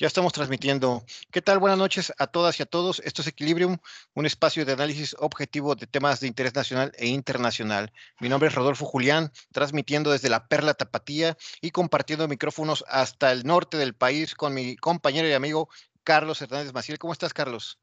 Ya 0.00 0.06
estamos 0.06 0.32
transmitiendo. 0.32 1.04
¿Qué 1.30 1.42
tal? 1.42 1.58
Buenas 1.58 1.78
noches 1.78 2.10
a 2.16 2.26
todas 2.26 2.58
y 2.58 2.62
a 2.62 2.66
todos. 2.66 3.02
Esto 3.04 3.20
es 3.20 3.28
Equilibrium, 3.28 3.76
un 4.14 4.24
espacio 4.24 4.64
de 4.64 4.72
análisis 4.72 5.14
objetivo 5.18 5.74
de 5.74 5.86
temas 5.86 6.20
de 6.20 6.26
interés 6.26 6.54
nacional 6.54 6.90
e 6.96 7.08
internacional. 7.08 7.92
Mi 8.18 8.30
nombre 8.30 8.48
es 8.48 8.54
Rodolfo 8.54 8.86
Julián, 8.86 9.30
transmitiendo 9.52 10.10
desde 10.10 10.30
la 10.30 10.48
Perla 10.48 10.72
Tapatía 10.72 11.36
y 11.60 11.70
compartiendo 11.70 12.26
micrófonos 12.28 12.82
hasta 12.88 13.30
el 13.30 13.44
norte 13.44 13.76
del 13.76 13.92
país 13.92 14.34
con 14.34 14.54
mi 14.54 14.74
compañero 14.76 15.28
y 15.28 15.34
amigo 15.34 15.68
Carlos 16.02 16.40
Hernández 16.40 16.72
Maciel. 16.72 16.98
¿Cómo 16.98 17.12
estás, 17.12 17.34
Carlos? 17.34 17.78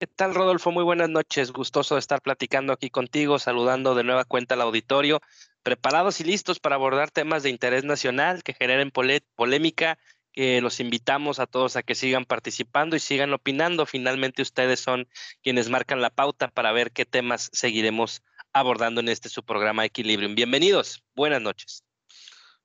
¿Qué 0.00 0.06
tal, 0.06 0.34
Rodolfo? 0.34 0.72
Muy 0.72 0.84
buenas 0.84 1.10
noches. 1.10 1.52
Gustoso 1.52 1.96
de 1.96 2.00
estar 2.00 2.22
platicando 2.22 2.72
aquí 2.72 2.88
contigo, 2.88 3.38
saludando 3.38 3.94
de 3.94 4.04
nueva 4.04 4.24
cuenta 4.24 4.54
al 4.54 4.62
auditorio, 4.62 5.20
preparados 5.62 6.18
y 6.22 6.24
listos 6.24 6.60
para 6.60 6.76
abordar 6.76 7.10
temas 7.10 7.42
de 7.42 7.50
interés 7.50 7.84
nacional 7.84 8.42
que 8.42 8.54
generen 8.54 8.90
polémica 8.90 9.98
los 10.36 10.80
invitamos 10.80 11.38
a 11.38 11.46
todos 11.46 11.76
a 11.76 11.82
que 11.82 11.94
sigan 11.94 12.26
participando 12.26 12.94
y 12.94 13.00
sigan 13.00 13.32
opinando. 13.32 13.86
Finalmente 13.86 14.42
ustedes 14.42 14.80
son 14.80 15.08
quienes 15.42 15.70
marcan 15.70 16.02
la 16.02 16.10
pauta 16.10 16.48
para 16.48 16.72
ver 16.72 16.92
qué 16.92 17.06
temas 17.06 17.48
seguiremos 17.52 18.22
abordando 18.52 19.00
en 19.00 19.08
este 19.08 19.28
su 19.28 19.44
programa 19.44 19.84
Equilibrium. 19.84 20.34
Bienvenidos, 20.34 21.02
buenas 21.14 21.42
noches. 21.42 21.82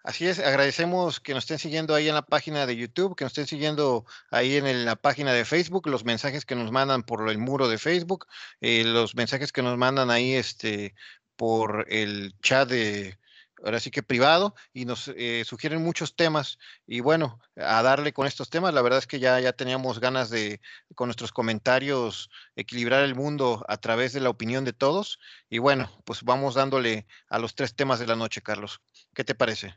Así 0.03 0.25
es, 0.25 0.39
agradecemos 0.39 1.19
que 1.19 1.33
nos 1.33 1.43
estén 1.43 1.59
siguiendo 1.59 1.93
ahí 1.93 2.09
en 2.09 2.15
la 2.15 2.23
página 2.23 2.65
de 2.65 2.75
YouTube, 2.75 3.15
que 3.15 3.23
nos 3.23 3.31
estén 3.31 3.45
siguiendo 3.45 4.05
ahí 4.31 4.55
en 4.55 4.83
la 4.83 4.95
página 4.95 5.31
de 5.31 5.45
Facebook, 5.45 5.87
los 5.87 6.05
mensajes 6.05 6.43
que 6.43 6.55
nos 6.55 6.71
mandan 6.71 7.03
por 7.03 7.29
el 7.29 7.37
muro 7.37 7.67
de 7.67 7.77
Facebook, 7.77 8.25
eh, 8.61 8.83
los 8.83 9.15
mensajes 9.15 9.51
que 9.51 9.61
nos 9.61 9.77
mandan 9.77 10.09
ahí 10.09 10.33
este, 10.33 10.95
por 11.35 11.85
el 11.89 12.33
chat 12.41 12.67
de, 12.67 13.19
ahora 13.63 13.79
sí 13.79 13.91
que 13.91 14.03
privado, 14.03 14.55
y 14.73 14.85
nos 14.85 15.11
eh, 15.15 15.43
sugieren 15.45 15.83
muchos 15.83 16.15
temas. 16.15 16.57
Y 16.87 16.99
bueno, 16.99 17.39
a 17.55 17.81
darle 17.81 18.13
con 18.13 18.27
estos 18.27 18.49
temas, 18.49 18.73
la 18.73 18.81
verdad 18.81 18.99
es 18.99 19.07
que 19.07 19.19
ya, 19.19 19.39
ya 19.39 19.53
teníamos 19.53 19.99
ganas 19.99 20.29
de, 20.29 20.61
con 20.95 21.07
nuestros 21.07 21.31
comentarios, 21.31 22.29
equilibrar 22.55 23.03
el 23.03 23.15
mundo 23.15 23.65
a 23.67 23.77
través 23.77 24.13
de 24.13 24.19
la 24.19 24.29
opinión 24.29 24.65
de 24.65 24.73
todos. 24.73 25.19
Y 25.49 25.59
bueno, 25.59 25.91
pues 26.05 26.23
vamos 26.23 26.55
dándole 26.55 27.07
a 27.27 27.39
los 27.39 27.55
tres 27.55 27.75
temas 27.75 27.99
de 27.99 28.07
la 28.07 28.15
noche, 28.15 28.41
Carlos. 28.41 28.81
¿Qué 29.13 29.23
te 29.23 29.35
parece? 29.35 29.75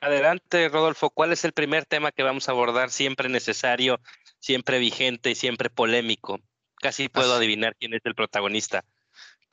Adelante, 0.00 0.68
Rodolfo. 0.68 1.10
¿Cuál 1.10 1.32
es 1.32 1.44
el 1.44 1.52
primer 1.52 1.86
tema 1.86 2.12
que 2.12 2.22
vamos 2.22 2.48
a 2.48 2.52
abordar? 2.52 2.90
Siempre 2.90 3.28
necesario, 3.28 4.00
siempre 4.38 4.78
vigente 4.78 5.30
y 5.30 5.34
siempre 5.34 5.70
polémico. 5.70 6.40
Casi 6.76 7.08
puedo 7.08 7.34
adivinar 7.34 7.74
quién 7.78 7.94
es 7.94 8.02
el 8.04 8.14
protagonista. 8.14 8.84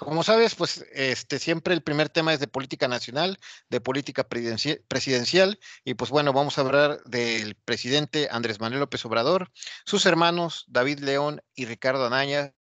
Como 0.04 0.24
sabes, 0.24 0.56
pues 0.56 0.86
este 0.92 1.40
siempre 1.40 1.74
el 1.74 1.82
primer 1.82 2.10
tema 2.10 2.34
es 2.34 2.40
de 2.40 2.48
política 2.48 2.88
nacional, 2.88 3.40
de 3.70 3.80
política 3.80 4.28
presidencial, 4.28 5.60
y 5.86 5.94
pues 5.94 6.12
bueno, 6.12 6.34
vamos 6.34 6.58
a 6.58 6.62
hablar 6.62 7.02
del 7.06 7.56
presidente 7.56 8.28
Andrés 8.30 8.60
Manuel 8.60 8.82
López 8.82 9.06
Obrador, 9.06 9.52
sus 9.86 10.06
hermanos 10.06 10.66
David 10.68 11.00
León 11.00 11.42
y 11.56 11.66
Ricardo 11.66 12.06
Anaya, 12.06 12.54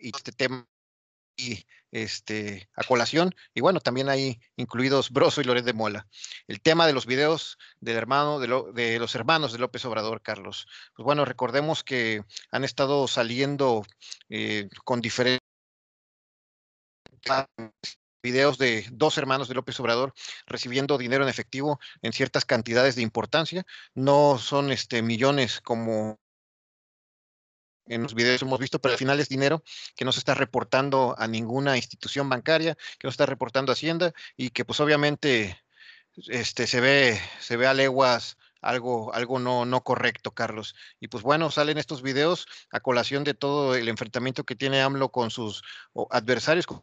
y 0.00 0.08
este 0.14 0.32
tema 0.32 0.68
y 1.36 1.64
este, 1.92 2.68
a 2.74 2.84
colación. 2.84 3.34
Y 3.54 3.60
bueno, 3.60 3.80
también 3.80 4.08
hay 4.08 4.40
incluidos 4.56 5.10
Broso 5.12 5.40
y 5.40 5.44
Loret 5.44 5.64
de 5.64 5.72
Mola. 5.72 6.06
El 6.46 6.60
tema 6.60 6.86
de 6.86 6.92
los 6.92 7.06
videos 7.06 7.58
del 7.80 7.96
hermano, 7.96 8.40
de, 8.40 8.98
los 8.98 9.14
hermanos 9.14 9.52
de 9.52 9.58
López 9.58 9.84
Obrador, 9.84 10.22
Carlos. 10.22 10.66
Pues 10.94 11.04
bueno, 11.04 11.24
recordemos 11.24 11.84
que 11.84 12.22
han 12.50 12.64
estado 12.64 13.08
saliendo 13.08 13.84
eh, 14.28 14.68
con 14.84 15.00
diferentes 15.00 15.40
videos 18.22 18.58
de 18.58 18.86
dos 18.92 19.18
hermanos 19.18 19.48
de 19.48 19.54
López 19.54 19.78
Obrador 19.78 20.12
recibiendo 20.46 20.98
dinero 20.98 21.22
en 21.22 21.30
efectivo 21.30 21.78
en 22.02 22.12
ciertas 22.12 22.44
cantidades 22.44 22.96
de 22.96 23.02
importancia. 23.02 23.64
No 23.94 24.38
son 24.38 24.72
este, 24.72 25.02
millones 25.02 25.60
como 25.60 26.18
en 27.88 28.02
los 28.02 28.14
videos 28.14 28.42
hemos 28.42 28.58
visto, 28.58 28.80
pero 28.80 28.92
al 28.92 28.98
final 28.98 29.20
es 29.20 29.28
dinero 29.28 29.62
que 29.96 30.04
no 30.04 30.12
se 30.12 30.18
está 30.18 30.34
reportando 30.34 31.14
a 31.18 31.26
ninguna 31.26 31.76
institución 31.76 32.28
bancaria, 32.28 32.74
que 32.98 33.06
no 33.06 33.10
está 33.10 33.26
reportando 33.26 33.72
a 33.72 33.74
Hacienda 33.74 34.12
y 34.36 34.50
que 34.50 34.64
pues 34.64 34.80
obviamente 34.80 35.60
este, 36.28 36.66
se, 36.66 36.80
ve, 36.80 37.20
se 37.40 37.56
ve 37.56 37.66
a 37.66 37.74
leguas 37.74 38.36
algo, 38.60 39.12
algo 39.14 39.38
no, 39.38 39.64
no 39.64 39.82
correcto, 39.82 40.32
Carlos. 40.32 40.74
Y 41.00 41.08
pues 41.08 41.22
bueno, 41.22 41.50
salen 41.50 41.78
estos 41.78 42.02
videos 42.02 42.46
a 42.70 42.80
colación 42.80 43.24
de 43.24 43.34
todo 43.34 43.74
el 43.76 43.88
enfrentamiento 43.88 44.44
que 44.44 44.56
tiene 44.56 44.82
AMLO 44.82 45.10
con 45.10 45.30
sus 45.30 45.62
adversarios, 46.10 46.66
con 46.66 46.82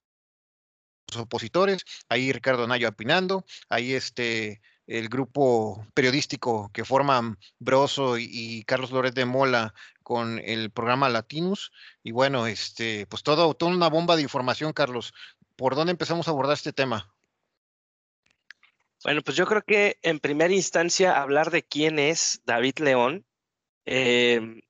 sus 1.08 1.22
opositores. 1.22 1.84
Ahí 2.10 2.32
Ricardo 2.32 2.68
Nayo 2.68 2.90
opinando, 2.90 3.46
ahí 3.70 3.94
este 3.94 4.62
el 4.88 5.08
grupo 5.08 5.86
periodístico 5.94 6.70
que 6.74 6.84
forman 6.84 7.38
Broso 7.60 8.18
y, 8.18 8.64
Carlos 8.66 8.92
Lórez 8.92 9.14
de 9.14 9.26
Mola 9.26 9.74
con 10.04 10.40
el 10.40 10.70
programa 10.70 11.10
Latinus. 11.10 11.72
Y 12.04 12.12
bueno, 12.12 12.48
este, 12.48 13.08
pues 13.08 13.24
todo, 13.24 13.54
toda 13.54 13.72
una 13.72 13.90
bomba 13.90 14.16
de 14.16 14.22
información, 14.22 14.74
Carlos. 14.74 15.14
¿Por 15.56 15.76
dónde 15.76 15.92
empezamos 15.92 16.28
a 16.28 16.32
abordar 16.32 16.54
este 16.54 16.74
tema? 16.74 17.14
Bueno, 19.04 19.22
pues 19.22 19.36
yo 19.36 19.46
creo 19.46 19.64
que 19.64 19.98
en 20.02 20.20
primera 20.20 20.54
instancia 20.54 21.22
hablar 21.22 21.52
de 21.52 21.64
quién 21.64 22.00
es 22.00 22.42
David 22.46 22.80
León. 22.80 23.26
Em, 23.86 24.62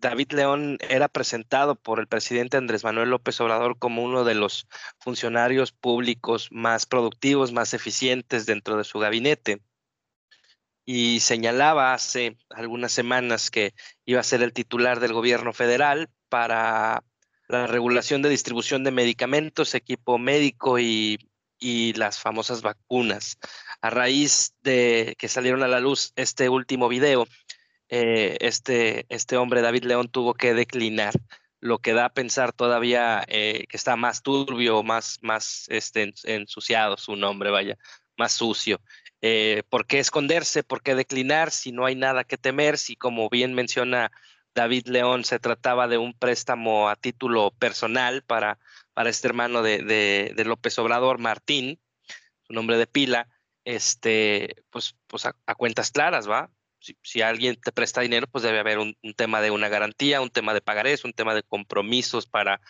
David 0.00 0.32
León 0.32 0.78
era 0.80 1.08
presentado 1.08 1.74
por 1.74 2.00
el 2.00 2.06
presidente 2.06 2.56
Andrés 2.56 2.84
Manuel 2.84 3.10
López 3.10 3.40
Obrador 3.40 3.78
como 3.78 4.02
uno 4.02 4.24
de 4.24 4.34
los 4.34 4.66
funcionarios 4.98 5.72
públicos 5.72 6.48
más 6.52 6.86
productivos, 6.86 7.52
más 7.52 7.74
eficientes 7.74 8.46
dentro 8.46 8.76
de 8.76 8.84
su 8.84 8.98
gabinete. 8.98 9.60
Y 10.84 11.20
señalaba 11.20 11.94
hace 11.94 12.36
algunas 12.50 12.92
semanas 12.92 13.50
que 13.50 13.74
iba 14.04 14.20
a 14.20 14.24
ser 14.24 14.42
el 14.42 14.52
titular 14.52 15.00
del 15.00 15.12
gobierno 15.12 15.52
federal 15.52 16.10
para 16.28 17.02
la 17.48 17.66
regulación 17.66 18.22
de 18.22 18.28
distribución 18.28 18.84
de 18.84 18.90
medicamentos, 18.90 19.74
equipo 19.74 20.18
médico 20.18 20.78
y, 20.78 21.18
las 21.96 22.18
famosas 22.18 22.60
vacunas. 22.60 23.38
A 23.80 23.88
raíz 23.88 24.54
de 24.62 25.14
que 25.18 25.28
salieron 25.28 25.62
a 25.62 25.68
la 25.68 25.80
luz 25.80 26.12
este 26.14 26.50
último 26.50 26.88
video, 26.88 27.26
eh, 27.88 28.36
este, 28.40 29.06
este 29.08 29.38
hombre, 29.38 29.62
David 29.62 29.84
León, 29.84 30.08
tuvo 30.08 30.34
que 30.34 30.52
declinar, 30.52 31.14
lo 31.64 31.78
que 31.78 31.94
da 31.94 32.04
a 32.04 32.12
pensar 32.12 32.52
todavía 32.52 33.24
eh, 33.26 33.64
que 33.70 33.78
está 33.78 33.96
más 33.96 34.22
turbio, 34.22 34.82
más, 34.82 35.18
más 35.22 35.64
este, 35.70 36.12
ensuciado 36.24 36.98
su 36.98 37.16
nombre, 37.16 37.50
vaya, 37.50 37.78
más 38.18 38.32
sucio. 38.32 38.82
Eh, 39.26 39.62
¿Por 39.70 39.86
qué 39.86 40.00
esconderse? 40.00 40.64
¿Por 40.64 40.82
qué 40.82 40.94
declinar 40.94 41.50
si 41.50 41.72
no 41.72 41.86
hay 41.86 41.94
nada 41.94 42.24
que 42.24 42.36
temer? 42.36 42.76
Si, 42.76 42.94
como 42.94 43.30
bien 43.30 43.54
menciona 43.54 44.12
David 44.54 44.86
León, 44.88 45.24
se 45.24 45.38
trataba 45.38 45.88
de 45.88 45.96
un 45.96 46.12
préstamo 46.12 46.90
a 46.90 46.96
título 46.96 47.50
personal 47.52 48.22
para, 48.22 48.58
para 48.92 49.08
este 49.08 49.26
hermano 49.26 49.62
de, 49.62 50.34
López 50.44 50.78
Obrador, 50.78 51.16
Martín, 51.16 51.80
su 52.42 52.52
nombre 52.52 52.76
de 52.76 52.86
pila, 52.86 53.30
este, 53.64 54.56
pues, 54.68 54.94
pues 55.06 55.24
a 55.24 55.54
cuentas 55.54 55.90
claras, 55.90 56.28
¿va? 56.28 56.50
si, 57.02 57.22
alguien 57.22 57.56
te 57.56 57.72
presta 57.72 58.00
dinero, 58.00 58.26
pues 58.26 58.44
debe 58.44 58.58
haber 58.58 58.78
un, 58.78 58.96
tema 59.16 59.40
de 59.40 59.50
una 59.50 59.68
garantía, 59.68 60.20
un 60.20 60.30
tema 60.30 60.54
de 60.54 60.60
pagarés, 60.60 61.04
un 61.04 61.12
tema 61.12 61.34
de 61.34 61.42
compromisos 61.42 62.26
para, 62.26 62.60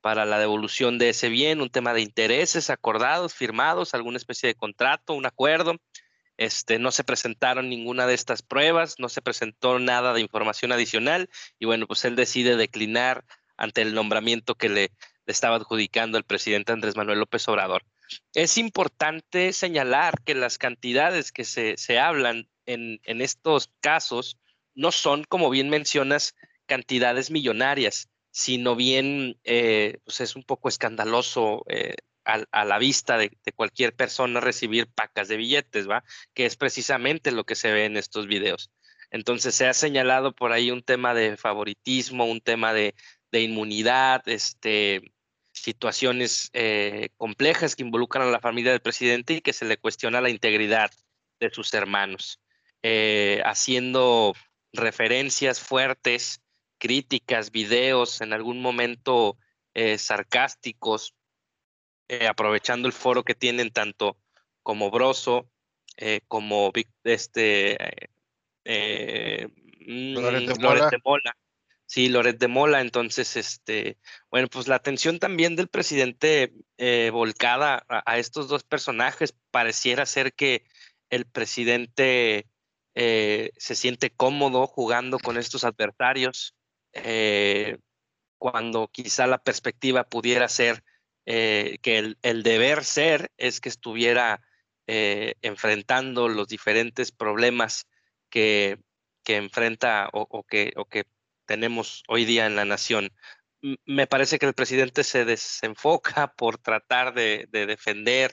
para 0.00 0.24
la 0.24 0.38
devolución 0.38 0.98
de 0.98 1.10
ese 1.10 1.28
bien, 1.28 1.60
un 1.60 1.70
tema 1.70 1.94
de 1.94 2.02
intereses 2.02 2.70
acordados, 2.70 3.34
firmados, 3.34 3.94
alguna 3.94 4.18
especie 4.18 4.48
de 4.48 4.54
contrato, 4.54 5.14
un 5.14 5.26
acuerdo. 5.26 5.76
Este, 6.42 6.80
no 6.80 6.90
se 6.90 7.04
presentaron 7.04 7.68
ninguna 7.68 8.04
de 8.08 8.14
estas 8.14 8.42
pruebas, 8.42 8.96
no 8.98 9.08
se 9.08 9.22
presentó 9.22 9.78
nada 9.78 10.12
de 10.12 10.20
información 10.20 10.72
adicional 10.72 11.30
y 11.60 11.66
bueno, 11.66 11.86
pues 11.86 12.04
él 12.04 12.16
decide 12.16 12.56
declinar 12.56 13.24
ante 13.56 13.80
el 13.82 13.94
nombramiento 13.94 14.56
que 14.56 14.68
le, 14.68 14.90
estaba 15.26 15.54
adjudicando 15.54 16.18
el 16.18 16.24
presidente 16.24 16.72
Andrés 16.72 16.96
Manuel 16.96 17.20
López 17.20 17.46
Obrador. 17.46 17.84
Es 18.34 18.58
importante 18.58 19.52
señalar 19.52 20.20
que 20.24 20.34
las 20.34 20.58
cantidades 20.58 21.30
que 21.30 21.44
se, 21.44 21.76
se 21.76 22.00
hablan 22.00 22.48
en, 22.66 22.98
estos 23.04 23.70
casos 23.80 24.36
no 24.74 24.90
son, 24.90 25.22
como 25.22 25.48
bien 25.48 25.70
mencionas, 25.70 26.34
cantidades 26.66 27.30
millonarias, 27.30 28.08
sino 28.32 28.74
bien, 28.74 29.38
eh, 29.44 29.98
pues 30.02 30.20
es 30.20 30.34
un 30.34 30.42
poco 30.42 30.68
escandaloso 30.68 31.62
eh, 31.68 31.94
a, 32.24 32.64
la 32.64 32.78
vista 32.78 33.16
de, 33.16 33.30
cualquier 33.54 33.94
persona 33.94 34.40
recibir 34.40 34.86
pacas 34.88 35.28
de 35.28 35.36
billetes, 35.36 35.88
¿va? 35.88 36.04
Que 36.34 36.46
es 36.46 36.56
precisamente 36.56 37.32
lo 37.32 37.44
que 37.44 37.54
se 37.54 37.72
ve 37.72 37.84
en 37.84 37.96
estos 37.96 38.26
videos. 38.26 38.70
Entonces 39.10 39.54
se 39.54 39.66
ha 39.66 39.74
señalado 39.74 40.34
por 40.34 40.52
ahí 40.52 40.70
un 40.70 40.82
tema 40.82 41.14
de 41.14 41.36
favoritismo, 41.36 42.24
un 42.24 42.40
tema 42.40 42.72
de, 42.72 42.94
inmunidad, 43.32 44.22
este, 44.26 45.12
situaciones 45.52 46.50
eh, 46.52 47.10
complejas 47.16 47.76
que 47.76 47.82
involucran 47.82 48.28
a 48.28 48.30
la 48.30 48.40
familia 48.40 48.72
del 48.72 48.80
presidente 48.80 49.34
y 49.34 49.40
que 49.40 49.52
se 49.52 49.64
le 49.64 49.76
cuestiona 49.76 50.20
la 50.20 50.30
integridad 50.30 50.90
de 51.40 51.50
sus 51.50 51.72
hermanos. 51.74 52.40
Eh, 52.82 53.40
haciendo 53.44 54.34
referencias 54.72 55.60
fuertes, 55.60 56.40
críticas, 56.78 57.52
videos, 57.52 58.20
en 58.20 58.32
algún 58.32 58.60
momento 58.60 59.38
eh, 59.74 59.98
sarcásticos, 59.98 61.14
eh, 62.12 62.26
aprovechando 62.26 62.88
el 62.88 62.92
foro 62.92 63.24
que 63.24 63.34
tienen 63.34 63.70
tanto 63.70 64.16
como 64.62 64.90
Broso, 64.90 65.48
como 66.28 66.72
este, 67.04 67.76
eh, 68.64 69.48
mm, 69.86 70.14
Loret, 70.14 70.48
de 70.48 70.98
Mola. 71.04 71.36
Sí, 71.86 72.08
Loret 72.08 72.38
de 72.38 72.48
Mola. 72.48 72.80
Entonces, 72.80 73.36
este, 73.36 73.98
bueno, 74.30 74.48
pues 74.48 74.68
la 74.68 74.76
atención 74.76 75.18
también 75.18 75.56
del 75.56 75.68
presidente 75.68 76.52
eh, 76.78 77.10
volcada 77.12 77.84
a, 77.88 78.18
estos 78.18 78.48
dos 78.48 78.64
personajes 78.64 79.34
pareciera 79.50 80.06
ser 80.06 80.32
que 80.32 80.64
el 81.10 81.26
presidente 81.26 82.46
eh, 82.94 83.50
se 83.56 83.74
siente 83.74 84.10
cómodo 84.10 84.66
jugando 84.66 85.18
con 85.18 85.36
estos 85.36 85.64
adversarios, 85.64 86.54
cuando 88.38 88.88
quizá 88.88 89.26
la 89.26 89.38
perspectiva 89.38 90.04
pudiera 90.04 90.46
ser 90.48 90.84
que 91.24 92.16
el, 92.22 92.42
deber 92.42 92.84
ser 92.84 93.30
es 93.36 93.60
que 93.60 93.68
estuviera 93.68 94.42
enfrentando 94.86 96.28
los 96.28 96.48
diferentes 96.48 97.12
problemas 97.12 97.86
que, 98.28 98.78
enfrenta 99.26 100.08
o, 100.12 100.42
que, 100.44 100.72
o 100.76 100.84
que 100.86 101.04
tenemos 101.46 102.02
hoy 102.08 102.24
día 102.24 102.46
en 102.46 102.56
la 102.56 102.64
nación. 102.64 103.12
Me 103.84 104.06
parece 104.06 104.38
que 104.38 104.46
el 104.46 104.54
presidente 104.54 105.04
se 105.04 105.24
desenfoca 105.24 106.32
por 106.36 106.58
tratar 106.58 107.14
de, 107.14 107.46
defender 107.50 108.32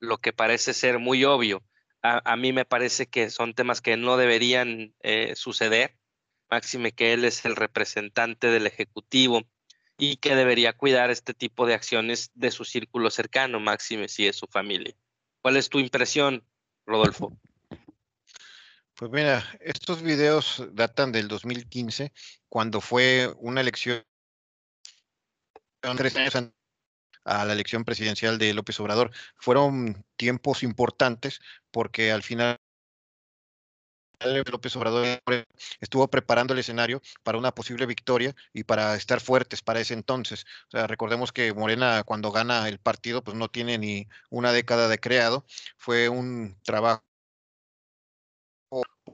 lo 0.00 0.18
que 0.18 0.32
parece 0.32 0.74
ser 0.74 0.98
muy 0.98 1.24
obvio. 1.24 1.62
A, 2.02 2.36
mí 2.36 2.52
me 2.52 2.66
parece 2.66 3.06
que 3.06 3.30
son 3.30 3.54
temas 3.54 3.80
que 3.80 3.96
no 3.96 4.18
deberían 4.18 4.94
eh, 5.00 5.34
suceder, 5.36 5.96
máxime 6.50 6.92
que 6.92 7.14
él 7.14 7.24
es 7.24 7.46
el 7.46 7.56
representante 7.56 8.48
del 8.48 8.66
Ejecutivo 8.66 9.42
y 9.96 10.16
que 10.16 10.34
debería 10.34 10.72
cuidar 10.72 11.10
este 11.10 11.34
tipo 11.34 11.66
de 11.66 11.74
acciones 11.74 12.30
de 12.34 12.50
su 12.50 12.64
círculo 12.64 13.10
cercano, 13.10 13.60
máxime 13.60 14.08
si 14.08 14.26
es 14.26 14.36
su 14.36 14.46
familia. 14.46 14.94
¿Cuál 15.42 15.56
es 15.56 15.68
tu 15.68 15.78
impresión, 15.78 16.44
Rodolfo? 16.86 17.36
Pues 18.94 19.10
mira, 19.10 19.44
estos 19.60 20.02
videos 20.02 20.64
datan 20.72 21.12
del 21.12 21.28
2015, 21.28 22.12
cuando 22.48 22.80
fue 22.80 23.32
una 23.38 23.60
elección, 23.60 24.04
tres 25.96 26.16
años 26.16 26.54
a 27.24 27.44
la 27.44 27.52
elección 27.52 27.84
presidencial 27.84 28.38
de 28.38 28.54
López 28.54 28.78
Obrador. 28.80 29.10
Fueron 29.36 30.04
tiempos 30.16 30.62
importantes 30.62 31.40
porque 31.70 32.12
al 32.12 32.22
final 32.22 32.58
López 34.24 34.74
Obrador 34.76 35.06
estuvo 35.80 36.08
preparando 36.08 36.52
el 36.52 36.60
escenario 36.60 37.02
para 37.22 37.38
una 37.38 37.52
posible 37.54 37.86
victoria 37.86 38.34
y 38.52 38.64
para 38.64 38.94
estar 38.96 39.20
fuertes 39.20 39.62
para 39.62 39.80
ese 39.80 39.94
entonces. 39.94 40.44
O 40.68 40.70
sea, 40.72 40.86
recordemos 40.86 41.32
que 41.32 41.52
Morena 41.52 42.02
cuando 42.04 42.30
gana 42.32 42.68
el 42.68 42.78
partido 42.78 43.22
pues 43.22 43.36
no 43.36 43.48
tiene 43.48 43.78
ni 43.78 44.08
una 44.30 44.52
década 44.52 44.88
de 44.88 44.98
creado, 44.98 45.44
fue 45.76 46.08
un 46.08 46.56
trabajo 46.62 47.02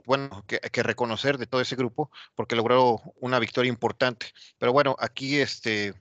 bueno, 0.06 0.44
que, 0.46 0.58
que, 0.60 0.82
reconocer 0.82 1.36
de 1.36 1.46
todo 1.46 1.60
ese 1.60 1.76
grupo 1.76 2.10
porque 2.34 2.56
logró 2.56 3.00
una 3.20 3.38
victoria 3.38 3.68
importante. 3.68 4.26
Pero 4.58 4.72
bueno, 4.72 4.96
aquí 4.98 5.38
este 5.38 5.94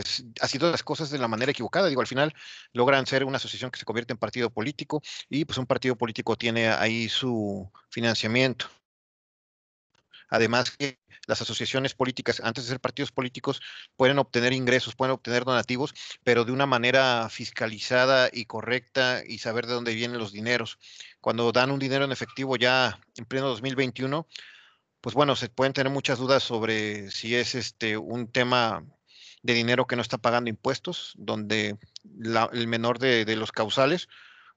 es, 0.00 0.24
ha 0.40 0.48
sido 0.48 0.70
las 0.70 0.82
cosas 0.82 1.10
de 1.10 1.18
la 1.18 1.28
manera 1.28 1.52
equivocada. 1.52 1.88
Digo, 1.88 2.00
al 2.00 2.06
final 2.06 2.34
logran 2.72 3.06
ser 3.06 3.24
una 3.24 3.36
asociación 3.36 3.70
que 3.70 3.78
se 3.78 3.84
convierte 3.84 4.12
en 4.12 4.18
partido 4.18 4.50
político 4.50 5.02
y 5.28 5.44
pues 5.44 5.58
un 5.58 5.66
partido 5.66 5.96
político 5.96 6.36
tiene 6.36 6.68
ahí 6.68 7.08
su 7.08 7.70
financiamiento. 7.90 8.66
Además 10.28 10.70
que 10.70 10.98
las 11.26 11.42
asociaciones 11.42 11.94
políticas, 11.94 12.40
antes 12.42 12.64
de 12.64 12.70
ser 12.70 12.80
partidos 12.80 13.12
políticos, 13.12 13.60
pueden 13.96 14.18
obtener 14.18 14.54
ingresos, 14.54 14.94
pueden 14.96 15.12
obtener 15.12 15.44
donativos, 15.44 15.94
pero 16.24 16.44
de 16.44 16.52
una 16.52 16.64
manera 16.64 17.28
fiscalizada 17.28 18.30
y 18.32 18.46
correcta 18.46 19.22
y 19.26 19.38
saber 19.38 19.66
de 19.66 19.74
dónde 19.74 19.94
vienen 19.94 20.18
los 20.18 20.32
dineros. 20.32 20.78
Cuando 21.20 21.52
dan 21.52 21.70
un 21.70 21.78
dinero 21.78 22.04
en 22.06 22.12
efectivo 22.12 22.56
ya 22.56 22.98
en 23.16 23.26
pleno 23.26 23.48
2021, 23.48 24.26
pues 25.02 25.14
bueno, 25.14 25.36
se 25.36 25.48
pueden 25.48 25.72
tener 25.74 25.92
muchas 25.92 26.18
dudas 26.18 26.42
sobre 26.42 27.10
si 27.10 27.34
es 27.34 27.54
este 27.54 27.98
un 27.98 28.30
tema 28.30 28.84
de 29.42 29.54
dinero 29.54 29.86
que 29.86 29.96
no 29.96 30.02
está 30.02 30.18
pagando 30.18 30.50
impuestos, 30.50 31.14
donde 31.16 31.76
el 32.52 32.66
menor 32.68 32.98
de 32.98 33.36
los 33.36 33.52
causales 33.52 34.08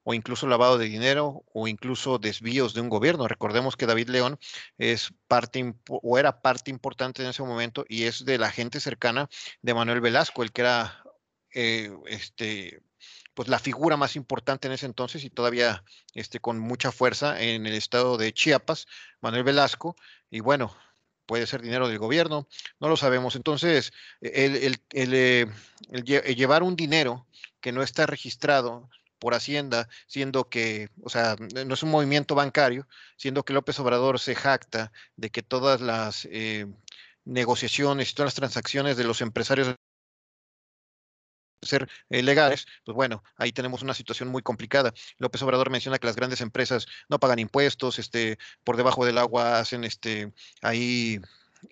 o 0.08 0.14
incluso 0.14 0.46
lavado 0.46 0.78
de 0.78 0.86
dinero 0.86 1.42
o 1.52 1.66
incluso 1.66 2.18
desvíos 2.18 2.74
de 2.74 2.80
un 2.80 2.88
gobierno. 2.88 3.26
Recordemos 3.26 3.76
que 3.76 3.86
David 3.86 4.08
León 4.08 4.38
es 4.78 5.12
parte 5.26 5.74
o 5.88 6.16
era 6.16 6.42
parte 6.42 6.70
importante 6.70 7.24
en 7.24 7.28
ese 7.28 7.42
momento 7.42 7.84
y 7.88 8.04
es 8.04 8.24
de 8.24 8.38
la 8.38 8.52
gente 8.52 8.78
cercana 8.78 9.28
de 9.62 9.74
Manuel 9.74 10.00
Velasco, 10.00 10.44
el 10.44 10.52
que 10.52 10.60
era 10.60 11.02
eh, 11.52 11.90
este 12.06 12.84
pues 13.34 13.48
la 13.48 13.58
figura 13.58 13.96
más 13.96 14.14
importante 14.14 14.68
en 14.68 14.74
ese 14.74 14.86
entonces 14.86 15.24
y 15.24 15.28
todavía 15.28 15.82
este, 16.14 16.38
con 16.38 16.60
mucha 16.60 16.92
fuerza 16.92 17.42
en 17.42 17.66
el 17.66 17.74
estado 17.74 18.16
de 18.16 18.32
Chiapas, 18.32 18.86
Manuel 19.20 19.42
Velasco, 19.42 19.96
y 20.30 20.40
bueno, 20.40 20.74
puede 21.26 21.46
ser 21.46 21.62
dinero 21.62 21.88
del 21.88 21.98
gobierno, 21.98 22.48
no 22.80 22.88
lo 22.88 22.96
sabemos. 22.96 23.36
Entonces, 23.36 23.92
el, 24.20 24.78
el 24.92 25.14
eh, 25.14 25.46
llevar 26.34 26.62
un 26.62 26.76
dinero 26.76 27.26
que 27.60 27.72
no 27.72 27.82
está 27.82 28.06
registrado 28.06 28.88
por 29.18 29.34
Hacienda, 29.34 29.88
siendo 30.06 30.48
que, 30.48 30.90
o 31.02 31.10
sea, 31.10 31.36
no 31.38 31.74
es 31.74 31.82
un 31.82 31.90
movimiento 31.90 32.34
bancario, 32.34 32.86
siendo 33.16 33.44
que 33.44 33.52
López 33.52 33.78
Obrador 33.80 34.20
se 34.20 34.34
jacta 34.34 34.92
de 35.16 35.30
que 35.30 35.42
todas 35.42 35.80
las 35.80 36.28
eh, 36.30 36.66
negociaciones 37.24 38.10
y 38.10 38.14
todas 38.14 38.28
las 38.28 38.34
transacciones 38.34 38.96
de 38.96 39.04
los 39.04 39.20
empresarios 39.20 39.75
ser 41.66 41.88
eh, 42.10 42.22
legales, 42.22 42.66
pues 42.84 42.94
bueno, 42.94 43.22
ahí 43.36 43.52
tenemos 43.52 43.82
una 43.82 43.94
situación 43.94 44.28
muy 44.28 44.42
complicada. 44.42 44.92
López 45.18 45.42
Obrador 45.42 45.70
menciona 45.70 45.98
que 45.98 46.06
las 46.06 46.16
grandes 46.16 46.40
empresas 46.40 46.86
no 47.08 47.18
pagan 47.18 47.38
impuestos, 47.38 47.98
este, 47.98 48.38
por 48.64 48.76
debajo 48.76 49.04
del 49.04 49.18
agua 49.18 49.58
hacen 49.58 49.84
este, 49.84 50.32
ahí 50.62 51.20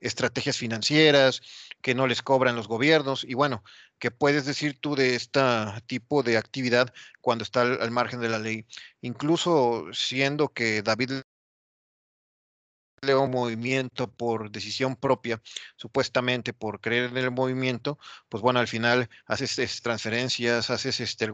estrategias 0.01 0.57
financieras 0.57 1.43
que 1.83 1.95
no 1.95 2.07
les 2.07 2.23
cobran 2.23 2.57
los 2.57 2.69
gobiernos 2.69 3.25
y 3.25 3.35
bueno, 3.35 3.63
¿qué 3.99 4.11
puedes 4.11 4.47
decir 4.47 4.79
tú 4.81 4.97
de 4.97 5.15
este 5.15 5.41
tipo 5.87 6.23
de 6.23 6.37
actividad 6.37 6.93
cuando 7.21 7.45
está 7.45 7.63
al, 7.63 7.91
margen 7.91 8.21
de 8.21 8.29
la 8.29 8.39
ley? 8.39 8.67
Incluso 9.03 9.87
siendo 9.93 10.53
que 10.53 10.83
David 10.83 11.23
un 13.15 13.31
movimiento 13.31 14.11
por 14.11 14.51
decisión 14.51 14.97
propia, 14.97 15.43
supuestamente 15.77 16.53
por 16.53 16.81
creer 16.81 17.11
en 17.11 17.17
el 17.19 17.31
movimiento, 17.31 17.99
pues 18.29 18.43
bueno, 18.43 18.61
al 18.61 18.69
final 18.69 19.09
haces 19.27 19.83
transferencias, 19.83 20.71
haces 20.71 21.01
este 21.01 21.31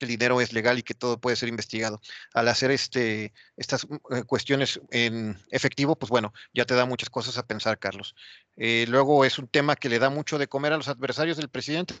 el 0.00 0.08
dinero 0.08 0.40
es 0.40 0.52
legal 0.52 0.78
y 0.78 0.82
que 0.82 0.94
todo 0.94 1.20
puede 1.20 1.36
ser 1.36 1.48
investigado. 1.48 2.00
Al 2.34 2.48
hacer 2.48 2.70
este, 2.70 3.32
estas 3.56 3.86
eh, 4.10 4.24
cuestiones 4.24 4.80
en 4.90 5.38
efectivo, 5.50 5.96
pues 5.96 6.10
bueno, 6.10 6.32
ya 6.54 6.64
te 6.64 6.74
da 6.74 6.86
muchas 6.86 7.10
cosas 7.10 7.38
a 7.38 7.46
pensar, 7.46 7.78
Carlos. 7.78 8.14
Eh, 8.56 8.86
luego 8.88 9.24
es 9.24 9.38
un 9.38 9.48
tema 9.48 9.76
que 9.76 9.88
le 9.88 9.98
da 9.98 10.10
mucho 10.10 10.38
de 10.38 10.48
comer 10.48 10.72
a 10.72 10.76
los 10.78 10.88
adversarios 10.88 11.36
del 11.36 11.50
presidente. 11.50 11.94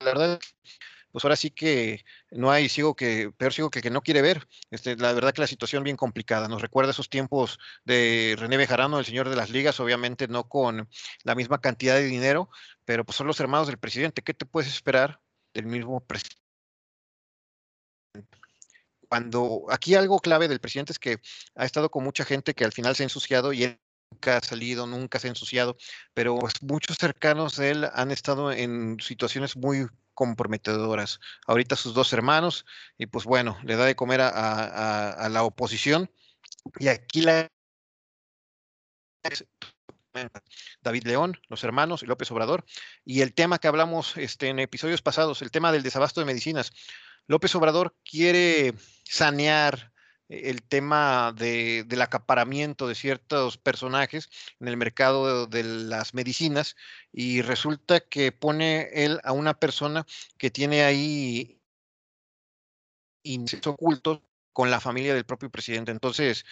La 0.00 0.06
verdad, 0.06 0.40
pues 1.16 1.24
ahora 1.24 1.36
sí 1.36 1.50
que 1.50 2.04
no 2.30 2.50
hay 2.50 2.68
sigo 2.68 2.94
que, 2.94 3.32
peor 3.38 3.50
sigo 3.50 3.70
que 3.70 3.80
que 3.80 3.88
no 3.88 4.02
quiere 4.02 4.20
ver. 4.20 4.46
Este, 4.70 4.96
la 4.96 5.14
verdad 5.14 5.32
que 5.32 5.40
la 5.40 5.46
situación 5.46 5.82
bien 5.82 5.96
complicada. 5.96 6.46
Nos 6.46 6.60
recuerda 6.60 6.90
esos 6.90 7.08
tiempos 7.08 7.58
de 7.86 8.36
René 8.38 8.58
Bejarano, 8.58 8.98
el 8.98 9.06
señor 9.06 9.30
de 9.30 9.36
las 9.36 9.48
ligas, 9.48 9.80
obviamente 9.80 10.28
no 10.28 10.46
con 10.46 10.90
la 11.24 11.34
misma 11.34 11.62
cantidad 11.62 11.94
de 11.94 12.04
dinero, 12.04 12.50
pero 12.84 13.06
pues 13.06 13.16
son 13.16 13.26
los 13.28 13.40
hermanos 13.40 13.66
del 13.66 13.78
presidente. 13.78 14.20
¿Qué 14.20 14.34
te 14.34 14.44
puedes 14.44 14.68
esperar 14.68 15.22
del 15.54 15.64
mismo 15.64 16.04
presidente. 16.04 16.36
Cuando 19.08 19.64
aquí 19.70 19.94
algo 19.94 20.18
clave 20.18 20.48
del 20.48 20.60
presidente 20.60 20.92
es 20.92 20.98
que 20.98 21.22
ha 21.54 21.64
estado 21.64 21.90
con 21.90 22.04
mucha 22.04 22.26
gente 22.26 22.52
que 22.52 22.66
al 22.66 22.72
final 22.72 22.94
se 22.94 23.04
ha 23.04 23.06
ensuciado 23.06 23.54
y 23.54 23.64
él 23.64 23.80
nunca 24.10 24.36
ha 24.36 24.40
salido, 24.40 24.86
nunca 24.86 25.18
se 25.18 25.28
ha 25.28 25.30
ensuciado, 25.30 25.78
pero 26.12 26.36
pues, 26.36 26.60
muchos 26.60 26.98
cercanos 26.98 27.56
de 27.56 27.70
él 27.70 27.88
han 27.94 28.10
estado 28.10 28.52
en 28.52 28.98
situaciones 29.00 29.56
muy 29.56 29.86
comprometedoras. 30.16 31.20
Ahorita 31.46 31.76
sus 31.76 31.94
dos 31.94 32.12
hermanos, 32.12 32.66
y 32.98 33.06
pues 33.06 33.24
bueno, 33.24 33.56
le 33.62 33.76
da 33.76 33.84
de 33.84 33.94
comer 33.94 34.20
a 34.20 35.28
la 35.30 35.44
oposición. 35.44 36.10
Y 36.80 36.88
aquí 36.88 37.22
la 37.22 37.48
David 40.80 41.04
León, 41.04 41.38
los 41.48 41.62
hermanos 41.64 42.02
y 42.02 42.06
López 42.06 42.30
Obrador. 42.30 42.64
Y 43.04 43.20
el 43.20 43.34
tema 43.34 43.58
que 43.58 43.68
hablamos 43.68 44.16
este, 44.16 44.48
en 44.48 44.58
episodios 44.58 45.02
pasados, 45.02 45.42
el 45.42 45.50
tema 45.50 45.72
del 45.72 45.82
desabasto 45.82 46.20
de 46.20 46.26
medicinas. 46.26 46.72
López 47.26 47.54
Obrador 47.54 47.94
quiere 48.08 48.74
sanear 49.04 49.92
el 50.28 50.62
tema 50.62 51.32
del 51.32 52.02
acaparamiento 52.02 52.88
de 52.88 52.94
ciertos 52.94 53.58
personajes 53.58 54.28
en 54.60 54.68
el 54.68 54.76
mercado 54.76 55.46
de, 55.46 55.62
las 55.64 56.14
medicinas 56.14 56.76
y 57.12 57.42
resulta 57.42 58.00
que 58.00 58.32
pone 58.32 58.88
él 58.92 59.20
a 59.24 59.32
una 59.32 59.54
persona 59.54 60.06
que 60.38 60.50
tiene 60.50 60.82
ahí 60.82 61.60
intereses 63.22 63.66
ocultos 63.66 64.20
con 64.52 64.70
la 64.70 64.80
familia 64.80 65.14
del 65.14 65.26
propio 65.26 65.50
presidente. 65.50 65.92
Entonces, 65.92 66.44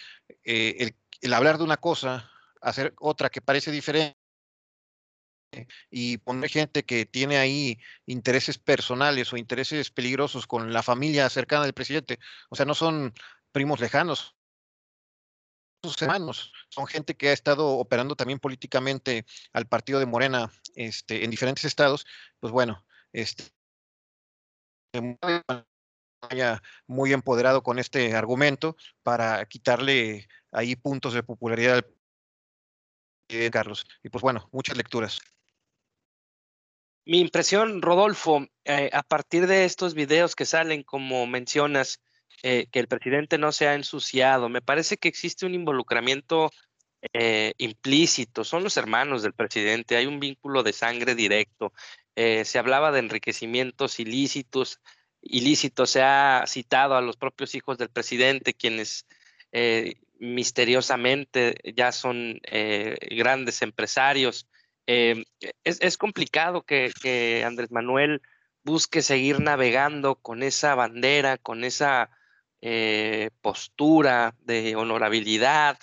eh, 0.43 0.93
el 1.21 1.33
hablar 1.33 1.57
de 1.57 1.63
una 1.63 1.77
cosa 1.77 2.31
hacer 2.61 2.93
otra 2.99 3.29
que 3.29 3.41
parece 3.41 3.71
diferente 3.71 4.17
y 5.89 6.17
poner 6.17 6.49
gente 6.49 6.83
que 6.83 7.05
tiene 7.05 7.37
ahí 7.37 7.79
intereses 8.05 8.57
personales 8.57 9.31
o 9.31 9.37
intereses 9.37 9.91
peligrosos 9.91 10.47
con 10.47 10.73
la 10.73 10.83
familia 10.83 11.29
cercana 11.29 11.63
del 11.63 11.73
presidente. 11.73 12.19
O 12.49 12.55
sea, 12.55 12.65
no 12.65 12.73
son 12.73 13.13
primos 13.55 13.79
lejanos, 13.79 14.35
sus 15.81 16.01
hermanos, 16.01 16.51
son 16.67 16.87
gente 16.87 17.15
que 17.15 17.29
ha 17.29 17.31
estado 17.31 17.77
operando 17.77 18.17
también 18.17 18.37
políticamente 18.37 19.25
al 19.53 19.65
partido 19.65 19.97
de 19.97 20.05
Morena 20.05 20.51
este, 20.75 21.23
en 21.23 21.31
diferentes 21.31 21.63
estados, 21.63 22.05
pues 22.41 22.51
bueno, 22.51 22.85
este, 23.13 23.45
muy 26.85 27.13
empoderado 27.13 27.63
con 27.63 27.79
este 27.79 28.13
argumento 28.13 28.75
para 29.03 29.45
quitarle 29.45 30.27
ahí 30.51 30.75
puntos 30.75 31.13
de 31.13 31.23
popularidad 31.23 31.85
al 33.29 33.51
Carlos. 33.51 33.85
Y 34.03 34.09
pues 34.09 34.21
bueno, 34.21 34.49
muchas 34.51 34.75
lecturas. 34.75 35.17
Mi 37.05 37.21
impresión, 37.21 37.81
Rodolfo, 37.81 38.45
eh, 38.65 38.89
a 38.91 39.03
partir 39.03 39.47
de 39.47 39.63
estos 39.63 39.93
videos 39.93 40.35
que 40.35 40.43
salen, 40.43 40.83
como 40.83 41.25
mencionas, 41.25 42.01
eh, 42.47 42.67
que 42.71 42.79
el 42.79 42.87
presidente 42.87 43.39
no 43.39 43.51
se 43.51 43.67
ha 43.67 43.73
ensuciado, 43.73 44.49
me 44.49 44.61
parece 44.61 44.97
que 44.97 45.07
existe 45.07 45.47
un 45.47 45.55
involucramiento 45.55 46.51
eh, 47.11 47.53
implícito, 47.57 48.43
son 48.43 48.63
los 48.63 48.77
hermanos 48.77 49.23
del 49.23 49.33
presidente, 49.33 49.97
hay 49.97 50.05
un 50.05 50.19
vínculo 50.19 50.61
de 50.61 50.71
sangre 50.71 51.15
directo. 51.15 51.73
se 52.15 52.59
hablaba 52.59 52.91
de 52.91 52.99
enriquecimientos 52.99 53.99
ilícitos, 53.99 54.79
ilícitos, 55.21 55.89
se 55.89 56.03
ha 56.03 56.43
citado 56.45 56.95
a 56.95 57.01
los 57.01 57.17
propios 57.17 57.55
hijos 57.55 57.79
del 57.79 57.89
presidente, 57.89 58.53
quienes 58.53 59.07
misteriosamente 60.19 61.55
ya 61.75 61.91
son 61.91 62.39
grandes 63.09 63.63
empresarios. 63.63 64.47
Em, 64.85 65.25
es, 65.63 65.97
complicado 65.97 66.61
que, 66.61 67.43
Andrés 67.43 67.71
Manuel 67.71 68.21
busque 68.63 69.01
seguir 69.01 69.39
navegando 69.39 70.15
con 70.15 70.43
esa 70.43 70.75
bandera, 70.75 71.39
con 71.39 71.63
esa 71.63 72.11
eh, 72.67 73.29
postura 73.43 74.35
de 74.39 74.75
honorabilidad, 74.75 75.77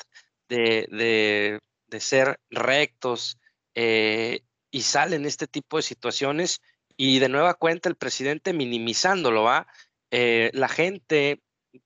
de, 0.49 1.61
ser 2.01 2.41
rectos, 2.51 3.39
eh, 3.77 4.41
y 4.73 4.83
salen 4.83 5.25
este 5.25 5.47
tipo 5.47 5.77
de 5.77 5.85
situaciones 5.85 6.61
y 6.97 7.21
de 7.21 7.29
nueva 7.29 7.55
cuenta 7.55 7.89
el 7.89 7.95
presidente 7.95 8.53
minimizándolo, 8.53 9.45
¿va? 9.45 9.69
Eh, 10.11 10.51
la 10.55 10.67
gente 10.67 11.41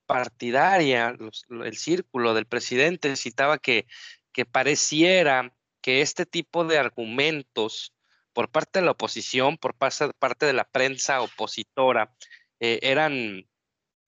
partidaria, 0.06 1.14
el 1.50 1.76
círculo 1.76 2.32
del 2.32 2.46
presidente 2.46 3.16
citaba 3.16 3.58
que, 3.58 3.86
que 4.32 4.46
pareciera 4.46 5.54
que 5.82 6.00
este 6.00 6.24
tipo 6.24 6.64
de 6.64 6.78
argumentos 6.78 7.92
por 8.32 8.50
parte 8.50 8.78
de 8.78 8.86
la 8.86 8.92
oposición, 8.92 9.58
por 9.58 9.74
parte 9.74 10.46
de 10.46 10.52
la 10.54 10.64
prensa 10.64 11.20
opositora, 11.20 12.16
eran 12.58 13.44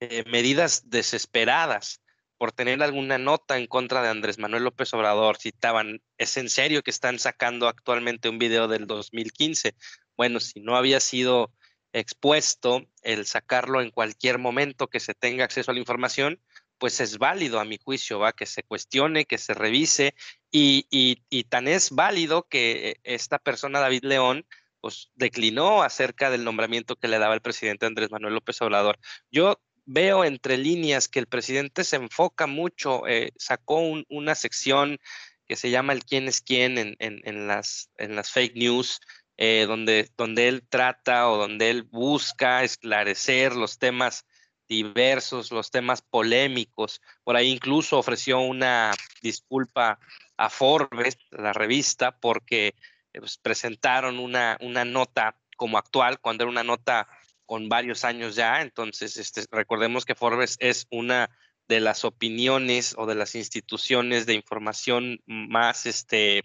eh, 0.01 0.25
medidas 0.27 0.91
desesperadas 0.91 2.01
por 2.37 2.53
tener 2.53 2.83
alguna 2.83 3.19
nota 3.19 3.59
en 3.59 3.67
contra 3.67 4.01
de 4.01 4.09
Andrés 4.09 4.39
Manuel 4.39 4.65
López 4.65 4.95
Obrador. 4.95 5.39
Citaban, 5.39 6.01
¿es 6.19 6.37
en 6.37 6.49
serio 6.49 6.83
que 6.83 6.91
están 6.91 7.19
sacando 7.19 7.69
actualmente 7.69 8.29
un 8.29 8.39
video 8.39 8.69
del 8.69 8.87
2015? 8.87 9.75
Bueno, 10.17 10.39
si 10.41 10.61
no 10.61 10.77
había 10.77 11.01
sido 11.01 11.53
expuesto 11.93 12.87
el 13.03 13.27
sacarlo 13.27 13.81
en 13.81 13.91
cualquier 13.91 14.39
momento 14.39 14.87
que 14.87 15.01
se 15.01 15.15
tenga 15.15 15.45
acceso 15.45 15.71
a 15.71 15.75
la 15.75 15.81
información, 15.81 16.41
pues 16.79 17.01
es 17.01 17.19
válido 17.19 17.59
a 17.59 17.65
mi 17.65 17.79
juicio, 17.79 18.21
va 18.21 18.33
que 18.33 18.47
se 18.47 18.63
cuestione, 18.63 19.25
que 19.25 19.39
se 19.39 19.53
revise 19.53 20.15
y, 20.51 20.87
y, 20.91 21.45
tan 21.45 21.67
es 21.67 21.91
válido 21.91 22.47
que 22.49 23.01
esta 23.03 23.39
persona, 23.39 23.81
David 23.81 24.05
León, 24.05 24.47
pues 24.81 25.11
declinó 25.17 25.83
acerca 25.83 26.31
del 26.31 26.45
nombramiento 26.45 26.95
que 26.95 27.09
le 27.09 27.19
daba 27.19 27.35
el 27.35 27.43
presidente 27.43 27.87
Andrés 27.87 28.13
Manuel 28.13 28.35
López 28.35 28.63
Obrador. 28.63 28.99
Yo 29.31 29.61
veo 29.89 30.23
entre 30.23 30.59
líneas 30.59 31.09
que 31.09 31.19
el 31.19 31.27
presidente 31.27 31.83
se 31.83 31.97
enfoca 31.97 32.47
mucho, 32.47 33.07
eh, 33.09 33.33
sacó 33.37 33.81
una 34.11 34.35
sección 34.35 34.99
que 35.47 35.57
se 35.57 35.71
llama 35.71 35.95
el 35.95 36.05
quién 36.05 36.29
es 36.29 36.43
quién 36.43 36.97
en, 36.99 37.47
las, 37.47 37.91
fake 38.31 38.55
news, 38.55 39.01
eh, 39.39 39.65
donde, 39.67 40.11
donde 40.19 40.49
él 40.49 40.63
trata 40.69 41.31
o 41.31 41.39
donde 41.39 41.71
él 41.71 41.85
busca 41.85 42.65
esclarecer 42.65 43.57
los 43.57 43.79
temas 43.79 44.27
diversos, 44.69 45.51
los 45.51 45.71
temas 45.71 46.03
polémicos. 46.03 47.01
Por 47.25 47.37
ahí 47.37 47.49
incluso 47.49 47.99
ofreció 47.99 48.41
una 48.41 48.93
disculpa 49.23 49.99
a 50.37 50.51
Forbes, 50.51 51.17
la 51.31 51.55
revista, 51.55 52.19
porque 52.21 52.75
pues, 53.11 53.39
presentaron 53.39 54.19
una, 54.19 54.59
una 54.61 54.85
nota 54.85 55.35
como 55.57 55.79
actual, 55.79 56.21
cuando 56.21 56.45
era 56.45 56.51
una 56.51 56.63
nota 56.63 57.09
con 57.49 57.71
varios 57.71 58.05
años 58.05 58.37
ya. 58.37 58.61
Entonces, 58.61 59.17
este, 59.17 59.43
recordemos 59.51 60.05
que 60.05 60.15
Forbes 60.15 60.59
es 60.61 60.87
una 60.91 61.31
de 61.67 61.81
las 61.81 62.05
opiniones 62.05 62.95
o 62.99 63.07
de 63.07 63.15
las 63.15 63.35
instituciones 63.35 64.27
de 64.27 64.35
información 64.35 65.23
más 65.27 65.87
este, 65.87 66.45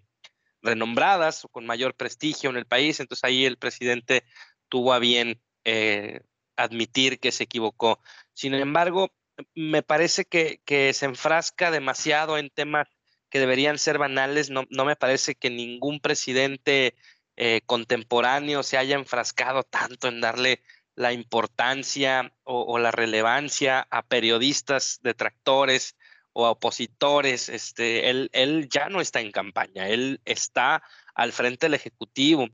renombradas 0.62 1.43
o 1.43 1.50
con 1.50 1.65
mayor 1.65 1.93
prestigio 1.93 2.50
en 2.50 2.55
el 2.55 2.65
país. 2.65 3.01
Entonces 3.01 3.25
ahí 3.25 3.45
el 3.45 3.57
presidente 3.57 4.24
tuvo 4.69 4.93
a 4.93 5.00
bien 5.00 5.41
eh, 5.65 6.22
admitir 6.55 7.19
que 7.19 7.33
se 7.33 7.43
equivocó. 7.43 8.00
Sin 8.31 8.53
embargo, 8.53 9.12
me 9.55 9.83
parece 9.83 10.24
que, 10.24 10.62
se 10.93 11.05
enfrasca 11.05 11.69
demasiado 11.69 12.38
en 12.38 12.50
temas 12.50 12.88
que 13.29 13.39
deberían 13.39 13.77
ser 13.77 13.98
banales. 13.98 14.50
No, 14.50 14.65
me 14.69 14.95
parece 14.95 15.36
que 15.36 15.50
ningún 15.50 16.00
presidente 16.00 16.95
eh, 17.36 17.60
contemporáneo 17.65 18.63
se 18.63 18.77
haya 18.77 18.95
enfrascado 18.95 19.63
tanto 19.63 20.07
en 20.07 20.22
darle 20.22 20.62
la 20.95 21.13
importancia 21.13 22.33
o, 22.43 22.77
la 22.77 22.91
relevancia 22.91 23.88
a 23.89 24.03
periodistas 24.03 25.00
detractores 25.01 25.95
o 26.33 26.45
a 26.45 26.51
opositores. 26.51 27.50
Este, 27.50 28.09
él, 28.09 28.29
él 28.33 28.69
ya 28.69 28.89
no 28.89 29.01
está 29.01 29.21
en 29.21 29.31
campaña, 29.31 29.88
él 29.88 30.21
está 30.25 30.83
al 31.15 31.31
frente 31.31 31.65
del 31.65 31.73
Ejecutivo 31.75 32.47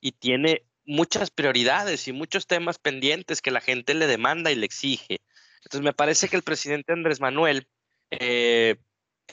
y 0.00 0.12
tiene 0.12 0.64
muchas 0.84 1.30
prioridades 1.30 2.08
y 2.08 2.12
muchos 2.12 2.46
temas 2.46 2.78
pendientes 2.78 3.40
que 3.40 3.50
la 3.50 3.60
gente 3.60 3.94
le 3.94 4.06
demanda 4.06 4.50
y 4.50 4.56
le 4.56 4.66
exige. 4.66 5.18
Entonces 5.64 5.82
me 5.82 5.92
parece 5.92 6.28
que 6.28 6.36
el 6.36 6.42
presidente 6.42 6.92
Andrés 6.92 7.20
Manuel 7.20 7.68
eh, 8.10 8.76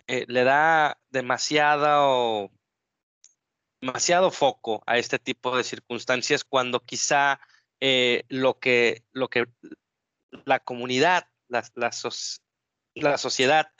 eh, 0.07 0.25
le 0.27 0.43
da 0.43 0.99
demasiado, 1.09 2.51
demasiado 3.81 4.31
foco 4.31 4.83
a 4.85 4.97
este 4.97 5.17
tipo 5.19 5.55
de 5.57 5.63
circunstancias 5.63 6.43
cuando 6.43 6.79
quizá 6.79 7.39
eh, 7.81 8.23
lo, 8.29 8.59
que, 8.59 9.03
lo 9.11 9.29
que 9.29 9.45
la 10.45 10.59
comunidad, 10.59 11.27
la, 11.47 11.63
la, 11.75 13.17
sociedad 13.17 13.71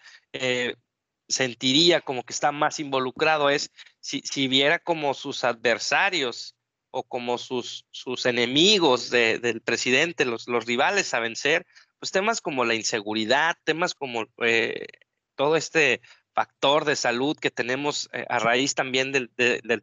sentiría 1.28 2.02
como 2.02 2.24
que 2.24 2.34
está 2.34 2.52
más 2.52 2.80
involucrado 2.80 3.50
es 3.50 3.72
si, 4.00 4.22
si 4.22 4.48
viera 4.48 4.80
como 4.80 5.14
sus 5.14 5.44
adversarios 5.44 6.56
o 6.92 7.04
como 7.04 7.38
sus, 7.38 7.86
sus 7.92 8.26
enemigos 8.26 9.12
del 9.12 9.62
presidente, 9.62 10.26
los, 10.26 10.48
los 10.48 10.66
rivales 10.66 11.14
a 11.14 11.20
vencer, 11.20 11.66
pues 12.00 12.12
temas 12.12 12.42
como 12.42 12.66
la 12.66 12.74
inseguridad, 12.74 13.56
temas 13.64 13.94
como 13.94 14.26
eh, 14.44 14.88
todo 15.36 15.56
este 15.56 16.02
factor 16.40 16.86
de 16.86 16.96
salud 16.96 17.38
que 17.38 17.52
tenemos 17.52 18.10
eh, 18.14 18.26
a 18.30 18.40
raíz 18.40 18.74
también 18.74 19.12
del, 19.12 19.30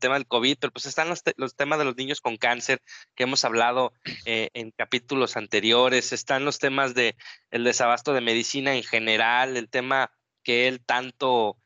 tema 0.01 0.15
del 0.15 0.27
COVID, 0.27 0.57
pero 0.59 0.73
pues 0.73 0.87
están 0.87 1.11
los, 1.11 1.23
los, 1.37 1.55
temas 1.55 1.79
de 1.79 1.85
los 1.85 1.99
niños 1.99 2.23
con 2.23 2.39
cáncer 2.39 2.81
que 3.15 3.25
hemos 3.25 3.45
hablado 3.45 3.93
eh, 4.25 4.49
en 4.55 4.71
capítulos 4.71 5.37
anteriores, 5.37 6.15
están 6.15 6.47
los 6.47 6.59
temas 6.59 6.95
de 6.95 7.15
el 7.51 7.63
desabasto 7.63 8.15
de 8.15 8.23
medicina 8.23 8.75
en 8.75 8.83
general, 8.85 9.59
el 9.59 9.69
tema 9.69 10.11
que 10.43 10.67
él 10.67 10.83
tanto 10.83 11.59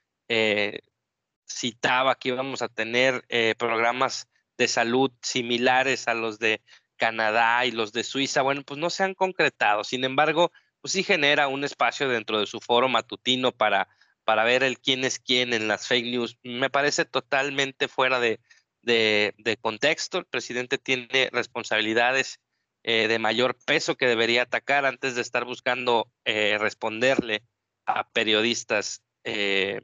citaba 1.48 2.16
que 2.16 2.30
íbamos 2.30 2.62
a 2.62 2.68
tener 2.68 3.24
programas 3.58 4.28
de 4.58 4.66
salud 4.66 5.12
similares 5.22 6.08
a 6.08 6.14
los 6.14 6.40
de 6.40 6.62
Canadá 6.96 7.64
y 7.64 7.70
los 7.70 7.92
de 7.92 8.02
Suiza, 8.02 8.42
bueno, 8.42 8.62
pues 8.62 8.78
no 8.78 8.90
se 8.90 9.04
han 9.04 9.14
concretado. 9.14 9.84
Sin 9.84 10.04
embargo, 10.04 10.52
pues 10.80 10.92
sí 10.92 11.02
genera 11.02 11.48
un 11.48 11.64
espacio 11.64 12.08
dentro 12.08 12.40
de 12.40 12.46
su 12.46 12.60
foro 12.60 12.88
matutino 12.88 13.50
para, 13.50 13.88
para 14.24 14.44
ver 14.44 14.62
el 14.62 14.78
quién 14.78 15.04
es 15.04 15.18
quién 15.18 15.52
en 15.52 15.68
las 15.68 15.86
fake 15.86 16.06
news. 16.06 16.38
Me 16.42 16.70
parece 16.70 17.04
totalmente 17.04 17.88
fuera 17.88 18.20
de, 18.20 18.40
de, 18.82 19.58
contexto. 19.60 20.18
El 20.18 20.26
presidente 20.26 20.78
tiene 20.78 21.30
responsabilidades 21.32 22.40
eh, 22.82 23.08
de 23.08 23.18
mayor 23.18 23.56
peso 23.66 23.96
que 23.96 24.06
debería 24.06 24.42
atacar 24.42 24.86
antes 24.86 25.14
de 25.14 25.22
estar 25.22 25.44
buscando 25.44 26.10
eh, 26.24 26.56
responderle 26.58 27.42
a 27.86 28.08
periodistas 28.08 29.02
eh, 29.24 29.80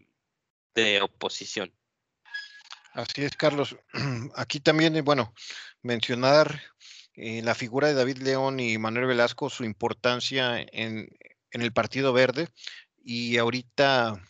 de 0.74 1.02
oposición. 1.02 1.72
Así 2.92 3.24
es, 3.24 3.36
Carlos. 3.36 3.76
Aquí 4.36 4.60
también, 4.60 5.04
bueno, 5.04 5.34
mencionar 5.82 6.62
la 7.18 7.54
figura 7.54 7.88
de 7.88 7.94
David 7.94 8.18
León 8.18 8.60
y 8.60 8.76
Manuel 8.76 9.06
Velasco, 9.06 9.48
su 9.48 9.64
importancia 9.64 10.60
en, 10.60 11.08
el 11.50 11.72
Partido 11.72 12.12
Verde 12.12 12.48
y 13.06 13.38
ahorita 13.38 14.20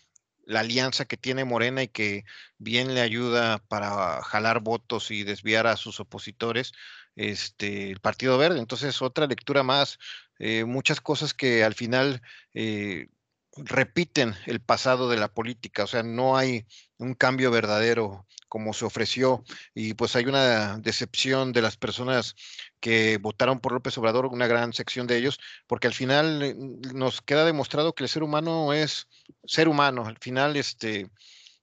la 0.44 0.60
alianza 0.60 1.06
que 1.06 1.16
tiene 1.16 1.46
Morena 1.46 1.82
y 1.82 1.88
que 1.88 2.24
bien 2.58 2.94
le 2.94 3.00
ayuda 3.00 3.58
para 3.68 4.22
jalar 4.22 4.60
votos 4.60 5.10
y 5.10 5.24
desviar 5.24 5.66
a 5.66 5.78
sus 5.78 5.98
opositores, 5.98 6.72
este, 7.16 7.90
el 7.90 8.00
Partido 8.00 8.36
Verde. 8.36 8.58
Entonces, 8.60 9.00
otra 9.00 9.26
lectura 9.26 9.62
más, 9.62 9.98
eh, 10.38 10.64
muchas 10.66 11.00
cosas 11.00 11.32
que 11.32 11.64
al 11.64 11.72
final 11.74 12.20
eh, 12.52 13.08
repiten 13.56 14.34
el 14.46 14.60
pasado 14.60 15.08
de 15.08 15.16
la 15.16 15.28
política, 15.28 15.84
o 15.84 15.86
sea, 15.86 16.02
no 16.02 16.36
hay 16.36 16.66
un 16.98 17.14
cambio 17.14 17.50
verdadero 17.50 18.26
como 18.48 18.72
se 18.72 18.84
ofreció 18.84 19.44
y 19.74 19.94
pues 19.94 20.14
hay 20.16 20.24
una 20.26 20.78
decepción 20.78 21.52
de 21.52 21.62
las 21.62 21.76
personas 21.76 22.34
que 22.80 23.18
votaron 23.18 23.60
por 23.60 23.72
López 23.72 23.96
Obrador, 23.98 24.26
una 24.26 24.46
gran 24.46 24.72
sección 24.72 25.06
de 25.06 25.16
ellos, 25.18 25.38
porque 25.66 25.88
al 25.88 25.94
final 25.94 26.42
eh, 26.42 26.54
nos 26.94 27.20
queda 27.22 27.44
demostrado 27.44 27.94
que 27.94 28.04
el 28.04 28.08
ser 28.08 28.22
humano 28.22 28.72
es 28.72 29.08
ser 29.44 29.68
humano, 29.68 30.06
al 30.06 30.18
final 30.18 30.56
este 30.56 31.10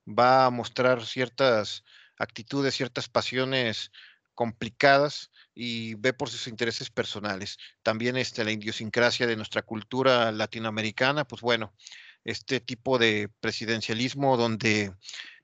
va 0.08 0.46
a 0.46 0.50
mostrar 0.50 1.06
ciertas 1.06 1.84
actitudes, 2.18 2.76
ciertas 2.76 3.08
pasiones 3.08 3.92
complicadas 4.34 5.32
y 5.54 5.96
ve 5.96 6.14
por 6.14 6.30
sus 6.30 6.48
intereses 6.48 6.90
personales. 6.90 7.58
También 7.82 8.18
este, 8.18 8.44
la 8.44 8.52
idiosincrasia 8.52 9.28
de 9.28 9.36
nuestra 9.36 9.62
cultura 9.62 10.32
latinoamericana, 10.32 11.26
pues 11.26 11.42
bueno, 11.42 11.74
este 12.24 12.60
tipo 12.60 12.98
de 12.98 13.30
presidencialismo 13.40 14.38
donde 14.38 14.94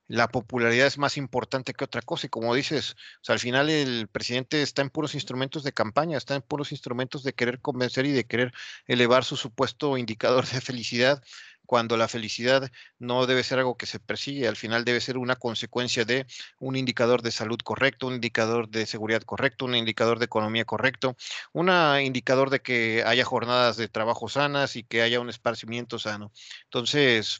la 0.09 0.27
popularidad 0.27 0.87
es 0.87 0.97
más 0.97 1.17
importante 1.17 1.73
que 1.73 1.83
otra 1.83 2.01
cosa. 2.01 2.25
Y 2.25 2.29
como 2.29 2.55
dices, 2.55 2.95
al 3.27 3.39
final 3.39 3.69
el 3.69 4.07
presidente 4.07 4.61
está 4.63 4.81
en 4.81 4.89
puros 4.89 5.13
instrumentos 5.13 5.63
de 5.63 5.71
campaña, 5.71 6.17
está 6.17 6.35
en 6.35 6.41
puros 6.41 6.71
instrumentos 6.71 7.23
de 7.23 7.33
querer 7.33 7.61
convencer 7.61 8.07
y 8.07 8.11
de 8.11 8.25
querer 8.25 8.51
elevar 8.87 9.23
su 9.23 9.37
supuesto 9.37 9.97
indicador 9.97 10.47
de 10.47 10.61
felicidad 10.61 11.23
cuando 11.69 11.97
la 11.97 12.07
felicidad 12.07 12.71
no 12.97 13.27
debe 13.27 13.43
ser 13.43 13.59
algo 13.59 13.77
que 13.77 13.85
se 13.85 13.99
persigue, 13.99 14.47
al 14.47 14.55
final 14.55 14.85
debe 14.85 14.99
ser 14.99 15.19
una 15.19 15.35
consecuencia 15.35 16.03
de 16.03 16.25
un 16.57 16.75
indicador 16.75 17.21
de 17.21 17.29
salud 17.29 17.59
correcto, 17.63 18.07
un 18.07 18.15
indicador 18.15 18.69
de 18.69 18.87
seguridad 18.87 19.21
correcto, 19.21 19.65
un 19.65 19.75
indicador 19.75 20.17
de 20.17 20.25
economía 20.25 20.65
correcto, 20.65 21.15
un 21.53 21.69
indicador 22.01 22.49
de 22.49 22.61
que 22.61 23.03
haya 23.05 23.23
jornadas 23.23 23.77
de 23.77 23.87
trabajo 23.87 24.27
sanas 24.29 24.75
y 24.77 24.83
que 24.83 25.03
haya 25.03 25.19
un 25.19 25.29
esparcimiento 25.29 25.99
sano. 25.99 26.31
Entonces, 26.63 27.37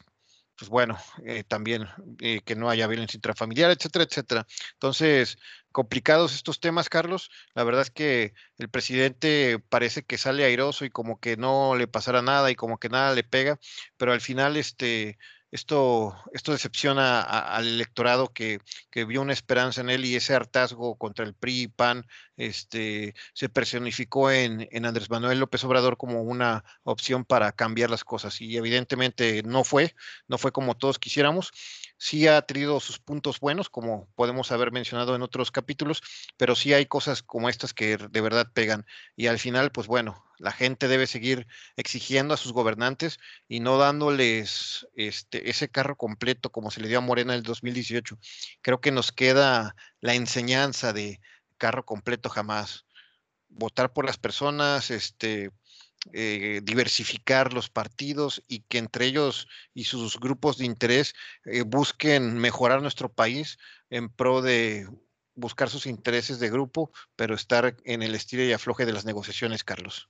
pues 0.56 0.70
bueno, 0.70 1.00
eh, 1.26 1.44
también 1.44 1.88
eh, 2.20 2.42
que 2.46 2.56
no 2.56 2.70
haya 2.70 2.86
violencia 2.86 3.18
intrafamiliar, 3.18 3.72
etcétera, 3.72 4.04
etcétera. 4.04 4.46
Entonces, 4.74 5.40
complicados 5.72 6.34
estos 6.34 6.60
temas, 6.60 6.90
Carlos. 6.90 7.30
La 7.54 7.64
verdad 7.64 7.82
es 7.84 7.92
que 7.92 8.34
el 8.58 8.70
presidente 8.70 9.60
parece 9.70 10.04
que 10.04 10.18
sale 10.18 10.44
airoso 10.46 10.86
y 10.86 10.90
como 10.90 11.20
que 11.20 11.38
no 11.38 11.76
le 11.76 11.88
pasará 11.88 12.22
nada 12.22 12.52
y 12.52 12.56
como 12.56 12.80
que 12.80 12.90
nada 12.90 13.14
le 13.14 13.24
pega, 13.24 13.60
pero 13.98 14.14
al 14.14 14.22
final, 14.22 14.58
este, 14.58 15.18
esto, 15.52 16.16
esto 16.32 16.52
decepciona 16.52 17.22
al 17.22 17.68
electorado 17.68 18.32
que, 18.32 18.60
vio 19.08 19.22
una 19.22 19.34
esperanza 19.34 19.82
en 19.82 19.90
él 19.90 20.06
y 20.06 20.16
ese 20.16 20.36
hartazgo 20.36 20.96
contra 20.98 21.26
el 21.26 21.34
PRI 21.34 21.62
y 21.62 21.68
PAN 21.68 22.06
este, 22.38 23.16
se 23.34 23.50
personificó 23.50 24.30
en, 24.30 24.68
en, 24.72 24.86
Andrés 24.86 25.10
Manuel 25.10 25.40
López 25.40 25.64
Obrador 25.64 25.98
como 25.98 26.22
una 26.22 26.64
opción 26.84 27.26
para 27.26 27.52
cambiar 27.52 27.90
las 27.90 28.04
cosas 28.04 28.42
y 28.42 28.58
evidentemente 28.58 29.42
no 29.44 29.64
fue, 29.64 29.96
no 30.28 30.38
fue 30.38 30.52
como 30.52 30.78
todos 30.78 31.00
quisiéramos. 31.00 31.52
Sí 31.98 32.28
ha 32.28 32.42
tenido 32.44 32.80
sus 32.80 33.00
puntos 33.00 33.40
buenos, 33.40 33.70
como 33.70 34.08
podemos 34.16 34.52
haber 34.52 34.72
mencionado 34.72 35.16
en 35.16 35.22
otros 35.22 35.52
capítulos, 35.52 36.02
pero 36.38 36.56
sí 36.56 36.74
hay 36.74 36.86
cosas 36.86 37.24
como 37.24 37.50
estas 37.50 37.74
que 37.74 37.98
de 37.98 38.22
verdad 38.22 38.52
pegan 38.54 38.86
y 39.16 39.28
al 39.28 39.40
final, 39.40 39.72
pues 39.72 39.88
bueno, 39.88 40.29
la 40.40 40.52
gente 40.52 40.88
debe 40.88 41.08
seguir 41.08 41.48
exigiendo 41.76 42.34
a 42.34 42.38
sus 42.38 42.54
gobernantes 42.54 43.20
y 43.48 43.60
no 43.60 43.78
dándoles 43.78 44.88
este, 44.96 45.50
ese 45.50 45.70
carro 45.70 45.96
completo 45.98 46.52
como 46.52 46.72
se 46.72 46.82
le 46.82 46.88
dio 46.88 46.98
a 46.98 47.02
Morena 47.02 47.34
en 47.34 47.40
el 47.40 47.44
2018. 47.44 48.18
Creo 48.62 48.82
que 48.82 48.92
nos 48.92 49.12
queda 49.12 49.76
la 50.00 50.16
enseñanza 50.16 50.94
de 50.94 51.20
carro 51.58 51.86
completo 51.86 52.30
jamás. 52.30 52.86
Votar 53.50 53.94
por 53.94 54.06
las 54.06 54.18
personas, 54.18 54.92
este, 54.92 55.52
eh, 56.14 56.62
diversificar 56.64 57.52
los 57.54 57.70
partidos 57.70 58.42
y 58.48 58.62
que 58.62 58.78
entre 58.78 59.06
ellos 59.06 59.48
y 59.74 59.84
sus 59.84 60.20
grupos 60.20 60.58
de 60.58 60.66
interés 60.66 61.14
eh, 61.46 61.64
busquen 61.64 62.38
mejorar 62.38 62.82
nuestro 62.82 63.12
país 63.12 63.58
en 63.90 64.10
pro 64.10 64.42
de 64.42 64.88
buscar 65.36 65.70
sus 65.70 65.86
intereses 65.86 66.40
de 66.40 66.50
grupo, 66.50 66.92
pero 67.16 67.36
estar 67.36 67.76
en 67.84 68.02
el 68.02 68.16
estilo 68.16 68.44
y 68.44 68.54
afloje 68.54 68.86
de 68.86 68.94
las 68.94 69.06
negociaciones, 69.06 69.64
Carlos. 69.64 70.10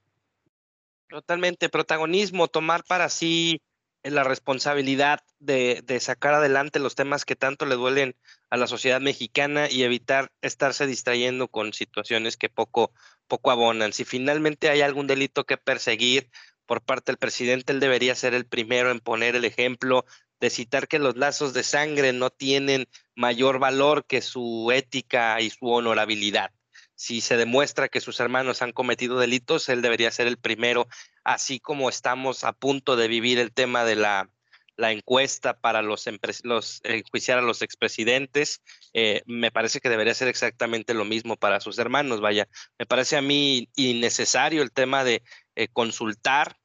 Totalmente, 1.10 1.68
protagonismo, 1.68 2.46
tomar 2.46 2.84
para 2.84 3.08
sí 3.08 3.60
eh, 4.04 4.12
la 4.12 4.22
responsabilidad 4.22 5.18
de, 5.40 5.82
sacar 6.00 6.34
adelante 6.34 6.78
los 6.78 6.94
temas 6.94 7.24
que 7.24 7.34
tanto 7.34 7.66
le 7.66 7.74
duelen 7.74 8.14
a 8.48 8.56
la 8.56 8.68
sociedad 8.68 9.00
mexicana 9.00 9.68
y 9.68 9.82
evitar 9.82 10.30
estarse 10.40 10.86
distrayendo 10.86 11.48
con 11.48 11.72
situaciones 11.72 12.36
que 12.36 12.48
poco, 12.48 12.92
poco 13.26 13.50
abonan. 13.50 13.92
Si 13.92 14.04
finalmente 14.04 14.70
hay 14.70 14.82
algún 14.82 15.08
delito 15.08 15.44
que 15.44 15.56
perseguir 15.56 16.30
por 16.64 16.80
parte 16.80 17.10
del 17.10 17.18
presidente, 17.18 17.72
él 17.72 17.80
debería 17.80 18.14
ser 18.14 18.32
el 18.32 18.46
primero 18.46 18.92
en 18.92 19.00
poner 19.00 19.34
el 19.34 19.44
ejemplo 19.44 20.04
de 20.38 20.48
citar 20.50 20.86
que 20.86 21.00
los 21.00 21.16
lazos 21.16 21.52
de 21.54 21.64
sangre 21.64 22.12
no 22.12 22.30
tienen 22.30 22.86
mayor 23.16 23.58
valor 23.58 24.06
que 24.06 24.22
su 24.22 24.70
ética 24.70 25.40
y 25.40 25.50
su 25.50 25.66
honorabilidad 25.66 26.52
si 27.00 27.22
se 27.22 27.38
demuestra 27.38 27.88
que 27.88 28.02
sus 28.02 28.20
hermanos 28.20 28.60
han 28.60 28.72
cometido 28.72 29.18
delitos, 29.18 29.70
él 29.70 29.80
debería 29.80 30.10
ser 30.10 30.26
el 30.26 30.36
primero, 30.36 30.86
así 31.24 31.58
como 31.58 31.88
estamos 31.88 32.44
a 32.44 32.52
punto 32.52 32.94
de 32.94 33.08
vivir 33.08 33.38
el 33.38 33.54
tema 33.54 33.86
de 33.86 33.96
la, 33.96 34.28
encuesta 34.76 35.58
para 35.58 35.80
los, 35.80 36.04
los 36.42 36.80
enjuiciar 36.84 37.38
a 37.38 37.42
los 37.42 37.62
expresidentes, 37.62 38.60
eh, 38.92 39.22
me 39.24 39.50
parece 39.50 39.80
que 39.80 39.88
debería 39.88 40.12
ser 40.12 40.28
exactamente 40.28 40.92
lo 40.92 41.06
mismo 41.06 41.36
para 41.36 41.60
sus 41.60 41.78
hermanos. 41.78 42.20
Vaya, 42.20 42.48
me 42.78 42.84
parece 42.84 43.16
a 43.16 43.22
mí 43.22 43.70
innecesario 43.76 44.60
el 44.60 44.70
tema 44.70 45.02
de 45.02 45.22
eh, 45.54 45.68
consultar 45.68 46.58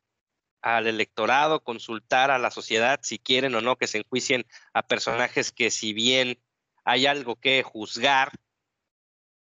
al 0.61 0.87
electorado, 0.87 1.63
consultar 1.63 2.29
a 2.29 2.39
la 2.39 2.51
sociedad 2.51 2.99
si 3.03 3.19
quieren 3.19 3.55
o 3.55 3.61
no 3.61 3.77
que 3.77 3.87
se 3.87 3.99
enjuicien 3.99 4.45
a 4.73 4.85
personajes 4.85 5.53
que 5.53 5.71
si 5.71 5.93
bien 5.93 6.41
hay 6.83 7.05
algo 7.05 7.37
que 7.37 7.63
juzgar, 7.63 8.33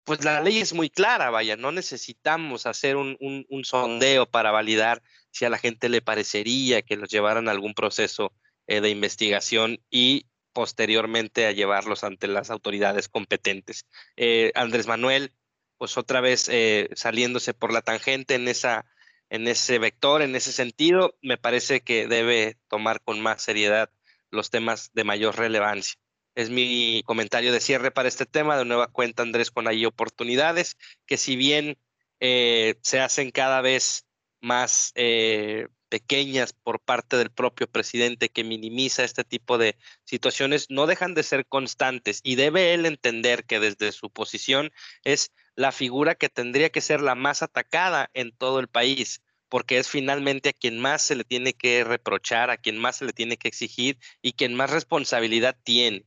pues 0.07 0.23
la 0.23 0.39
ley 0.39 0.59
es 0.59 0.73
muy 0.73 0.89
clara, 0.89 1.31
vaya, 1.31 1.57
no 1.57 1.73
necesitamos 1.73 2.65
hacer 2.65 2.95
un, 2.95 3.17
sondeo 3.65 4.25
para 4.25 4.51
validar 4.51 5.03
si 5.31 5.43
a 5.43 5.49
la 5.49 5.57
gente 5.57 5.89
le 5.89 6.01
parecería 6.01 6.81
que 6.81 6.95
los 6.95 7.09
llevaran 7.09 7.49
a 7.49 7.51
algún 7.51 7.73
proceso 7.73 8.31
eh, 8.67 8.79
de 8.79 8.89
investigación 8.89 9.83
y 9.89 10.25
posteriormente 10.53 11.45
a 11.45 11.51
llevarlos 11.51 12.05
ante 12.05 12.29
las 12.29 12.49
autoridades 12.51 13.09
competentes. 13.09 13.85
Eh, 14.15 14.53
Andrés 14.55 14.87
Manuel, 14.87 15.33
pues 15.77 15.97
otra 15.97 16.21
vez 16.21 16.47
eh, 16.47 16.87
saliéndose 16.95 17.53
por 17.53 17.73
la 17.73 17.81
tangente 17.81 18.35
en, 18.35 18.47
esa, 18.47 18.85
en 19.29 19.45
ese 19.49 19.77
vector, 19.77 20.21
en 20.21 20.37
ese 20.37 20.53
sentido, 20.53 21.17
me 21.21 21.37
parece 21.37 21.81
que 21.81 22.07
debe 22.07 22.57
tomar 22.69 23.01
con 23.01 23.19
más 23.19 23.41
seriedad 23.41 23.89
los 24.31 24.51
temas 24.51 24.89
de 24.93 25.03
mayor 25.03 25.37
relevancia. 25.37 25.99
Es 26.37 26.51
mi 26.51 27.01
comentario 27.07 27.51
de 27.51 27.59
cierre 27.59 27.89
para 27.89 28.07
este 28.07 28.27
tema. 28.27 28.59
De 28.59 28.63
nueva 28.63 28.85
cuenta, 28.85 29.23
Andrés, 29.23 29.49
con 29.49 29.67
ahí 29.67 29.85
oportunidades 29.85 30.77
que 31.07 31.17
si 31.17 31.35
bien 31.35 31.79
eh, 32.19 32.75
se 32.83 32.99
hacen 32.99 33.31
cada 33.31 33.61
vez 33.61 34.05
más 34.39 34.91
eh, 34.93 35.67
pequeñas 35.89 36.53
por 36.53 36.79
parte 36.79 37.17
del 37.17 37.31
propio 37.31 37.65
presidente 37.65 38.29
que 38.29 38.43
minimiza 38.43 39.03
este 39.03 39.23
tipo 39.23 39.57
de 39.57 39.77
situaciones, 40.03 40.67
no 40.69 40.85
dejan 40.85 41.15
de 41.15 41.23
ser 41.23 41.47
constantes 41.47 42.21
y 42.23 42.35
debe 42.35 42.75
él 42.75 42.85
entender 42.85 43.45
que 43.45 43.59
desde 43.59 43.91
su 43.91 44.11
posición 44.11 44.71
es 45.03 45.31
la 45.55 45.71
figura 45.71 46.13
que 46.13 46.29
tendría 46.29 46.69
que 46.69 46.81
ser 46.81 47.01
la 47.01 47.15
más 47.15 47.41
atacada 47.41 48.11
en 48.13 48.31
todo 48.31 48.59
el 48.59 48.67
país 48.67 49.23
porque 49.49 49.79
es 49.79 49.89
finalmente 49.89 50.49
a 50.49 50.53
quien 50.53 50.77
más 50.77 51.01
se 51.01 51.15
le 51.15 51.23
tiene 51.23 51.53
que 51.53 51.83
reprochar, 51.83 52.51
a 52.51 52.57
quien 52.57 52.77
más 52.77 52.97
se 52.97 53.05
le 53.05 53.13
tiene 53.13 53.37
que 53.37 53.47
exigir 53.47 53.97
y 54.21 54.33
quien 54.33 54.53
más 54.53 54.69
responsabilidad 54.69 55.57
tiene. 55.63 56.05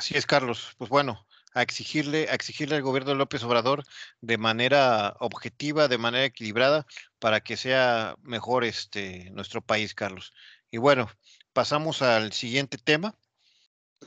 Así 0.00 0.16
es, 0.16 0.24
Carlos. 0.24 0.74
Pues 0.78 0.88
bueno, 0.88 1.26
a 1.52 1.60
exigirle, 1.60 2.30
a 2.30 2.34
exigirle 2.34 2.76
al 2.76 2.80
gobierno 2.80 3.10
de 3.10 3.16
López 3.16 3.44
Obrador 3.44 3.84
de 4.22 4.38
manera 4.38 5.14
objetiva, 5.20 5.88
de 5.88 5.98
manera 5.98 6.24
equilibrada, 6.24 6.86
para 7.18 7.42
que 7.42 7.58
sea 7.58 8.16
mejor 8.22 8.64
este 8.64 9.28
nuestro 9.32 9.60
país, 9.60 9.94
Carlos. 9.94 10.32
Y 10.70 10.78
bueno, 10.78 11.10
pasamos 11.52 12.00
al 12.00 12.32
siguiente 12.32 12.78
tema. 12.78 13.14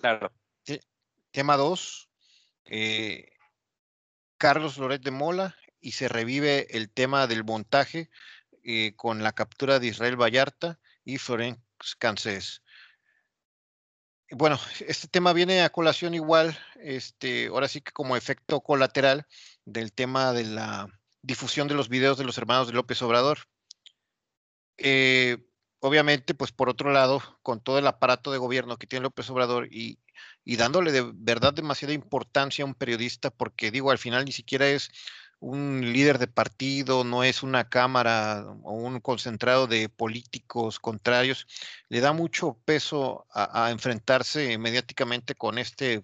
Claro. 0.01 0.33
tema 1.29 1.57
2. 1.57 2.09
Eh, 2.65 3.29
Carlos 4.39 4.79
Loret 4.79 5.03
de 5.03 5.11
Mola 5.11 5.55
y 5.79 5.91
se 5.91 6.07
revive 6.07 6.75
el 6.75 6.89
tema 6.89 7.27
del 7.27 7.43
montaje 7.43 8.09
eh, 8.63 8.95
con 8.95 9.21
la 9.21 9.33
captura 9.33 9.77
de 9.77 9.85
Israel 9.89 10.19
Vallarta 10.19 10.79
y 11.05 11.19
Florence 11.19 11.61
Cancés 11.99 12.62
bueno, 14.35 14.59
este 14.87 15.07
tema 15.07 15.33
viene 15.33 15.61
a 15.61 15.69
colación 15.69 16.13
igual, 16.13 16.57
este, 16.75 17.47
ahora 17.47 17.67
sí 17.67 17.81
que 17.81 17.91
como 17.91 18.15
efecto 18.15 18.61
colateral 18.61 19.27
del 19.65 19.93
tema 19.93 20.33
de 20.33 20.45
la 20.45 20.87
difusión 21.21 21.67
de 21.67 21.75
los 21.75 21.89
videos 21.89 22.17
de 22.17 22.25
los 22.25 22.37
hermanos 22.37 22.67
de 22.67 22.73
López 22.73 23.01
Obrador. 23.01 23.39
Eh, 24.77 25.37
obviamente, 25.79 26.33
pues 26.33 26.51
por 26.51 26.69
otro 26.69 26.91
lado, 26.91 27.21
con 27.41 27.61
todo 27.61 27.79
el 27.79 27.87
aparato 27.87 28.31
de 28.31 28.39
gobierno 28.39 28.77
que 28.77 28.87
tiene 28.87 29.03
López 29.03 29.29
Obrador 29.29 29.67
y, 29.71 29.99
y 30.43 30.57
dándole 30.57 30.91
de 30.91 31.09
verdad 31.13 31.53
demasiada 31.53 31.93
importancia 31.93 32.63
a 32.63 32.67
un 32.67 32.75
periodista, 32.75 33.29
porque 33.29 33.71
digo, 33.71 33.91
al 33.91 33.99
final 33.99 34.25
ni 34.25 34.31
siquiera 34.31 34.67
es 34.67 34.91
un 35.43 35.81
líder 35.91 36.19
de 36.19 36.27
partido, 36.27 37.03
no 37.03 37.25
es 37.25 37.43
una 37.43 37.67
cámara 37.67 38.45
o 38.63 38.71
un 38.71 39.01
concentrado 39.01 39.67
de 39.67 39.89
políticos 39.89 40.79
contrarios, 40.79 41.47
le 41.89 41.99
da 41.99 42.13
mucho 42.13 42.57
peso 42.63 43.27
a, 43.33 43.69
enfrentarse 43.69 44.57
mediáticamente 44.57 45.35
con 45.35 45.57
este, 45.57 46.01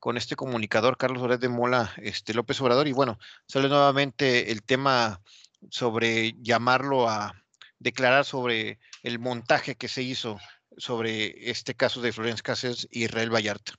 con 0.00 0.16
este 0.16 0.34
comunicador, 0.34 0.96
Carlos 0.96 1.22
Loret 1.22 1.40
de 1.40 1.48
Mola, 1.48 1.92
este 1.98 2.34
López 2.34 2.60
Obrador, 2.60 2.88
y 2.88 2.92
bueno, 2.92 3.20
sale 3.46 3.68
nuevamente 3.68 4.50
el 4.50 4.64
tema 4.64 5.20
sobre 5.70 6.34
llamarlo 6.42 7.08
a 7.08 7.40
declarar 7.78 8.24
sobre 8.24 8.80
el 9.04 9.20
montaje 9.20 9.76
que 9.76 9.86
se 9.86 10.02
hizo 10.02 10.40
sobre 10.76 11.50
este 11.50 11.74
caso 11.74 12.00
de 12.00 12.12
Florence 12.12 12.42
Cáceres 12.42 12.88
y 12.90 13.04
Israel 13.04 13.32
Vallarta 13.32 13.74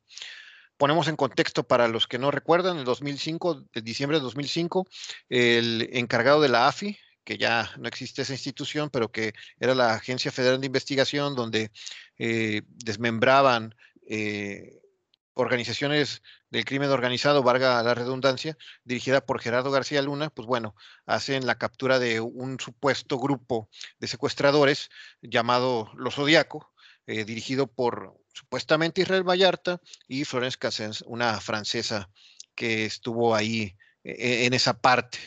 ponemos 0.82 1.08
en 1.08 1.16
contexto 1.16 1.62
para 1.62 1.88
los 1.88 2.08
que 2.08 2.18
no 2.18 2.32
recuerdan, 2.32 2.80
en 2.80 2.86
2005, 2.86 3.66
en 3.72 3.84
diciembre 3.84 4.18
de 4.18 4.24
2005, 4.24 4.88
el 5.30 5.88
encargado 5.94 6.42
de 6.42 6.50
la 6.50 6.68
AFI, 6.68 6.98
que 7.24 7.38
ya 7.38 7.70
no 7.78 7.88
existe 7.88 8.24
esa 8.24 8.34
institución, 8.34 8.90
pero 8.90 9.12
que 9.12 9.34
era 9.60 9.76
la 9.76 9.94
Agencia 9.94 10.32
Federal 10.32 10.60
de 10.60 10.66
Investigación, 10.66 11.36
donde 11.36 11.70
eh, 12.18 12.64
desmembraban 12.66 13.76
eh, 14.10 14.80
organizaciones 15.36 16.24
del 16.50 16.66
crimen 16.66 16.90
organizado, 16.90 17.44
valga 17.44 17.84
la 17.84 17.94
redundancia, 17.94 18.58
dirigida 18.84 19.24
por 19.24 19.40
Gerardo 19.40 19.70
García 19.70 20.02
Luna, 20.02 20.32
pues 20.32 20.48
bueno, 20.48 20.74
hacen 21.06 21.46
la 21.46 21.60
captura 21.60 22.00
de 22.00 22.22
un 22.22 22.60
supuesto 22.60 23.20
grupo 23.20 23.70
de 24.00 24.08
secuestradores 24.08 24.90
llamado 25.22 25.92
Los 25.94 26.16
Zodiaco, 26.16 26.74
eh, 27.06 27.24
dirigido 27.24 27.68
por 27.68 28.21
supuestamente 28.34 29.02
Israel 29.02 29.28
Vallarta 29.28 29.82
y 30.08 30.26
Florence 30.26 30.58
Cassens, 30.58 31.04
una 31.08 31.40
francesa 31.40 32.10
que 32.56 32.86
estuvo 32.86 33.36
ahí 33.36 33.76
e, 34.04 34.12
e, 34.12 34.46
en 34.46 34.54
esa 34.54 34.80
parte. 34.80 35.20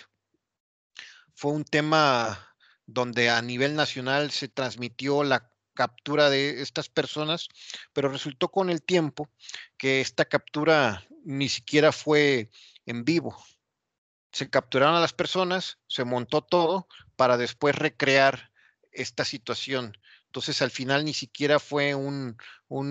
Fue 1.34 1.52
un 1.52 1.64
tema 1.64 2.54
donde 2.86 3.30
a 3.30 3.40
nivel 3.42 3.74
nacional 3.74 4.30
se 4.30 4.48
transmitió 4.48 5.24
la 5.24 5.50
captura 5.74 6.30
de 6.30 6.62
estas 6.62 6.88
personas, 6.88 7.48
pero 7.92 8.08
resultó 8.08 8.50
con 8.50 8.70
el 8.70 8.82
tiempo 8.82 9.28
que 9.76 10.00
esta 10.00 10.24
captura 10.24 11.04
ni 11.24 11.48
siquiera 11.48 11.92
fue 11.92 12.50
en 12.86 13.04
vivo. 13.04 13.36
Se 14.32 14.48
capturaron 14.50 14.96
a 14.96 15.00
las 15.00 15.12
personas, 15.12 15.78
se 15.86 16.04
montó 16.04 16.42
todo 16.42 16.88
para 17.16 17.36
después 17.36 17.74
recrear 17.74 18.50
esta 18.92 19.24
situación 19.24 19.96
entonces 20.34 20.62
al 20.62 20.72
final 20.72 21.04
ni 21.04 21.14
siquiera 21.14 21.60
fue 21.60 21.94
un, 21.94 22.36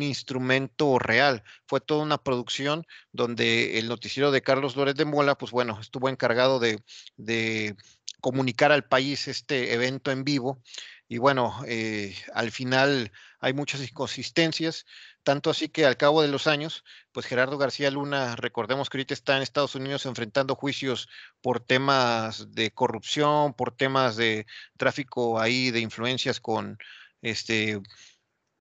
instrumento 0.02 0.98
real, 0.98 1.44
fue 1.66 1.82
toda 1.82 2.02
una 2.02 2.18
producción 2.18 2.88
donde 3.12 3.80
el 3.80 3.90
noticiero 3.90 4.32
de 4.32 4.42
Carlos 4.42 4.78
Lórez 4.78 4.96
de 4.96 5.04
Mola, 5.04 5.38
pues 5.38 5.52
bueno, 5.52 5.78
estuvo 5.82 6.08
encargado 6.08 6.62
de, 6.62 7.76
comunicar 8.22 8.72
al 8.72 8.86
país 8.86 9.28
este 9.28 9.74
evento 9.74 10.10
en 10.12 10.24
vivo. 10.24 10.62
Y 11.10 11.18
bueno, 11.18 11.62
eh, 11.68 12.16
al 12.34 12.52
final 12.52 13.12
hay 13.42 13.52
muchas 13.52 13.82
inconsistencias, 13.82 14.86
tanto 15.24 15.50
así 15.50 15.68
que 15.68 15.86
al 15.86 15.98
cabo 15.98 16.22
de 16.22 16.30
los 16.30 16.48
años, 16.48 16.86
pues 17.12 17.26
Gerardo 17.26 17.58
García 17.58 17.92
Luna, 17.92 18.38
recordemos 18.38 18.90
que 18.90 18.98
ahorita 18.98 19.14
está 19.14 19.36
en 19.36 19.44
Estados 19.44 19.76
Unidos 19.76 20.06
enfrentando 20.06 20.56
juicios 20.56 21.10
por 21.42 21.60
temas 21.60 22.54
de 22.54 22.72
corrupción, 22.72 23.54
por 23.54 23.76
temas 23.76 24.16
de 24.16 24.48
tráfico 24.78 25.42
ahí 25.42 25.72
de 25.72 25.82
influencias 25.82 26.40
con, 26.40 26.78
este, 27.24 27.82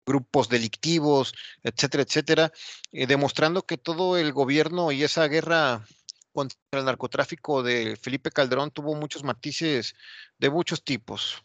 grupos 0.08 0.48
delictivos, 0.48 1.34
etcétera, 1.62 2.02
etcétera, 2.02 2.52
eh, 2.92 3.06
demostrando 3.06 3.66
que 3.66 3.76
todo 3.76 4.16
el 4.16 4.32
gobierno 4.32 4.90
y 4.90 5.04
esa 5.04 5.28
guerra 5.28 5.86
contra 6.32 6.58
el 6.72 6.84
narcotráfico 6.86 7.62
de 7.62 7.96
Felipe 7.96 8.30
Calderón 8.30 8.70
tuvo 8.70 8.94
muchos 8.94 9.22
matices 9.22 9.94
de 10.38 10.50
muchos 10.50 10.82
tipos. 10.82 11.44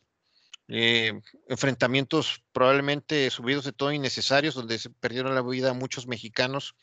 Eh, 0.70 1.20
enfrentamientos 1.50 2.42
probablemente 2.54 3.30
subidos 3.30 3.66
de 3.66 3.74
todo 3.74 3.92
innecesarios, 3.92 4.56
donde 4.56 4.80
se 4.80 4.90
perdieron 4.90 5.36
la 5.36 5.42
vida 5.42 5.74
muchos 5.74 6.08
mexicanos 6.08 6.76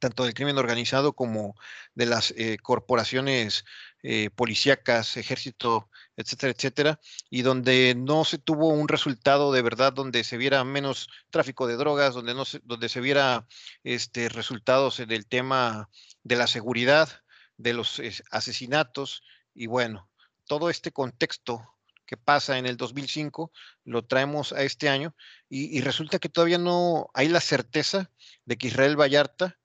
tanto 0.00 0.24
del 0.24 0.34
crimen 0.34 0.58
organizado 0.58 1.14
como 1.14 1.54
de 1.94 2.04
las 2.04 2.34
eh, 2.36 2.58
corporaciones 2.62 3.64
policíacas, 4.36 5.16
ejército, 5.16 5.88
etcétera, 6.16 6.52
etcétera, 6.52 7.00
y 7.30 7.42
donde 7.42 7.94
no 7.96 8.24
se 8.24 8.38
tuvo 8.38 8.68
un 8.68 8.88
resultado 8.88 9.52
de 9.52 9.62
verdad, 9.62 9.92
donde 9.92 10.24
se 10.24 10.36
viera 10.36 10.64
menos 10.64 11.08
tráfico 11.30 11.66
de 11.66 11.76
drogas, 11.76 12.14
donde, 12.14 12.34
no 12.34 12.44
se, 12.44 12.60
donde 12.64 12.88
se 12.88 13.00
viera 13.00 13.46
este, 13.84 14.28
resultados 14.28 15.00
en 15.00 15.10
el 15.12 15.26
tema 15.26 15.88
de 16.22 16.36
la 16.36 16.46
seguridad, 16.46 17.08
de 17.56 17.72
los 17.72 18.02
asesinatos, 18.30 19.22
y 19.54 19.66
bueno, 19.66 20.10
todo 20.46 20.70
este 20.70 20.92
contexto 20.92 21.62
que 22.06 22.16
pasa 22.16 22.56
en 22.58 22.66
el 22.66 22.76
2005, 22.76 23.52
lo 23.84 24.04
traemos 24.04 24.52
a 24.52 24.62
este 24.62 24.88
año 24.88 25.14
y, 25.48 25.80
resulta 25.80 26.18
que 26.18 26.28
todavía 26.28 26.58
no 26.58 27.10
hay 27.14 27.28
la 27.28 27.40
certeza 27.40 28.10
de 28.44 28.56
que 28.56 28.68
Israel 28.68 28.98
Vallarta 28.98 29.58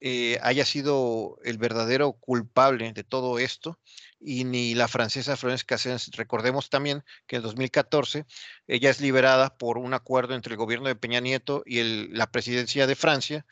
eh, 0.00 0.38
haya 0.42 0.66
sido 0.66 1.38
el 1.44 1.56
verdadero 1.56 2.14
culpable 2.14 2.92
de 2.92 3.04
todo 3.04 3.38
esto 3.38 3.78
y 4.24 4.44
ni 4.44 4.74
la 4.74 4.88
francesa 4.88 5.36
Florence 5.36 5.64
Cassens. 5.66 6.10
Recordemos 6.16 6.70
también 6.70 7.04
que 7.26 7.36
en 7.36 7.42
2014 7.42 8.24
ella 8.66 8.90
es 8.90 9.00
liberada 9.00 9.56
por 9.56 9.78
un 9.78 9.94
acuerdo 9.94 10.34
entre 10.34 10.54
el 10.54 10.58
gobierno 10.58 10.88
de 10.88 10.96
Peña 10.96 11.20
Nieto 11.20 11.62
y 11.66 12.08
la 12.08 12.30
presidencia 12.30 12.86
de 12.86 12.96
Francia 12.96 13.46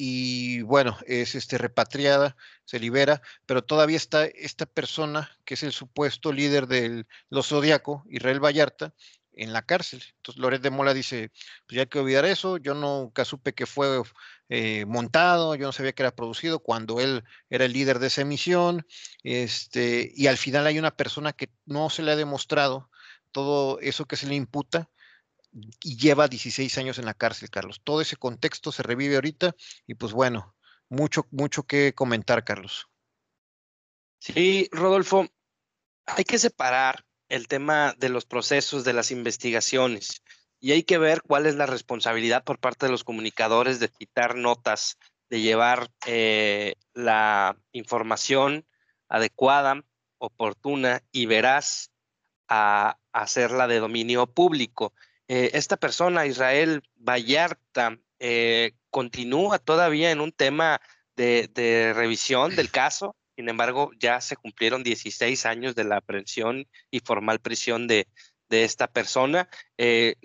y 0.00 0.62
bueno, 0.62 0.96
es 1.06 1.34
este, 1.34 1.58
repatriada, 1.58 2.36
se 2.64 2.78
libera, 2.78 3.20
pero 3.46 3.64
todavía 3.64 3.96
está 3.96 4.26
esta 4.26 4.66
persona 4.66 5.30
que 5.44 5.54
es 5.54 5.62
el 5.62 5.72
supuesto 5.72 6.32
líder 6.32 6.68
de 6.68 7.04
los 7.30 7.48
Zodíaco, 7.48 8.04
Israel 8.08 8.38
Vallarta, 8.38 8.94
en 9.38 9.52
la 9.52 9.62
cárcel. 9.62 10.02
Entonces 10.16 10.40
Loret 10.40 10.62
de 10.62 10.70
Mola 10.70 10.94
dice, 10.94 11.30
pues 11.66 11.76
ya 11.76 11.82
hay 11.82 11.86
que 11.86 11.98
olvidar 11.98 12.24
eso, 12.24 12.58
yo 12.58 12.74
nunca 12.74 13.24
supe 13.24 13.54
que 13.54 13.66
fue 13.66 14.02
eh, 14.48 14.84
montado, 14.86 15.54
yo 15.54 15.66
no 15.66 15.72
sabía 15.72 15.92
que 15.92 16.02
era 16.02 16.14
producido 16.14 16.58
cuando 16.60 17.00
él 17.00 17.24
era 17.48 17.64
el 17.64 17.72
líder 17.72 17.98
de 17.98 18.08
esa 18.08 18.22
emisión, 18.22 18.86
este, 19.22 20.12
y 20.14 20.26
al 20.26 20.36
final 20.36 20.66
hay 20.66 20.78
una 20.78 20.94
persona 20.96 21.32
que 21.32 21.50
no 21.66 21.90
se 21.90 22.02
le 22.02 22.12
ha 22.12 22.16
demostrado 22.16 22.90
todo 23.32 23.78
eso 23.80 24.06
que 24.06 24.16
se 24.16 24.26
le 24.26 24.34
imputa 24.34 24.90
y 25.82 25.96
lleva 25.96 26.28
16 26.28 26.76
años 26.78 26.98
en 26.98 27.06
la 27.06 27.14
cárcel, 27.14 27.50
Carlos. 27.50 27.80
Todo 27.82 28.00
ese 28.00 28.16
contexto 28.16 28.72
se 28.72 28.82
revive 28.82 29.16
ahorita 29.16 29.54
y 29.86 29.94
pues 29.94 30.12
bueno, 30.12 30.54
mucho, 30.88 31.26
mucho 31.30 31.64
que 31.64 31.94
comentar, 31.94 32.44
Carlos. 32.44 32.88
Sí, 34.18 34.68
Rodolfo, 34.72 35.26
hay 36.06 36.24
que 36.24 36.38
separar 36.38 37.04
el 37.28 37.48
tema 37.48 37.94
de 37.98 38.08
los 38.08 38.24
procesos, 38.24 38.84
de 38.84 38.92
las 38.92 39.10
investigaciones, 39.10 40.22
y 40.60 40.72
hay 40.72 40.82
que 40.82 40.98
ver 40.98 41.22
cuál 41.22 41.46
es 41.46 41.54
la 41.54 41.66
responsabilidad 41.66 42.44
por 42.44 42.58
parte 42.58 42.86
de 42.86 42.92
los 42.92 43.04
comunicadores 43.04 43.78
de 43.80 43.88
citar 43.88 44.34
notas, 44.34 44.98
de 45.30 45.40
llevar 45.40 45.90
eh, 46.06 46.74
la 46.94 47.56
información 47.72 48.66
adecuada, 49.08 49.82
oportuna 50.18 51.02
y 51.12 51.26
veraz 51.26 51.90
a, 52.48 52.98
hacerla 53.12 53.66
de 53.66 53.80
dominio 53.80 54.26
público. 54.26 54.94
Eh, 55.28 55.50
esta 55.54 55.76
persona, 55.76 56.26
Israel 56.26 56.82
Vallarta, 56.96 57.98
eh, 58.20 58.72
continúa 58.90 59.58
todavía 59.58 60.10
en 60.10 60.20
un 60.20 60.32
tema 60.32 60.80
de, 61.16 61.48
de 61.52 61.92
revisión 61.94 62.54
del 62.54 62.70
caso 62.70 63.16
sin 63.38 63.48
embargo, 63.48 63.92
ya 64.00 64.20
se 64.20 64.34
cumplieron 64.34 64.82
16 64.82 65.46
años 65.46 65.76
de 65.76 65.84
la 65.84 65.98
aprehensión 65.98 66.66
y 66.90 66.98
formal 66.98 67.38
prisión 67.38 67.86
de, 67.86 68.08
esta 68.50 68.88
persona. 68.88 69.48
Eh, 69.76 70.16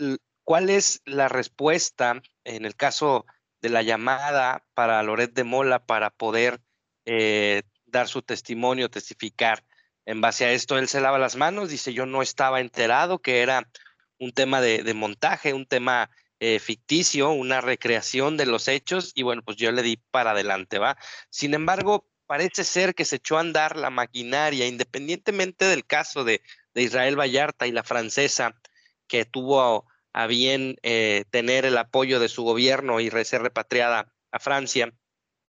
¿Cuál 0.44 0.72
es 0.72 1.00
la 1.06 1.28
respuesta 1.28 2.24
en 2.44 2.66
el 2.66 2.76
caso 2.76 3.28
de 3.62 3.70
la 3.70 3.84
llamada 3.84 4.66
para 4.74 5.04
Loret 5.04 5.32
de 5.32 5.44
Mola 5.44 5.86
para 5.86 6.10
poder 6.10 6.60
eh, 7.06 7.62
dar 7.86 8.08
su 8.08 8.24
testimonio, 8.24 8.90
testificar? 8.90 9.64
En 10.08 10.20
base 10.20 10.46
a 10.46 10.52
esto, 10.52 10.80
él 10.80 10.88
se 10.88 11.00
lava 11.00 11.20
las 11.20 11.36
manos, 11.36 11.70
dice, 11.70 11.94
yo 11.94 12.08
no 12.08 12.24
estaba 12.24 12.62
enterado 12.62 13.20
que 13.20 13.42
era 13.42 13.70
un 14.18 14.32
tema 14.32 14.60
de, 14.60 14.92
montaje, 14.96 15.54
un 15.54 15.68
tema 15.68 16.10
eh, 16.40 16.58
ficticio, 16.58 17.30
una 17.30 17.62
recreación 17.62 18.38
de 18.38 18.48
los 18.48 18.68
hechos, 18.68 19.12
y 19.14 19.22
bueno, 19.22 19.44
pues 19.44 19.58
yo 19.58 19.72
le 19.72 19.84
di 19.84 19.98
para 20.10 20.32
adelante, 20.32 20.80
¿va? 20.80 20.98
Sin 21.30 21.54
embargo, 21.54 22.08
parece 22.26 22.64
ser 22.64 22.96
que 22.96 23.06
se 23.06 23.18
echó 23.18 23.38
a 23.38 23.42
andar 23.42 23.78
la 23.78 23.90
maquinaria, 23.90 24.68
independientemente 24.68 25.66
del 25.66 25.86
caso 25.86 26.24
de, 26.24 26.42
Israel 26.76 27.20
Vallarta 27.20 27.68
y 27.68 27.72
la 27.72 27.84
francesa, 27.84 28.60
que 29.08 29.26
tuvo 29.26 29.86
a, 30.14 30.28
bien 30.28 30.78
eh, 30.82 31.26
tener 31.30 31.66
el 31.66 31.78
apoyo 31.78 32.20
de 32.20 32.30
su 32.30 32.44
gobierno 32.44 33.00
y 33.00 33.10
ser 33.26 33.44
repatriada 33.44 34.12
a 34.32 34.40
Francia, 34.40 34.92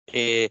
eh, 0.08 0.50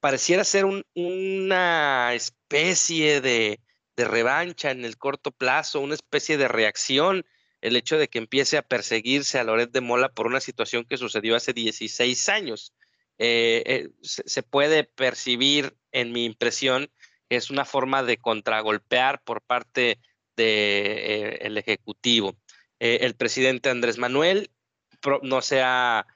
pareciera 0.00 0.44
ser 0.44 0.66
una 0.94 2.14
especie 2.14 3.20
de, 3.20 3.60
revancha 3.96 4.70
en 4.70 4.84
el 4.84 4.98
corto 4.98 5.30
plazo, 5.30 5.80
una 5.80 5.94
especie 5.94 6.36
de 6.36 6.48
reacción 6.48 7.24
el 7.62 7.76
hecho 7.76 7.96
de 7.96 8.08
que 8.08 8.18
empiece 8.18 8.58
a 8.58 8.62
perseguirse 8.62 9.38
a 9.38 9.44
Loret 9.44 9.70
de 9.70 9.80
Mola 9.80 10.10
por 10.10 10.26
una 10.26 10.40
situación 10.40 10.84
que 10.84 10.98
sucedió 10.98 11.34
hace 11.34 11.54
16 11.54 12.28
años. 12.28 12.74
Eh, 13.18 13.62
eh, 13.66 13.88
se, 14.02 14.42
puede 14.42 14.84
percibir, 14.84 15.76
en 15.92 16.12
mi 16.12 16.24
impresión, 16.24 16.90
que 17.28 17.36
es 17.36 17.50
una 17.50 17.64
forma 17.64 18.02
de 18.02 18.18
contragolpear 18.18 19.22
por 19.22 19.42
parte 19.42 20.00
del 20.36 21.56
Ejecutivo. 21.56 22.36
el 22.80 23.14
presidente 23.14 23.70
Andrés 23.70 23.98
Manuel 23.98 24.50
no 25.22 25.40
se 25.40 25.62
ha 25.62 26.06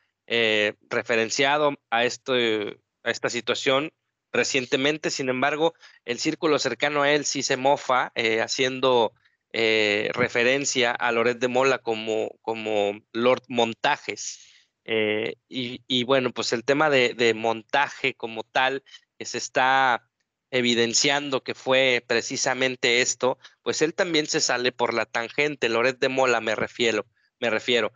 referenciado 0.91 1.79
a, 1.91 2.05
esto, 2.05 2.35
a 2.35 3.11
esta 3.11 3.31
situación 3.31 3.93
recientemente, 4.33 5.11
sin 5.11 5.29
embargo, 5.29 5.75
el 6.05 6.19
círculo 6.19 6.59
cercano 6.59 7.03
a 7.03 7.13
él 7.13 7.25
sí 7.25 7.43
se 7.43 7.57
mofa, 7.57 8.13
eh, 8.15 8.41
haciendo 8.41 9.13
eh, 9.53 10.11
referencia 10.13 10.93
a 10.93 11.13
Loret 11.13 11.39
de 11.39 11.49
Mola 11.49 11.79
como, 11.79 12.37
como 12.43 13.01
Lord 13.13 13.43
Montajes. 13.49 14.41
Eh, 14.91 15.35
y, 15.49 16.05
bueno, 16.05 16.33
pues 16.33 16.53
el 16.55 16.65
tema 16.65 16.89
de, 16.89 17.35
montaje 17.35 18.15
como 18.15 18.43
tal, 18.43 18.83
que 19.19 19.27
se 19.27 19.37
está 19.39 20.09
evidenciando 20.51 21.43
que 21.45 21.55
fue 21.55 22.03
precisamente 22.07 23.03
esto, 23.03 23.39
pues 23.63 23.83
él 23.83 23.93
también 23.93 24.27
se 24.27 24.41
sale 24.41 24.73
por 24.73 24.95
la 24.95 25.05
tangente, 25.05 25.69
Loret 25.69 25.99
de 25.99 26.09
Mola 26.09 26.41
me 26.41 26.55
refiero, 26.55 27.07
me 27.39 27.51
refiero. 27.51 27.93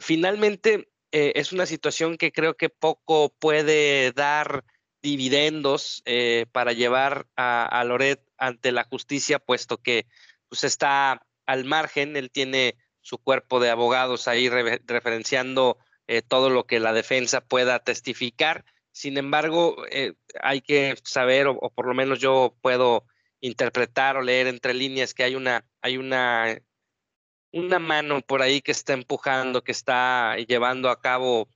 finalmente, 0.00 0.88
es 1.12 1.52
una 1.52 1.66
situación 1.66 2.16
que 2.16 2.32
creo 2.32 2.56
que 2.56 2.70
poco 2.70 3.32
puede 3.38 4.10
dar 4.10 4.64
dividendos 5.02 6.02
eh, 6.06 6.46
para 6.52 6.72
llevar 6.72 7.26
a, 7.36 7.82
Loret 7.84 8.24
ante 8.38 8.72
la 8.72 8.84
justicia, 8.84 9.38
puesto 9.40 9.82
que 9.82 10.06
pues, 10.48 10.64
está 10.64 11.26
al 11.44 11.64
margen, 11.64 12.16
él 12.16 12.30
tiene 12.30 12.76
su 13.00 13.18
cuerpo 13.18 13.58
de 13.58 13.70
abogados 13.70 14.28
ahí 14.28 14.48
referenciando 14.48 15.76
eh, 16.16 16.22
todo 16.22 16.50
lo 16.50 16.66
que 16.66 16.80
la 16.80 16.92
defensa 16.92 17.40
pueda 17.40 17.78
testificar. 17.78 18.64
Sin 18.92 19.16
embargo, 19.16 19.84
eh, 19.90 20.14
hay 20.42 20.60
que 20.60 20.94
saber, 21.04 21.46
o, 21.46 21.70
por 21.74 21.86
lo 21.86 21.94
menos 21.94 22.18
yo 22.20 22.56
puedo 22.60 23.06
interpretar 23.40 24.16
o 24.16 24.22
leer 24.22 24.46
entre 24.46 24.74
líneas 24.74 25.14
que 25.14 25.24
hay 25.24 25.34
una, 25.34 25.64
hay 25.80 25.96
una, 25.96 26.58
una 27.52 27.78
mano 27.78 28.20
por 28.20 28.42
ahí 28.42 28.60
que 28.60 28.72
está 28.72 28.92
empujando, 28.92 29.64
que 29.64 29.72
está 29.72 30.36
llevando 30.36 30.90
a 30.90 31.00
cabo 31.00 31.48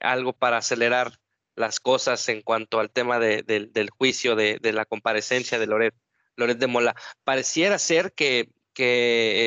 algo 0.00 0.32
para 0.32 0.58
acelerar 0.58 1.18
las 1.56 1.80
cosas 1.80 2.28
en 2.28 2.42
cuanto 2.42 2.78
al 2.80 2.90
tema 2.90 3.18
del 3.18 3.90
juicio, 3.90 4.36
de, 4.36 4.58
la 4.72 4.84
comparecencia 4.84 5.58
de 5.58 5.66
Loret, 5.66 5.94
de 6.36 6.66
Mola. 6.66 6.94
Pareciera 7.24 7.78
ser 7.78 8.12
que, 8.12 8.50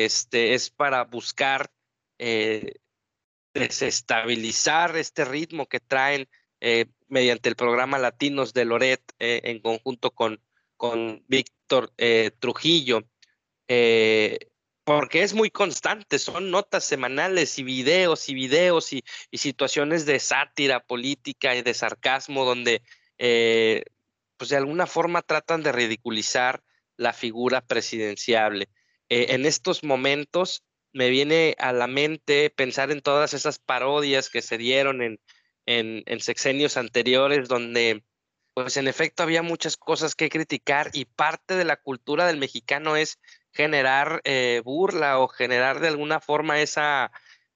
este, 0.04 0.54
es 0.54 0.70
para 0.70 1.04
buscar 1.04 1.70
eh, 2.18 2.74
desestabilizar 3.54 4.96
este 4.96 5.24
ritmo 5.24 5.66
que 5.66 5.80
traen 5.80 6.28
eh, 6.60 6.86
mediante 7.08 7.48
el 7.48 7.56
programa 7.56 7.98
Latinos 7.98 8.52
de 8.52 8.64
Loret 8.64 9.02
eh, 9.18 9.40
en 9.44 9.60
conjunto 9.60 10.10
con, 10.10 10.40
con 10.76 11.24
Víctor 11.28 11.92
Trujillo 12.38 13.04
porque 14.84 15.22
es 15.22 15.32
muy 15.32 15.50
constante, 15.50 16.18
son 16.18 16.50
notas 16.50 16.84
semanales 16.84 17.58
y 17.58 17.62
videos 17.62 18.28
y 18.28 18.34
videos 18.34 18.92
y, 18.92 19.02
situaciones 19.32 20.04
de 20.04 20.20
sátira 20.20 20.80
política 20.80 21.56
y 21.56 21.62
de 21.62 21.74
sarcasmo 21.74 22.44
donde 22.44 22.82
eh, 23.18 23.84
pues 24.36 24.50
de 24.50 24.56
alguna 24.58 24.86
forma 24.86 25.22
tratan 25.22 25.62
de 25.62 25.72
ridiculizar 25.72 26.62
la 26.96 27.12
figura 27.12 27.62
presidenciable. 27.62 28.68
Eh, 29.08 29.26
en 29.30 29.46
estos 29.46 29.82
momentos 29.82 30.62
me 30.94 31.10
viene 31.10 31.54
a 31.58 31.72
la 31.72 31.86
mente 31.86 32.48
pensar 32.48 32.90
en 32.90 33.02
todas 33.02 33.34
esas 33.34 33.58
parodias 33.58 34.30
que 34.30 34.40
se 34.40 34.56
dieron 34.56 35.02
en, 35.02 35.20
en, 35.66 36.02
en 36.06 36.20
sexenios 36.20 36.78
anteriores 36.78 37.48
donde 37.48 38.02
pues 38.54 38.76
en 38.76 38.88
efecto 38.88 39.24
había 39.24 39.42
muchas 39.42 39.76
cosas 39.76 40.14
que 40.14 40.30
criticar 40.30 40.90
y 40.92 41.04
parte 41.04 41.56
de 41.56 41.64
la 41.64 41.76
cultura 41.76 42.26
del 42.26 42.38
mexicano 42.38 42.96
es 42.96 43.18
generar 43.52 44.20
eh, 44.24 44.62
burla 44.64 45.18
o 45.18 45.28
generar 45.28 45.80
de 45.80 45.88
alguna 45.88 46.20
forma 46.20 46.60
esa, 46.60 47.10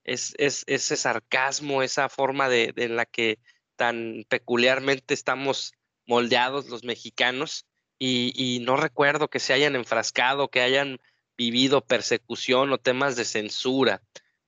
es, 0.05 0.35
ese 0.38 0.96
sarcasmo, 0.96 1.83
esa 1.83 2.09
forma 2.09 2.48
de, 2.48 2.72
en 2.77 2.96
la 2.96 3.07
que 3.07 3.38
tan 3.77 4.24
peculiarmente 4.29 5.14
estamos 5.14 5.72
moldeados 6.07 6.66
los 6.66 6.85
mexicanos 6.85 7.66
y, 8.01 8.61
no 8.62 8.77
recuerdo 8.77 9.29
que 9.29 9.40
se 9.40 9.53
hayan 9.53 9.74
enfrascado, 9.74 10.48
que 10.48 10.61
hayan 10.61 10.98
vivido 11.38 11.87
persecución 11.87 12.72
o 12.72 12.79
temas 12.79 13.16
de 13.16 13.24
censura. 13.24 14.03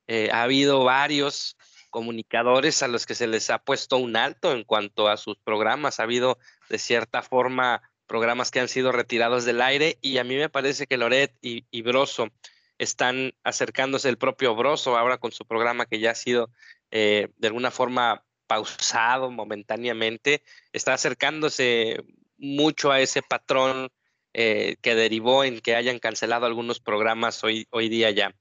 Eh, 0.08 0.28
ha 0.32 0.42
habido 0.42 0.84
varios 0.84 1.56
comunicadores 1.88 2.82
a 2.82 2.88
los 2.88 3.06
que 3.06 3.14
se 3.14 3.28
les 3.28 3.48
ha 3.48 3.58
puesto 3.58 3.96
un 3.96 4.16
alto 4.16 4.52
en 4.52 4.64
cuanto 4.64 5.08
a 5.08 5.16
sus 5.16 5.38
programas. 5.38 6.00
Ha 6.00 6.02
habido 6.02 6.38
de 6.68 6.78
cierta 6.78 7.22
forma 7.22 7.80
programas 8.06 8.50
que 8.50 8.58
han 8.58 8.68
sido 8.68 8.90
retirados 8.90 9.44
del 9.44 9.62
aire 9.62 9.98
y 10.02 10.18
a 10.18 10.24
mí 10.24 10.34
me 10.34 10.48
parece 10.48 10.88
que 10.88 10.96
Loret 10.96 11.32
y, 11.40 11.82
Broso 11.82 12.28
están 12.76 13.34
acercándose 13.44 14.08
el 14.08 14.18
propio 14.18 14.56
Broso 14.56 14.98
ahora 14.98 15.18
con 15.18 15.30
su 15.30 15.46
programa 15.46 15.86
que 15.86 16.00
ya 16.00 16.10
ha 16.10 16.14
sido 16.16 16.50
eh, 16.90 17.28
de 17.36 17.46
alguna 17.46 17.70
forma 17.70 18.24
pausado 18.48 19.30
momentáneamente, 19.30 20.42
está 20.72 20.94
acercándose 20.94 22.02
mucho 22.36 22.90
a 22.90 23.00
ese 23.00 23.22
patrón 23.22 23.92
eh, 24.32 24.76
que 24.80 24.94
derivó 24.94 25.44
en 25.44 25.60
que 25.60 25.74
hayan 25.74 25.98
cancelado 25.98 26.46
algunos 26.46 26.80
programas 26.80 27.42
hoy, 27.44 27.66
hoy 27.70 27.88
día 27.88 28.10
ya. 28.10 28.34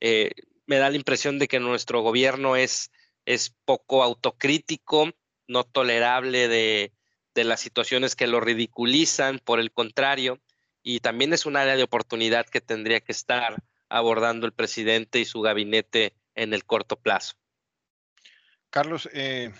Eh, 0.00 0.30
me 0.66 0.78
da 0.78 0.90
la 0.90 0.96
impresión 0.96 1.38
de 1.38 1.48
que 1.48 1.60
nuestro 1.60 2.00
gobierno 2.02 2.56
es, 2.56 2.90
es 3.24 3.54
poco 3.64 4.02
autocrítico, 4.02 5.10
no 5.46 5.64
tolerable 5.64 6.48
de, 6.48 6.92
de 7.34 7.44
las 7.44 7.60
situaciones 7.60 8.16
que 8.16 8.26
lo 8.26 8.40
ridiculizan, 8.40 9.38
por 9.38 9.60
el 9.60 9.70
contrario, 9.70 10.40
y 10.82 11.00
también 11.00 11.32
es 11.32 11.46
un 11.46 11.56
área 11.56 11.76
de 11.76 11.82
oportunidad 11.82 12.46
que 12.46 12.60
tendría 12.60 13.00
que 13.00 13.12
estar 13.12 13.62
abordando 13.88 14.46
el 14.46 14.52
presidente 14.52 15.20
y 15.20 15.24
su 15.24 15.40
gabinete 15.40 16.14
en 16.34 16.52
el 16.52 16.64
corto 16.64 16.96
plazo. 16.96 17.34
Carlos, 18.70 19.08
eh, 19.12 19.52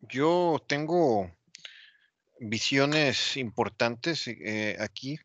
yo 0.00 0.62
tengo 0.66 1.30
visiones 2.38 3.36
importantes 3.36 4.26
eh, 4.28 4.76
aquí. 4.80 5.18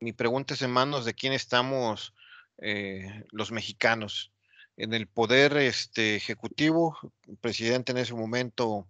Mi 0.00 0.12
pregunta 0.12 0.54
es 0.54 0.62
en 0.62 0.70
manos 0.70 1.04
de 1.04 1.14
quién 1.14 1.32
estamos 1.32 2.14
eh, 2.58 3.24
los 3.30 3.52
mexicanos. 3.52 4.32
En 4.76 4.92
el 4.92 5.06
poder 5.06 5.56
este, 5.56 6.16
ejecutivo, 6.16 6.98
presidente 7.40 7.92
en 7.92 7.98
ese 7.98 8.14
momento 8.14 8.88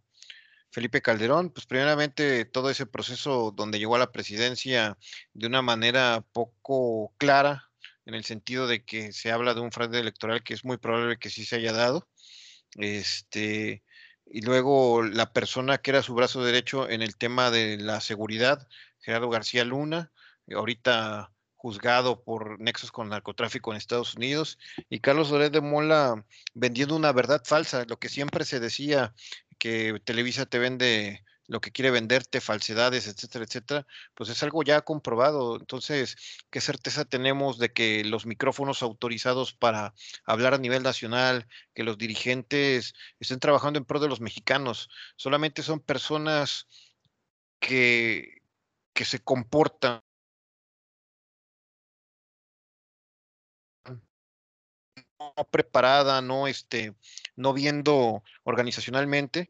Felipe 0.70 1.00
Calderón, 1.00 1.50
pues 1.50 1.64
primeramente 1.66 2.44
todo 2.44 2.70
ese 2.70 2.86
proceso 2.86 3.50
donde 3.50 3.78
llegó 3.78 3.96
a 3.96 4.00
la 4.00 4.12
presidencia 4.12 4.98
de 5.32 5.46
una 5.46 5.62
manera 5.62 6.24
poco 6.32 7.14
clara, 7.18 7.70
en 8.04 8.14
el 8.14 8.24
sentido 8.24 8.66
de 8.66 8.84
que 8.84 9.12
se 9.12 9.32
habla 9.32 9.54
de 9.54 9.60
un 9.60 9.72
fraude 9.72 9.98
electoral 9.98 10.42
que 10.42 10.54
es 10.54 10.64
muy 10.64 10.76
probable 10.76 11.18
que 11.18 11.30
sí 11.30 11.44
se 11.44 11.56
haya 11.56 11.72
dado. 11.72 12.08
Este, 12.76 13.82
y 14.26 14.42
luego 14.42 15.02
la 15.02 15.32
persona 15.32 15.78
que 15.78 15.90
era 15.90 16.02
su 16.02 16.14
brazo 16.14 16.44
derecho 16.44 16.88
en 16.88 17.02
el 17.02 17.16
tema 17.16 17.50
de 17.50 17.78
la 17.78 18.00
seguridad, 18.00 18.66
Gerardo 19.00 19.30
García 19.30 19.64
Luna, 19.64 20.10
ahorita 20.54 21.32
juzgado 21.54 22.22
por 22.22 22.60
nexos 22.60 22.92
con 22.92 23.08
narcotráfico 23.08 23.70
en 23.70 23.78
Estados 23.78 24.14
Unidos, 24.14 24.58
y 24.88 25.00
Carlos 25.00 25.30
Loret 25.30 25.52
de 25.52 25.60
Mola 25.60 26.24
vendiendo 26.54 26.94
una 26.94 27.12
verdad 27.12 27.42
falsa, 27.44 27.84
lo 27.88 27.98
que 27.98 28.08
siempre 28.08 28.44
se 28.44 28.60
decía 28.60 29.14
que 29.58 30.00
Televisa 30.04 30.46
te 30.46 30.58
vende 30.58 31.24
lo 31.48 31.61
que 31.61 31.72
quiere 31.72 31.90
venderte, 31.90 32.40
falsedades, 32.40 33.06
etcétera, 33.06 33.44
etcétera, 33.44 33.87
pues 34.14 34.30
es 34.30 34.42
algo 34.42 34.62
ya 34.62 34.80
comprobado. 34.82 35.56
Entonces, 35.56 36.16
¿qué 36.50 36.61
certeza 36.61 37.04
tenemos 37.04 37.59
de 37.59 37.72
que 37.72 38.04
los 38.04 38.26
micrófonos 38.26 38.82
autorizados 38.82 39.52
para 39.54 39.94
hablar 40.24 40.54
a 40.54 40.59
nivel 40.59 40.82
nacional, 40.82 41.46
que 41.74 41.85
los 41.85 41.98
dirigentes 41.98 42.94
estén 43.20 43.40
trabajando 43.40 43.78
en 43.78 43.85
pro 43.85 44.00
de 44.00 44.09
los 44.09 44.20
mexicanos, 44.20 44.88
solamente 45.16 45.62
son 45.62 45.80
personas 45.80 46.66
que, 47.61 48.42
que 48.92 49.04
se 49.04 49.20
comportan 49.20 50.00
no 55.18 55.44
preparada, 55.50 56.20
no 56.20 56.46
este, 56.46 56.94
no 57.37 57.52
viendo 57.52 58.22
organizacionalmente, 58.44 59.48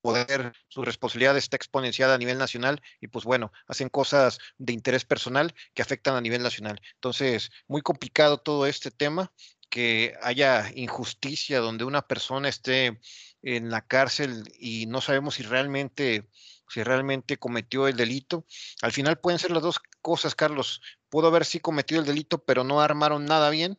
poder, 0.00 0.52
su 0.68 0.82
responsabilidad 0.82 1.36
está 1.36 1.56
exponenciada 1.56 2.14
a 2.14 2.18
nivel 2.18 2.38
nacional 2.38 2.82
y 3.00 3.08
pues 3.08 3.24
bueno, 3.24 3.52
hacen 3.66 3.88
cosas 3.88 4.38
de 4.58 4.72
interés 4.72 5.04
personal 5.04 5.54
que 5.74 5.82
afectan 5.82 6.14
a 6.14 6.20
nivel 6.20 6.42
nacional. 6.42 6.80
Entonces, 6.94 7.50
muy 7.66 7.82
complicado 7.82 8.38
todo 8.38 8.66
este 8.66 8.90
tema, 8.90 9.32
que 9.70 10.14
haya 10.22 10.70
injusticia 10.74 11.60
donde 11.60 11.84
una 11.84 12.02
persona 12.02 12.48
esté 12.48 13.00
en 13.42 13.70
la 13.70 13.86
cárcel 13.86 14.44
y 14.58 14.86
no 14.86 15.00
sabemos 15.00 15.34
si 15.34 15.42
realmente 15.42 16.28
si 16.70 16.82
realmente 16.82 17.38
cometió 17.38 17.88
el 17.88 17.96
delito. 17.96 18.44
Al 18.82 18.92
final 18.92 19.18
pueden 19.18 19.38
ser 19.38 19.50
las 19.52 19.62
dos 19.62 19.80
cosas, 20.02 20.34
Carlos. 20.34 20.82
Pudo 21.08 21.28
haber 21.28 21.46
sí 21.46 21.60
cometido 21.60 22.00
el 22.00 22.06
delito, 22.06 22.44
pero 22.44 22.62
no 22.62 22.82
armaron 22.82 23.24
nada 23.24 23.48
bien 23.48 23.78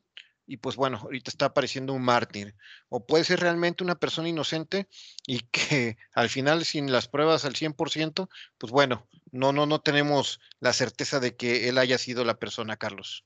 y 0.50 0.58
pues 0.58 0.76
bueno, 0.76 0.98
ahorita 0.98 1.30
está 1.30 1.46
apareciendo 1.46 1.94
un 1.94 2.02
mártir. 2.02 2.56
O 2.90 3.06
puede 3.06 3.24
ser 3.24 3.40
realmente 3.40 3.84
una 3.84 4.00
persona 4.00 4.30
inocente 4.30 4.88
y 5.28 5.40
que 5.52 5.98
al 6.14 6.30
final 6.30 6.66
sin 6.66 6.92
las 6.92 7.08
pruebas 7.08 7.46
al 7.46 7.54
100%, 7.54 8.30
pues 8.58 8.72
bueno, 8.72 9.08
no, 9.32 9.54
no, 9.54 9.68
no 9.68 9.80
tenemos 9.82 10.40
la 10.60 10.74
certeza 10.74 11.20
de 11.20 11.36
que 11.36 11.70
él 11.70 11.78
haya 11.78 12.00
sido 12.00 12.26
la 12.26 12.40
persona, 12.40 12.78
Carlos. 12.78 13.26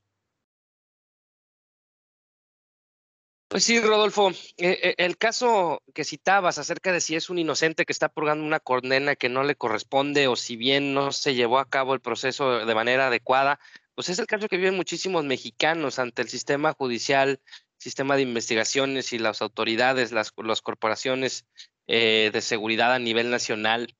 Pues 3.48 3.64
sí, 3.64 3.80
Rodolfo, 3.80 4.30
eh, 4.30 4.36
eh, 4.58 4.94
el 4.98 5.16
caso 5.16 5.82
que 5.94 6.04
citabas 6.04 6.58
acerca 6.58 6.92
de 6.92 7.00
si 7.00 7.14
es 7.14 7.30
un 7.30 7.38
inocente 7.38 7.86
que 7.86 7.92
está 7.92 8.08
purgando 8.08 8.44
una 8.44 8.58
condena 8.58 9.16
que 9.16 9.28
no 9.28 9.44
le 9.44 9.54
corresponde 9.54 10.28
o 10.28 10.36
si 10.36 10.56
bien 10.56 10.92
no 10.92 11.12
se 11.12 11.34
llevó 11.34 11.58
a 11.58 11.68
cabo 11.70 11.94
el 11.94 12.00
proceso 12.00 12.66
de 12.66 12.74
manera 12.74 13.06
adecuada, 13.06 13.60
pues 13.94 14.08
es 14.08 14.18
el 14.18 14.26
caso 14.26 14.48
que 14.48 14.56
viven 14.56 14.76
muchísimos 14.76 15.24
mexicanos 15.24 15.98
ante 15.98 16.22
el 16.22 16.28
sistema 16.28 16.72
judicial, 16.72 17.40
sistema 17.76 18.16
de 18.16 18.22
investigaciones 18.22 19.12
y 19.12 19.18
las 19.18 19.42
autoridades, 19.42 20.12
las, 20.12 20.32
corporaciones 20.32 21.46
eh, 21.86 22.30
de 22.32 22.40
seguridad 22.40 22.92
a 22.92 22.98
nivel 22.98 23.30
nacional. 23.30 23.94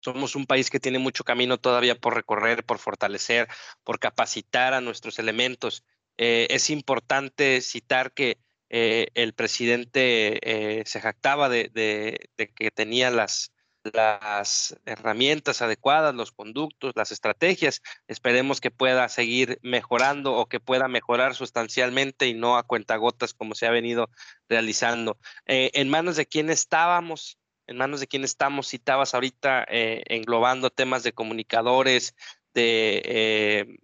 Somos 0.00 0.34
un 0.36 0.46
país 0.46 0.68
que 0.68 0.80
tiene 0.80 0.98
mucho 0.98 1.24
camino 1.24 1.58
todavía 1.58 1.94
por 1.94 2.14
recorrer, 2.14 2.64
por 2.64 2.78
fortalecer, 2.78 3.48
por 3.84 4.00
capacitar 4.00 4.74
a 4.74 4.80
nuestros 4.80 5.18
elementos. 5.18 5.84
Eh, 6.18 6.48
es 6.50 6.68
importante 6.70 7.60
citar 7.60 8.12
que 8.12 8.38
eh, 8.68 9.08
el 9.14 9.34
presidente 9.34 10.82
se 10.84 11.00
jactaba 11.00 11.48
de, 11.48 12.28
que 12.36 12.70
tenía 12.70 13.10
las, 13.10 13.52
las 13.84 14.76
herramientas 14.84 15.62
adecuadas, 15.62 16.14
los 16.14 16.32
conductos, 16.32 16.92
las 16.94 17.10
estrategias. 17.12 17.82
Esperemos 18.06 18.60
que 18.60 18.70
pueda 18.70 19.08
seguir 19.08 19.58
mejorando 19.62 20.34
o 20.34 20.46
que 20.46 20.60
pueda 20.60 20.88
mejorar 20.88 21.34
sustancialmente 21.34 22.28
y 22.28 22.34
no 22.34 22.56
a 22.56 22.62
cuentagotas 22.62 23.34
como 23.34 23.54
se 23.54 23.66
ha 23.66 23.70
venido 23.70 24.10
realizando. 24.48 25.18
Eh, 25.46 25.70
en 25.74 25.88
manos 25.88 26.16
de 26.16 26.26
quién 26.26 26.50
estábamos, 26.50 27.38
en 27.66 27.76
manos 27.76 28.00
de 28.00 28.06
quién 28.06 28.24
estamos, 28.24 28.68
citabas 28.68 29.14
ahorita 29.14 29.64
eh, 29.68 30.02
englobando 30.06 30.70
temas 30.70 31.02
de 31.02 31.12
comunicadores, 31.12 32.14
de 32.54 33.02
eh, 33.04 33.78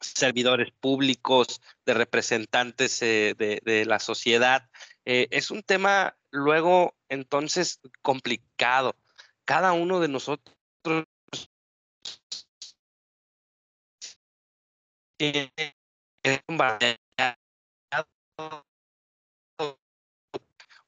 servidores 0.00 0.72
públicos, 0.80 1.60
de 1.84 1.94
representantes 1.94 3.00
de, 3.00 3.84
la 3.86 3.98
sociedad. 3.98 4.68
es 5.04 5.50
un 5.50 5.62
tema 5.64 6.16
luego 6.30 6.94
entonces 7.08 7.80
complicado 8.02 8.94
cada 9.48 9.72
uno 9.72 9.98
de 9.98 10.08
nosotros 10.08 10.54
tiene 15.16 15.50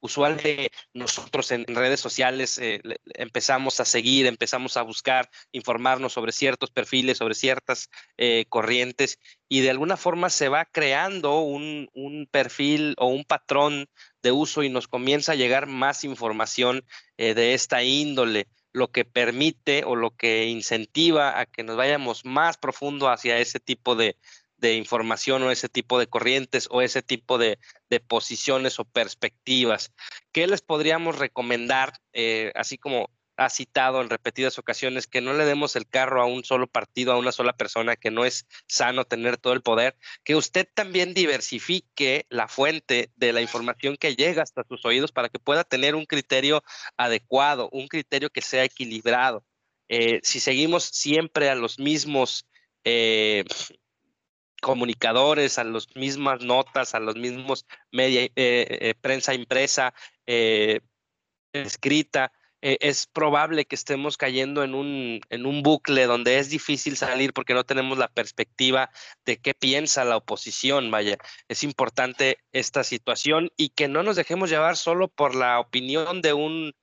usualmente 0.01 0.71
nosotros 0.93 1.51
en 1.51 1.65
redes 1.67 1.99
sociales 1.99 2.57
eh, 2.57 2.81
empezamos 3.13 3.79
a 3.79 3.85
seguir, 3.85 4.25
empezamos 4.25 4.75
a 4.75 4.81
buscar, 4.81 5.29
informarnos 5.51 6.13
sobre 6.13 6.31
ciertos 6.31 6.71
perfiles, 6.71 7.19
sobre 7.19 7.35
ciertas 7.35 7.89
eh, 8.17 8.45
corrientes 8.49 9.19
y 9.47 9.61
de 9.61 9.69
alguna 9.69 9.97
forma 9.97 10.29
se 10.29 10.49
va 10.49 10.65
creando 10.65 11.39
un, 11.39 11.89
perfil 12.31 12.95
o 12.97 13.07
un 13.07 13.23
patrón 13.23 13.87
de 14.21 14.31
uso 14.31 14.63
y 14.63 14.69
nos 14.69 14.87
comienza 14.87 15.33
a 15.33 15.35
llegar 15.35 15.67
más 15.67 16.03
información 16.03 16.83
eh, 17.17 17.33
de 17.33 17.53
esta 17.53 17.83
índole 17.83 18.47
lo 18.73 18.91
que 18.91 19.05
permite 19.05 19.83
o 19.85 19.95
lo 19.95 20.15
que 20.15 20.45
incentiva 20.45 21.39
a 21.39 21.45
que 21.45 21.63
nos 21.63 21.75
vayamos 21.75 22.25
más 22.25 22.57
profundo 22.57 23.09
hacia 23.09 23.37
ese 23.39 23.59
tipo 23.59 23.95
de, 23.95 24.17
información 24.61 25.43
o 25.43 25.51
ese 25.51 25.69
tipo 25.69 25.99
de 25.99 26.07
corrientes 26.07 26.67
o 26.71 26.81
ese 26.81 27.01
tipo 27.01 27.37
de, 27.37 27.59
posiciones 28.07 28.79
o 28.79 28.85
perspectivas. 28.85 29.91
¿Qué 30.31 30.47
les 30.47 30.61
podríamos 30.61 31.17
recomendar, 31.17 31.93
eh, 32.13 32.51
así 32.55 32.77
como 32.77 33.09
ha 33.37 33.49
citado 33.49 34.01
en 34.01 34.09
repetidas 34.09 34.59
ocasiones 34.59 35.07
que 35.07 35.21
no 35.21 35.33
le 35.33 35.45
demos 35.45 35.75
el 35.75 35.87
carro 35.87 36.21
a 36.21 36.25
un 36.25 36.43
solo 36.43 36.67
partido, 36.67 37.11
a 37.11 37.17
una 37.17 37.31
sola 37.31 37.53
persona, 37.53 37.95
que 37.95 38.11
no 38.11 38.25
es 38.25 38.45
sano 38.67 39.05
tener 39.05 39.37
todo 39.37 39.53
el 39.53 39.61
poder, 39.61 39.97
que 40.23 40.35
usted 40.35 40.67
también 40.73 41.13
diversifique 41.13 42.25
la 42.29 42.47
fuente 42.47 43.11
de 43.15 43.33
la 43.33 43.41
información 43.41 43.97
que 43.97 44.15
llega 44.15 44.43
hasta 44.43 44.63
sus 44.67 44.85
oídos 44.85 45.11
para 45.11 45.29
que 45.29 45.39
pueda 45.39 45.63
tener 45.63 45.95
un 45.95 46.05
criterio 46.05 46.63
adecuado, 46.97 47.69
un 47.71 47.87
criterio 47.87 48.29
que 48.29 48.41
sea 48.41 48.63
equilibrado. 48.63 49.43
Eh, 49.89 50.19
si 50.23 50.39
seguimos 50.39 50.83
siempre 50.85 51.49
a 51.49 51.55
los 51.55 51.79
mismos 51.79 52.45
eh, 52.83 53.43
comunicadores, 54.61 55.59
a 55.59 55.65
las 55.65 55.93
mismas 55.95 56.41
notas, 56.41 56.95
a 56.95 56.99
los 56.99 57.15
mismos 57.17 57.65
media, 57.91 58.29
eh, 58.35 58.93
prensa 59.01 59.33
impresa, 59.33 59.93
escrita, 61.53 62.31
eh, 62.63 62.77
es 62.81 63.07
probable 63.07 63.65
que 63.65 63.75
estemos 63.75 64.17
cayendo 64.17 64.63
en 64.63 64.75
un, 64.75 65.21
en 65.29 65.45
un 65.47 65.63
bucle 65.63 66.05
donde 66.05 66.37
es 66.37 66.49
difícil 66.49 66.95
salir 66.95 67.33
porque 67.33 67.55
no 67.55 67.63
tenemos 67.63 67.97
la 67.97 68.07
perspectiva 68.07 68.91
de 69.25 69.37
qué 69.37 69.53
piensa 69.55 70.05
la 70.05 70.17
oposición. 70.17 70.91
Vaya, 70.91 71.17
es 71.47 71.63
importante 71.63 72.37
esta 72.51 72.83
situación 72.83 73.49
y 73.57 73.69
que 73.69 73.87
no 73.87 74.03
nos 74.03 74.15
dejemos 74.15 74.49
llevar 74.49 74.77
solo 74.77 75.07
por 75.07 75.33
la 75.35 75.59
opinión 75.59 76.21
de 76.21 76.33
un 76.33 76.73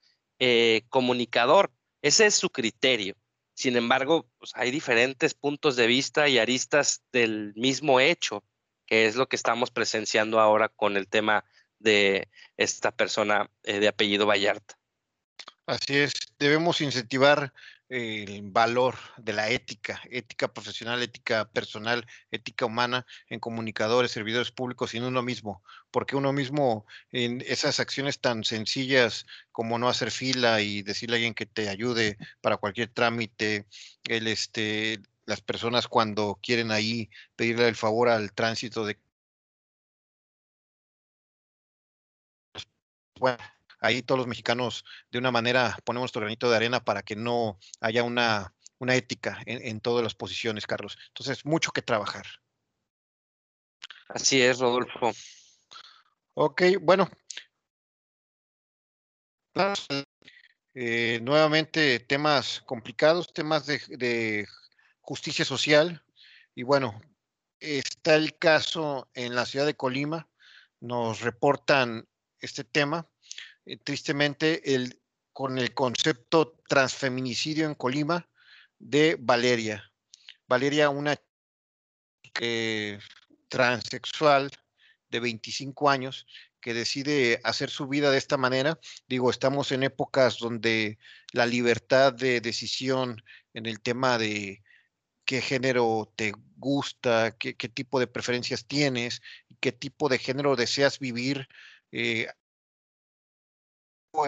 eh, 0.40 0.82
comunicador. 0.88 1.72
Ese 2.02 2.26
es 2.26 2.34
su 2.34 2.50
criterio. 2.50 3.14
Sin 3.58 3.76
embargo, 3.76 4.30
pues, 4.38 4.52
hay 4.54 4.70
diferentes 4.70 5.34
puntos 5.34 5.74
de 5.74 5.88
vista 5.88 6.28
y 6.28 6.38
aristas 6.38 7.02
del 7.10 7.52
mismo 7.56 7.98
hecho, 7.98 8.44
que 8.86 9.06
es 9.06 9.16
lo 9.16 9.28
que 9.28 9.34
estamos 9.34 9.72
presenciando 9.72 10.38
ahora 10.38 10.68
con 10.68 10.96
el 10.96 11.08
tema 11.08 11.44
de 11.80 12.28
esta 12.56 12.92
persona 12.92 13.50
eh, 13.64 13.80
de 13.80 13.88
apellido 13.88 14.26
Vallarta. 14.26 14.78
Así 15.66 15.96
es, 15.96 16.12
debemos 16.38 16.80
incentivar 16.80 17.52
el 17.88 18.42
valor 18.42 18.96
de 19.16 19.32
la 19.32 19.48
ética, 19.50 20.00
ética 20.10 20.52
profesional, 20.52 21.02
ética 21.02 21.48
personal, 21.50 22.06
ética 22.30 22.66
humana 22.66 23.06
en 23.28 23.40
comunicadores, 23.40 24.10
servidores 24.10 24.50
públicos 24.50 24.94
y 24.94 24.98
en 24.98 25.04
uno 25.04 25.22
mismo, 25.22 25.62
porque 25.90 26.16
uno 26.16 26.32
mismo 26.32 26.86
en 27.12 27.42
esas 27.46 27.80
acciones 27.80 28.20
tan 28.20 28.44
sencillas 28.44 29.26
como 29.52 29.78
no 29.78 29.88
hacer 29.88 30.10
fila 30.10 30.60
y 30.60 30.82
decirle 30.82 31.16
a 31.16 31.18
alguien 31.18 31.34
que 31.34 31.46
te 31.46 31.68
ayude 31.68 32.18
para 32.40 32.58
cualquier 32.58 32.88
trámite, 32.88 33.66
el 34.04 34.26
este 34.28 35.00
las 35.26 35.40
personas 35.42 35.88
cuando 35.88 36.38
quieren 36.42 36.70
ahí 36.70 37.10
pedirle 37.36 37.68
el 37.68 37.76
favor 37.76 38.08
al 38.08 38.32
tránsito 38.32 38.84
de 38.86 38.98
bueno, 43.18 43.38
ahí 43.80 44.02
todos 44.02 44.18
los 44.18 44.26
mexicanos 44.26 44.84
de 45.10 45.18
una 45.18 45.30
manera 45.30 45.76
ponemos 45.84 46.04
nuestro 46.04 46.20
granito 46.20 46.50
de 46.50 46.56
arena 46.56 46.84
para 46.84 47.02
que 47.02 47.16
no 47.16 47.58
haya 47.80 48.02
una, 48.02 48.54
una 48.78 48.94
ética 48.94 49.40
en, 49.46 49.80
todas 49.80 50.02
las 50.02 50.14
posiciones, 50.14 50.66
Carlos. 50.66 50.96
Entonces, 51.08 51.44
mucho 51.44 51.72
que 51.72 51.82
trabajar. 51.82 52.26
Así 54.08 54.40
es, 54.40 54.58
Rodolfo. 54.58 55.12
Ok, 56.34 56.62
bueno. 56.80 57.08
Eh, 60.74 61.18
nuevamente 61.22 61.98
temas 62.00 62.62
complicados, 62.64 63.32
temas 63.32 63.66
de, 63.66 63.80
de 63.88 64.46
justicia 65.00 65.44
social. 65.44 66.04
Y 66.54 66.62
bueno, 66.62 67.00
está 67.58 68.14
el 68.14 68.38
caso 68.38 69.10
en 69.14 69.34
la 69.34 69.46
ciudad 69.46 69.66
de 69.66 69.76
Colima. 69.76 70.28
Nos 70.80 71.20
reportan 71.22 72.06
este 72.40 72.62
tema 72.62 73.08
eh, 73.68 73.76
tristemente, 73.76 74.74
el, 74.74 75.00
con 75.32 75.58
el 75.58 75.74
concepto 75.74 76.56
transfeminicidio 76.68 77.66
en 77.66 77.74
Colima 77.74 78.28
de 78.78 79.16
Valeria. 79.20 79.92
Valeria, 80.46 80.88
una 80.88 81.16
transexual 83.48 84.50
de 85.10 85.20
25 85.20 85.90
años 85.90 86.26
que 86.60 86.74
decide 86.74 87.40
hacer 87.44 87.70
su 87.70 87.86
vida 87.88 88.10
de 88.10 88.18
esta 88.18 88.36
manera. 88.36 88.78
Digo, 89.06 89.30
estamos 89.30 89.72
en 89.72 89.82
épocas 89.82 90.38
donde 90.38 90.98
la 91.32 91.46
libertad 91.46 92.12
de 92.12 92.40
decisión 92.40 93.22
en 93.54 93.66
el 93.66 93.80
tema 93.80 94.18
de 94.18 94.62
qué 95.24 95.40
género 95.40 96.12
te 96.16 96.32
gusta, 96.56 97.36
qué, 97.38 97.54
tipo 97.54 98.00
de 98.00 98.06
preferencias 98.06 98.66
tienes, 98.66 99.20
qué 99.60 99.72
tipo 99.72 100.08
de 100.08 100.18
género 100.18 100.56
deseas 100.56 100.98
vivir, 100.98 101.48
eh, 101.92 102.28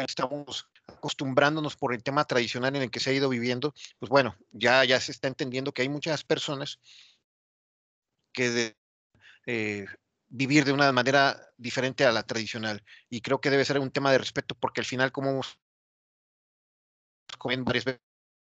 estamos 0.07 0.69
acostumbrándonos 0.87 1.77
por 1.77 1.95
el 1.95 2.03
tema 2.03 2.25
tradicional 2.25 2.77
en 2.77 2.83
el 2.83 2.91
que 2.91 3.01
se 3.01 3.11
ha 3.11 3.15
ido 3.15 3.29
viviendo, 3.29 3.75
pues 3.99 4.11
bueno, 4.11 4.37
ya, 4.53 4.85
ya 4.85 5.01
se 5.01 5.13
está 5.13 5.29
entendiendo 5.29 5.73
que 5.73 5.83
hay 5.83 5.89
muchas 5.89 6.25
personas 6.25 6.81
que 8.33 8.51
de, 8.51 8.77
eh, 9.47 9.87
vivir 10.29 10.65
de 10.65 10.73
una 10.73 10.93
manera 10.93 11.41
diferente 11.57 12.05
a 12.05 12.13
la 12.13 12.23
tradicional. 12.23 12.83
Y 13.09 13.21
creo 13.21 13.41
que 13.41 13.51
debe 13.51 13.65
ser 13.65 13.79
un 13.79 13.91
tema 13.91 14.13
de 14.13 14.19
respeto 14.19 14.55
porque 14.55 14.81
al 14.81 14.87
final, 14.87 15.13
como 15.13 15.41
varias 17.65 17.85
veces, 17.85 18.01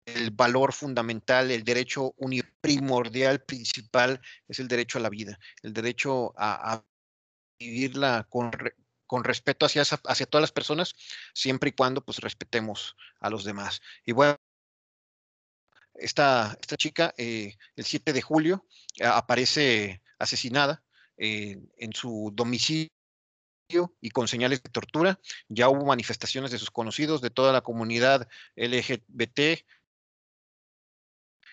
el 0.07 0.31
valor 0.31 0.73
fundamental, 0.73 1.51
el 1.51 1.65
derecho 1.65 2.15
primordial, 2.61 3.43
principal, 3.43 4.21
es 4.49 4.59
el 4.59 4.69
derecho 4.69 4.99
a 4.99 5.03
la 5.03 5.09
vida, 5.09 5.39
el 5.63 5.73
derecho 5.73 6.35
a, 6.37 6.83
vivirla 7.59 8.27
con, 8.31 8.51
con 9.11 9.25
respeto 9.25 9.67
hacia, 9.67 9.83
hacia 9.83 10.27
todas 10.27 10.41
las 10.41 10.53
personas, 10.53 10.95
siempre 11.35 11.71
y 11.71 11.73
cuando 11.73 12.01
pues 12.01 12.19
respetemos 12.19 12.95
a 13.19 13.29
los 13.29 13.43
demás. 13.43 13.81
Y 14.07 14.13
bueno, 14.13 14.37
esta, 15.95 16.57
esta 16.61 16.77
chica, 16.77 17.13
eh, 17.19 17.57
el 17.75 17.85
7 17.85 18.13
de 18.13 18.23
julio, 18.23 18.65
aparece 19.05 20.01
asesinada 20.17 20.85
eh, 21.17 21.59
en 21.79 21.93
su 21.93 22.31
domicilio 22.33 22.93
y 24.01 24.11
con 24.11 24.29
señales 24.29 24.63
de 24.63 24.71
tortura. 24.71 25.19
Ya 25.49 25.69
hubo 25.69 25.85
manifestaciones 25.87 26.53
de 26.53 26.59
sus 26.59 26.71
conocidos, 26.71 27.21
de 27.21 27.31
toda 27.31 27.53
la 27.53 27.63
comunidad 27.63 28.29
LGBT. 28.55 29.67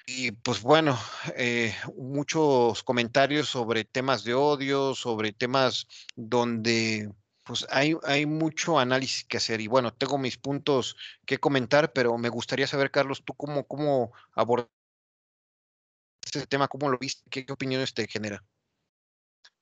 Y 0.05 0.31
pues 0.31 0.61
bueno, 0.61 0.95
eh, 1.35 1.75
muchos 1.95 2.83
comentarios 2.83 3.49
sobre 3.49 3.83
temas 3.83 4.23
de 4.23 4.35
odio, 4.35 4.93
sobre 4.93 5.33
temas 5.33 5.87
donde 6.15 7.09
pues 7.47 7.65
hay, 7.69 7.95
hay 8.03 8.25
mucho 8.25 8.77
análisis 8.77 9.23
que 9.23 9.37
hacer 9.37 9.61
y 9.61 9.67
bueno, 9.67 9.93
tengo 9.93 10.17
mis 10.17 10.37
puntos 10.37 10.97
que 11.25 11.37
comentar, 11.37 11.93
pero 11.93 12.17
me 12.17 12.29
gustaría 12.29 12.67
saber, 12.67 12.91
Carlos, 12.91 13.23
tú 13.23 13.33
cómo, 13.33 13.65
cómo 13.65 14.11
abordas 14.33 14.67
este 16.25 16.45
tema, 16.45 16.67
cómo 16.67 16.89
lo 16.89 16.97
viste, 16.97 17.23
qué, 17.29 17.51
opiniones 17.51 17.93
te 17.93 18.07
genera. 18.07 18.43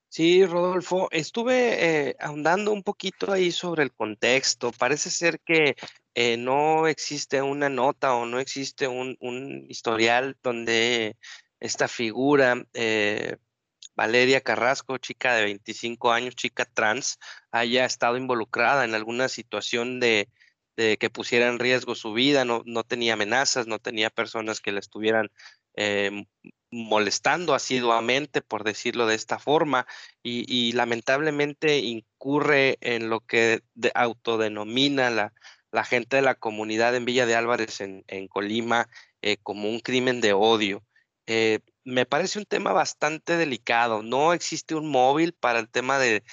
Sí, 0.10 0.46
Rodolfo, 0.46 1.10
estuve 1.12 2.10
eh, 2.10 2.16
ahondando 2.20 2.72
un 2.72 2.84
poquito 2.84 3.32
ahí 3.32 3.52
sobre 3.52 3.84
el 3.84 3.94
contexto. 3.94 4.72
Parece 4.72 5.12
ser 5.12 5.40
que 5.42 5.76
eh, 6.16 6.38
no 6.38 6.88
existe 6.88 7.42
una 7.42 7.70
nota 7.70 8.16
o 8.16 8.26
no 8.26 8.40
existe 8.40 8.88
un, 8.88 9.18
un 9.20 9.66
historial 9.70 10.38
donde 10.42 11.18
esta 11.60 11.88
figura 11.88 12.66
eh, 12.74 13.38
Valeria 13.96 14.42
Carrasco, 14.42 14.98
chica 14.98 15.36
de 15.36 15.44
25 15.46 16.12
años, 16.12 16.36
chica 16.36 16.66
trans, 16.66 17.20
haya 17.52 17.86
estado 17.86 18.18
involucrada 18.18 18.86
en 18.86 18.94
alguna 18.94 19.30
situación 19.30 20.00
de, 20.00 20.30
que 20.76 21.10
pusiera 21.10 21.48
en 21.48 21.60
riesgo 21.60 21.96
su 21.96 22.14
vida, 22.14 22.44
no, 22.44 22.62
no, 22.66 22.84
tenía 22.84 23.14
amenazas, 23.14 23.68
no 23.68 23.80
tenía 23.80 24.10
personas 24.10 24.60
que 24.60 24.74
la 24.74 24.80
estuvieran 24.80 25.32
eh, 25.76 26.26
molestando 26.72 27.54
asiduamente, 27.54 28.42
por 28.42 28.64
decirlo 28.64 29.08
de 29.08 29.16
esta 29.16 29.40
forma, 29.40 29.88
y, 30.24 30.74
lamentablemente 30.74 31.78
incurre 31.78 32.78
en 32.82 33.10
lo 33.10 33.22
que 33.22 33.62
autodenomina 33.94 35.10
la, 35.10 35.34
la, 35.72 35.84
gente 35.84 36.18
de 36.18 36.22
la 36.22 36.36
comunidad 36.36 36.96
en 36.96 37.06
Villa 37.06 37.26
de 37.26 37.36
Álvarez, 37.36 37.82
en, 37.82 38.28
Colima, 38.28 38.90
eh, 39.22 39.38
como 39.42 39.70
un 39.70 39.80
crimen 39.80 40.22
de 40.22 40.34
odio. 40.34 40.84
Eh, 41.28 41.60
me 41.86 42.06
parece 42.06 42.40
un 42.40 42.46
tema 42.46 42.74
bastante 42.74 43.38
delicado. 43.38 44.04
No 44.04 44.34
existe 44.34 44.76
un 44.76 44.90
móvil 44.90 45.34
para 45.34 45.60
el 45.60 45.70
tema 45.70 46.00
de, 46.00 46.24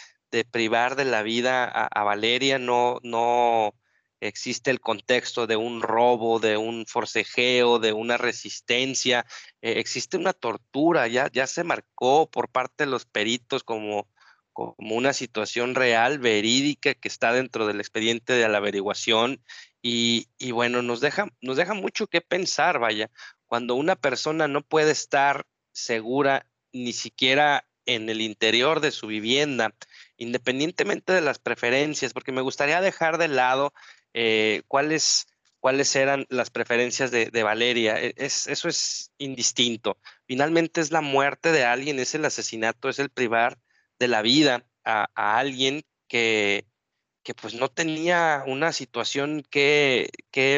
privar 0.51 0.97
de 0.97 1.05
la 1.05 1.23
vida 1.23 1.65
a, 1.67 2.05
Valeria, 2.05 2.59
no, 2.59 2.99
no 3.03 3.75
existe 4.21 4.71
el 4.71 4.81
contexto 4.81 5.47
de 5.47 5.57
un 5.57 5.83
robo, 5.83 6.41
de 6.41 6.57
un 6.57 6.87
forcejeo, 6.87 7.79
de 7.79 7.93
una 7.93 8.17
resistencia, 8.17 9.27
eh, 9.61 9.75
existe 9.79 10.17
una 10.17 10.33
tortura, 10.33 11.07
ya, 11.09 11.31
ya 11.31 11.47
se 11.47 11.65
marcó 11.65 12.31
por 12.31 12.49
parte 12.51 12.85
de 12.85 12.91
los 12.91 13.05
peritos 13.05 13.63
como, 13.63 14.09
como 14.55 14.97
una 14.97 15.13
situación 15.13 15.75
real, 15.75 16.19
verídica, 16.19 16.95
que 16.95 17.09
está 17.09 17.33
dentro 17.33 17.67
del 17.67 17.81
expediente 17.81 18.33
de 18.33 18.49
la 18.49 18.59
averiguación 18.59 19.43
y, 19.83 20.29
y 20.39 20.53
bueno, 20.53 20.81
nos 20.81 21.01
deja, 21.01 21.29
nos 21.43 21.57
deja 21.59 21.75
mucho 21.75 22.07
que 22.07 22.23
pensar, 22.23 22.79
vaya, 22.79 23.11
cuando 23.53 23.75
una 23.75 23.97
persona 23.97 24.49
no 24.49 24.63
puede 24.63 24.93
estar 24.93 25.45
segura 25.73 26.47
ni 26.73 26.95
siquiera 26.95 27.69
en 27.85 28.09
el 28.09 28.23
interior 28.23 28.81
de 28.81 28.91
su 28.91 29.09
vivienda, 29.09 29.75
independientemente 30.17 31.13
de 31.13 31.21
las 31.21 31.39
preferencias, 31.39 32.15
porque 32.15 32.33
me 32.33 32.41
gustaría 32.41 32.81
dejar 32.81 33.19
de 33.19 33.29
lado 33.29 33.75
eh, 34.15 34.63
cuáles, 34.69 35.27
cuáles 35.61 35.95
eran 35.97 36.25
las 36.31 36.49
preferencias 36.49 37.11
de, 37.11 37.43
Valeria. 37.43 38.01
E, 38.01 38.15
es, 38.17 38.47
eso 38.47 38.71
es 38.71 39.13
indistinto. 39.19 39.99
Finalmente 40.25 40.81
es 40.81 40.91
la 40.91 41.03
muerte 41.03 41.53
de 41.53 41.67
alguien, 41.67 41.99
es 41.99 42.15
el 42.15 42.25
asesinato, 42.25 42.89
es 42.89 43.01
el 43.01 43.11
privar 43.11 43.59
de 43.99 44.09
la 44.09 44.23
vida 44.23 44.65
a, 44.83 45.11
alguien 45.15 45.83
que, 46.09 46.65
pues 47.39 47.53
no 47.53 47.69
tenía 47.69 48.45
una 48.47 48.73
situación 48.73 49.43
que 49.51 50.09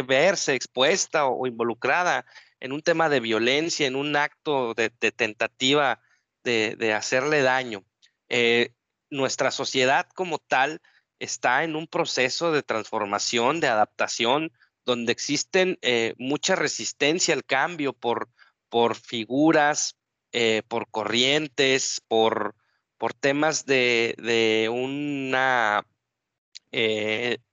verse 0.06 0.54
expuesta 0.54 1.26
o 1.26 1.44
involucrada 1.48 2.24
en 2.64 2.72
un 2.72 2.80
tema 2.80 3.10
de 3.10 3.20
violencia, 3.20 3.86
en 3.86 3.94
un 3.94 4.16
acto 4.16 4.72
de, 4.72 4.88
tentativa 4.88 6.00
de, 6.44 6.94
hacerle 6.94 7.42
daño. 7.42 7.84
Eh, 8.30 8.72
nuestra 9.10 9.50
sociedad 9.50 10.08
como 10.14 10.38
tal 10.38 10.80
está 11.18 11.64
en 11.64 11.76
un 11.76 11.86
proceso 11.86 12.52
de 12.52 12.62
transformación, 12.62 13.60
de 13.60 13.68
adaptación, 13.68 14.50
donde 14.86 15.12
existen 15.12 15.78
eh, 15.82 16.14
mucha 16.16 16.56
resistencia 16.56 17.34
al 17.34 17.44
cambio 17.44 17.92
por, 17.92 18.30
por 18.70 18.96
figuras, 18.96 19.96
eh, 20.32 20.62
por 20.66 20.88
corrientes, 20.90 22.00
por, 22.08 22.56
por 22.96 23.12
temas 23.12 23.66
de, 23.66 24.14
de 24.16 24.70
un 24.70 25.36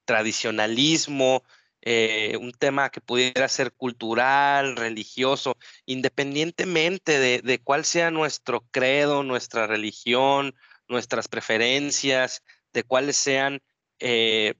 tradicionalismo, 0.05 1.43
eh, 1.83 2.37
un 2.39 2.51
tema 2.51 2.91
que 2.91 3.01
pudiera 3.01 3.47
ser 3.47 3.73
cultural, 3.73 4.75
religioso, 4.75 5.57
independientemente 5.87 7.41
de, 7.41 7.59
cuál 7.63 7.85
sea 7.85 8.11
nuestro 8.11 8.61
credo, 8.69 9.23
nuestra 9.23 9.65
religión, 9.65 10.53
nuestras 10.87 11.27
preferencias, 11.27 12.43
de 12.71 12.83
cuáles 12.83 13.17
sean 13.17 13.63
eh, 13.99 14.53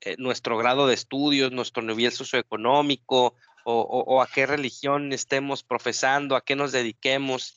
eh, 0.00 0.16
nuestro 0.18 0.56
grado 0.56 0.86
de 0.86 0.94
estudios, 0.94 1.52
nuestro 1.52 1.82
nivel 1.82 2.10
socioeconómico 2.10 3.36
o, 3.64 4.20
a 4.22 4.26
qué 4.26 4.46
religión 4.46 5.12
estemos 5.12 5.62
profesando, 5.62 6.34
a 6.36 6.44
qué 6.44 6.56
nos 6.56 6.72
dediquemos. 6.72 7.56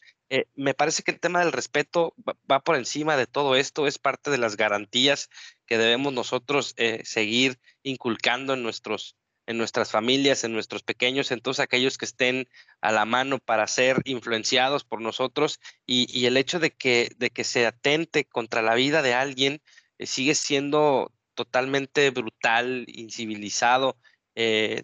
me 0.55 0.73
parece 0.73 1.01
que 1.01 1.11
el 1.11 1.19
tema 1.19 1.39
del 1.39 1.51
respeto 1.51 2.13
va, 2.51 2.59
por 2.59 2.75
encima 2.75 3.17
de 3.17 3.25
todo 3.25 3.55
esto, 3.55 3.87
es 3.87 3.97
parte 3.97 4.29
de 4.29 4.37
las 4.37 4.57
garantías 4.57 5.29
que 5.65 5.77
debemos 5.77 6.13
nosotros 6.13 6.73
eh, 6.77 7.01
seguir 7.03 7.59
inculcando 7.83 8.53
en, 8.53 8.63
nuestros, 8.63 9.15
en 9.47 9.57
nuestras 9.57 9.91
familias, 9.91 10.43
en 10.43 10.53
nuestros 10.53 10.83
pequeños, 10.83 11.31
en 11.31 11.41
todos 11.41 11.59
aquellos 11.59 11.97
que 11.97 12.05
estén 12.05 12.47
a 12.81 12.91
la 12.91 13.05
mano 13.05 13.39
para 13.39 13.67
ser 13.67 14.01
influenciados 14.05 14.83
por 14.83 15.01
nosotros 15.01 15.59
y, 15.85 16.25
el 16.25 16.37
hecho 16.37 16.59
de 16.59 16.71
que, 16.71 17.11
de 17.17 17.29
que 17.29 17.43
se 17.43 17.65
atente 17.65 18.25
contra 18.25 18.61
la 18.61 18.75
vida 18.75 19.01
de 19.01 19.13
alguien 19.13 19.61
eh, 19.97 20.05
sigue 20.05 20.35
siendo 20.35 21.11
totalmente 21.35 22.09
brutal, 22.09 22.85
incivilizado. 22.87 23.97
Eh, 24.35 24.83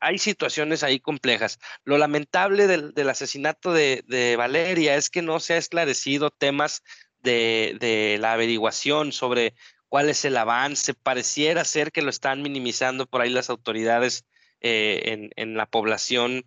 hay 0.00 0.18
situaciones 0.18 0.82
ahí 0.82 0.98
complejas. 0.98 1.60
Lo 1.84 1.96
lamentable 1.96 2.66
del, 2.66 3.08
asesinato 3.08 3.72
de, 3.72 4.04
de, 4.08 4.34
Valeria 4.36 4.96
es 4.96 5.08
que 5.08 5.22
no 5.22 5.38
se 5.38 5.54
ha 5.54 5.56
esclarecido 5.56 6.30
temas 6.30 6.82
de, 7.20 7.76
de, 7.78 8.18
la 8.18 8.32
averiguación 8.32 9.12
sobre 9.12 9.54
cuál 9.92 10.08
es 10.08 10.24
el 10.24 10.38
avance. 10.38 10.94
Pareciera 10.94 11.66
ser 11.66 11.92
que 11.92 12.00
lo 12.00 12.08
están 12.08 12.40
minimizando 12.40 13.04
por 13.04 13.20
ahí 13.20 13.28
las 13.28 13.50
autoridades 13.50 14.24
eh, 14.62 15.28
en, 15.36 15.54
la 15.54 15.66
población. 15.66 16.46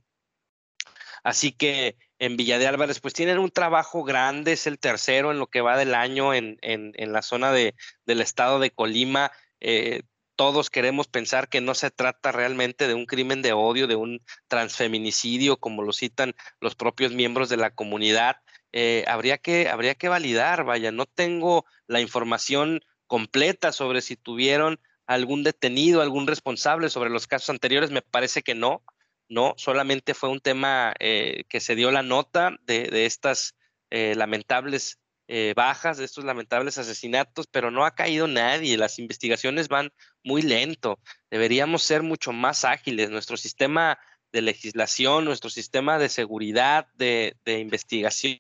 Así 1.24 1.52
que 1.52 1.96
en 2.18 2.38
Villa 2.38 2.58
de 2.58 2.66
Álvarez, 2.66 3.00
pues 3.00 3.14
tienen 3.14 3.38
un 3.38 3.52
trabajo 3.52 4.04
grande, 4.04 4.54
es 4.54 4.66
el 4.66 4.80
tercero 4.80 5.30
en 5.30 5.38
lo 5.38 5.46
que 5.46 5.62
va 5.62 5.78
del 5.78 5.93
año 5.93 6.34
en, 6.34 6.58
la 6.98 7.22
zona 7.22 7.52
de, 7.52 7.76
del 8.08 8.22
estado 8.22 8.58
de 8.58 8.72
Colima. 8.72 9.32
Eh, 9.60 10.02
todos 10.36 10.72
queremos 10.72 11.08
pensar 11.08 11.48
que 11.48 11.62
no 11.62 11.76
se 11.76 11.91
trata 11.91 12.32
realmente 12.32 12.88
de 12.88 12.96
un 12.96 13.06
crimen 13.06 13.43
de 13.43 13.54
odio, 13.54 13.86
de 13.86 13.96
un 13.96 14.24
transfeminicidio, 14.48 15.58
como 15.58 15.84
lo 15.84 15.93
citan 15.93 16.34
los 16.60 16.74
propios 16.74 17.12
miembros 17.14 17.50
de 17.50 17.58
la 17.58 17.70
comunidad. 17.70 18.38
Eh, 18.72 19.06
habría, 19.08 19.38
que, 19.38 19.70
habría 19.70 19.93
que 19.93 20.10
validar, 20.10 20.64
vaya, 20.64 20.91
no 20.91 21.06
tengo 21.06 21.64
la 21.86 22.02
información 22.02 22.82
completa 23.08 23.72
sobre 23.72 24.01
si 24.01 24.16
tuvieron 24.16 24.80
algún 25.08 25.43
detenido, 25.43 26.01
algún 26.01 26.28
responsable 26.28 26.89
sobre 26.89 27.10
los 27.10 27.28
casos 27.28 27.49
anteriores. 27.49 27.91
Me 27.91 28.01
parece 28.01 28.41
que 28.41 28.56
no, 28.56 28.84
no, 29.30 29.53
solamente 29.58 30.14
fue 30.14 30.30
un 30.30 30.39
tema 30.39 30.93
eh, 30.99 31.43
que 31.49 31.60
se 31.60 31.76
dio 31.76 31.91
la 31.91 32.03
nota 32.03 32.56
de, 32.66 33.06
estas 33.06 33.56
eh, 33.89 34.16
lamentables 34.16 34.99
eh, 35.28 35.53
bajas, 35.56 35.97
de 35.97 36.06
estos 36.06 36.24
lamentables 36.24 36.78
asesinatos, 36.78 37.47
pero 37.47 37.72
no 37.72 37.86
ha 37.86 37.95
caído 37.95 38.28
nadie. 38.28 38.78
Las 38.78 38.99
investigaciones 38.99 39.68
van 39.68 39.91
muy 40.24 40.41
lento. 40.41 40.99
Deberíamos 41.32 41.84
ser 41.84 42.03
mucho 42.03 42.32
más 42.32 42.66
ágiles. 42.66 43.10
Nuestro 43.10 43.38
sistema 43.38 43.97
de 44.32 44.41
legislación, 44.41 45.26
nuestro 45.26 45.49
sistema 45.49 45.97
de 45.97 46.10
seguridad, 46.10 46.88
de, 46.95 47.38
de 47.45 47.60
investigación, 47.60 48.39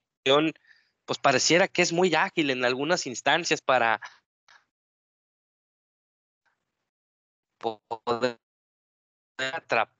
pues 1.05 1.19
pareciera 1.19 1.67
que 1.67 1.81
es 1.81 1.93
muy 1.93 2.13
ágil 2.15 2.49
en 2.49 2.65
algunas 2.65 3.07
instancias 3.07 3.61
para 3.61 4.01
poder 7.57 8.39
atrapar 9.37 9.95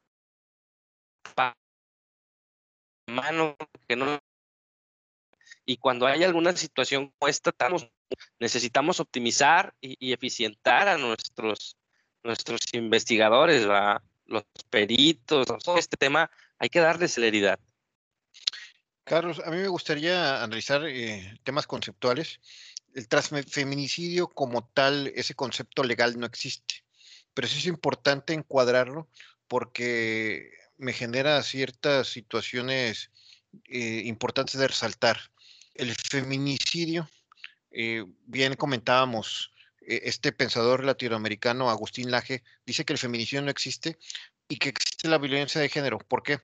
mano, 3.08 3.56
que 3.88 3.96
no 3.96 4.20
y 5.66 5.78
cuando 5.78 6.06
hay 6.06 6.24
alguna 6.24 6.56
situación 6.56 7.12
como 7.18 7.30
esta, 7.30 7.52
necesitamos 8.40 9.00
optimizar 9.00 9.74
y, 9.82 10.14
eficientar 10.14 10.88
a 10.88 10.98
nuestros, 10.98 11.78
nuestros 12.24 12.62
investigadores, 12.74 13.66
los 14.28 14.44
peritos, 14.70 15.48
todo 15.64 15.78
este 15.78 15.98
tema, 15.98 16.30
hay 16.60 16.70
que 16.70 16.80
darle 16.80 17.08
celeridad. 17.08 17.60
Carlos, 19.04 19.42
a 19.44 19.52
mí 19.52 19.58
me 19.58 19.68
gustaría 19.68 20.44
analizar 20.44 20.84
eh, 20.86 21.40
temas 21.44 21.68
conceptuales. 21.68 22.40
El 22.94 23.08
transfeminicidio 23.08 24.28
como 24.28 24.68
tal, 24.68 25.08
ese 25.16 25.36
concepto 25.36 25.84
legal 25.84 26.18
no 26.20 26.26
existe, 26.26 26.85
pero 27.36 27.48
sí 27.48 27.60
es 27.60 27.68
importante 27.68 28.34
encuadrarlo 28.34 29.08
porque 29.48 30.50
me 30.78 30.94
genera 30.94 31.44
ciertas 31.44 32.08
situaciones 32.08 33.12
eh, 33.70 34.02
importantes 34.06 34.60
de 34.60 34.68
resaltar. 34.68 35.20
El 35.76 35.94
feminicidio, 35.94 37.08
eh, 37.70 38.04
bien 38.26 38.56
comentábamos, 38.56 39.52
este 39.88 40.32
pensador 40.32 40.84
latinoamericano, 40.84 41.70
Agustín 41.70 42.10
Laje, 42.10 42.44
dice 42.66 42.86
que 42.86 42.94
el 42.94 43.00
feminicidio 43.00 43.44
no 43.44 43.52
existe 43.52 44.00
y 44.48 44.58
que 44.58 44.70
existe 44.70 45.08
la 45.08 45.20
violencia 45.20 45.62
de 45.62 45.70
género. 45.70 46.00
¿Por 46.00 46.24
qué? 46.24 46.40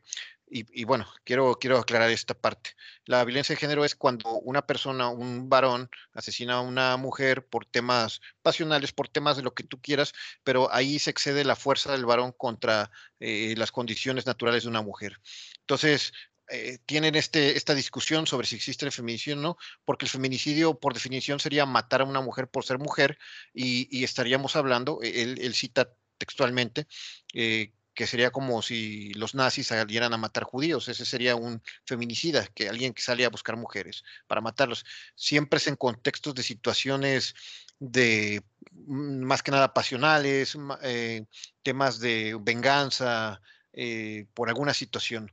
Y, 0.53 0.83
bueno, 0.83 1.07
quiero, 1.23 1.57
quiero 1.57 1.77
aclarar 1.77 2.09
esta 2.09 2.33
parte. 2.33 2.71
La 3.05 3.23
violencia 3.23 3.55
de 3.55 3.59
género 3.59 3.85
es 3.85 3.95
cuando 3.95 4.31
una 4.39 4.67
persona, 4.67 5.07
un 5.07 5.47
varón, 5.47 5.89
asesina 6.13 6.55
a 6.55 6.61
una 6.61 6.97
mujer 6.97 7.47
por 7.47 7.65
temas 7.65 8.19
pasionales, 8.41 8.91
por 8.91 9.07
temas 9.07 9.37
de 9.37 9.43
lo 9.43 9.53
que 9.53 9.63
tú 9.63 9.81
quieras, 9.81 10.13
pero 10.43 10.69
ahí 10.73 10.99
se 10.99 11.09
excede 11.09 11.45
la 11.45 11.55
fuerza 11.55 11.93
del 11.93 12.05
varón 12.05 12.33
contra 12.33 12.91
eh, 13.21 13.53
las 13.55 13.71
condiciones 13.71 14.25
naturales 14.25 14.63
de 14.63 14.69
una 14.69 14.81
mujer. 14.81 15.21
Entonces, 15.61 16.11
eh, 16.49 16.79
tienen 16.85 17.15
este, 17.15 17.55
esta 17.55 17.73
discusión 17.73 18.27
sobre 18.27 18.45
si 18.45 18.57
existe 18.57 18.85
el 18.85 18.91
feminicidio 18.91 19.37
o 19.37 19.41
no, 19.41 19.57
porque 19.85 20.03
el 20.03 20.09
feminicidio 20.11 20.77
por 20.77 20.93
definición 20.93 21.39
sería 21.39 21.65
matar 21.65 22.01
a 22.01 22.03
una 22.05 22.19
mujer 22.19 22.49
por 22.49 22.65
ser 22.65 22.77
mujer 22.77 23.17
y, 23.53 24.03
estaríamos 24.03 24.57
hablando, 24.57 24.99
él, 25.01 25.53
cita 25.53 25.93
textualmente, 26.17 26.87
eh, 27.33 27.71
que 27.93 28.07
sería 28.07 28.31
como 28.31 28.61
si 28.61 29.13
los 29.13 29.35
nazis 29.35 29.67
salieran 29.67 30.13
a 30.13 30.17
matar 30.17 30.43
judíos. 30.43 30.87
Ese 30.87 31.05
sería 31.05 31.35
un 31.35 31.61
feminicida, 31.85 32.47
que 32.47 32.69
alguien 32.69 32.93
que 32.93 33.01
sale 33.01 33.25
a 33.25 33.29
buscar 33.29 33.57
mujeres 33.57 34.03
para 34.27 34.41
matarlos. 34.41 34.85
Siempre 35.15 35.57
es 35.57 35.67
en 35.67 35.75
contextos 35.75 36.35
de 36.35 36.43
situaciones 36.43 37.35
de 37.79 38.43
mm, 38.71 39.23
más 39.23 39.43
que 39.43 39.51
nada 39.51 39.73
pasionales, 39.73 40.57
eh, 40.83 41.25
temas 41.63 41.99
de 41.99 42.37
venganza 42.41 43.41
eh, 43.73 44.25
por 44.33 44.49
alguna 44.49 44.73
situación. 44.73 45.31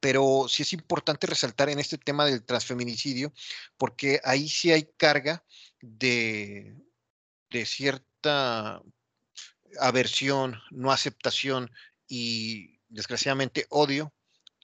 Pero 0.00 0.46
sí 0.48 0.62
es 0.62 0.72
importante 0.72 1.26
resaltar 1.26 1.70
en 1.70 1.78
este 1.78 1.98
tema 1.98 2.26
del 2.26 2.44
transfeminicidio, 2.44 3.32
porque 3.78 4.20
ahí 4.24 4.48
sí 4.48 4.70
hay 4.70 4.90
carga 4.96 5.44
de, 5.80 6.76
de 7.50 7.66
cierta 7.66 8.82
aversión, 9.80 10.60
no 10.70 10.92
aceptación 10.92 11.70
y 12.06 12.80
desgraciadamente 12.88 13.66
odio 13.70 14.12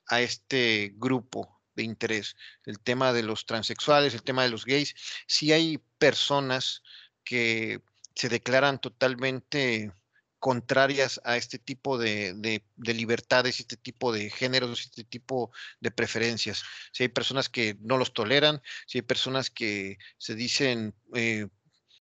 a 0.08 0.20
este 0.20 0.92
grupo 0.96 1.60
de 1.74 1.82
interés. 1.82 2.36
El 2.64 2.78
tema 2.80 3.12
de 3.12 3.22
los 3.22 3.46
transexuales, 3.46 4.14
el 4.14 4.22
tema 4.22 4.42
de 4.42 4.50
los 4.50 4.64
gays, 4.64 4.94
si 5.26 5.52
hay 5.52 5.78
personas 5.98 6.82
que 7.24 7.82
se 8.14 8.28
declaran 8.28 8.80
totalmente 8.80 9.92
contrarias 10.38 11.22
a 11.24 11.38
este 11.38 11.58
tipo 11.58 11.96
de, 11.96 12.34
de, 12.34 12.94
libertades, 12.94 13.60
este 13.60 13.78
tipo 13.78 14.12
de 14.12 14.28
géneros, 14.28 14.82
este 14.82 15.02
tipo 15.02 15.50
de 15.80 15.90
preferencias. 15.90 16.62
Si 16.92 17.02
hay 17.02 17.08
personas 17.08 17.48
que 17.48 17.78
no 17.80 17.96
los 17.96 18.12
toleran, 18.12 18.60
si 18.86 18.98
hay 18.98 19.02
personas 19.02 19.48
que 19.48 19.96
se 20.18 20.34
dicen 20.34 20.94
eh, 21.14 21.48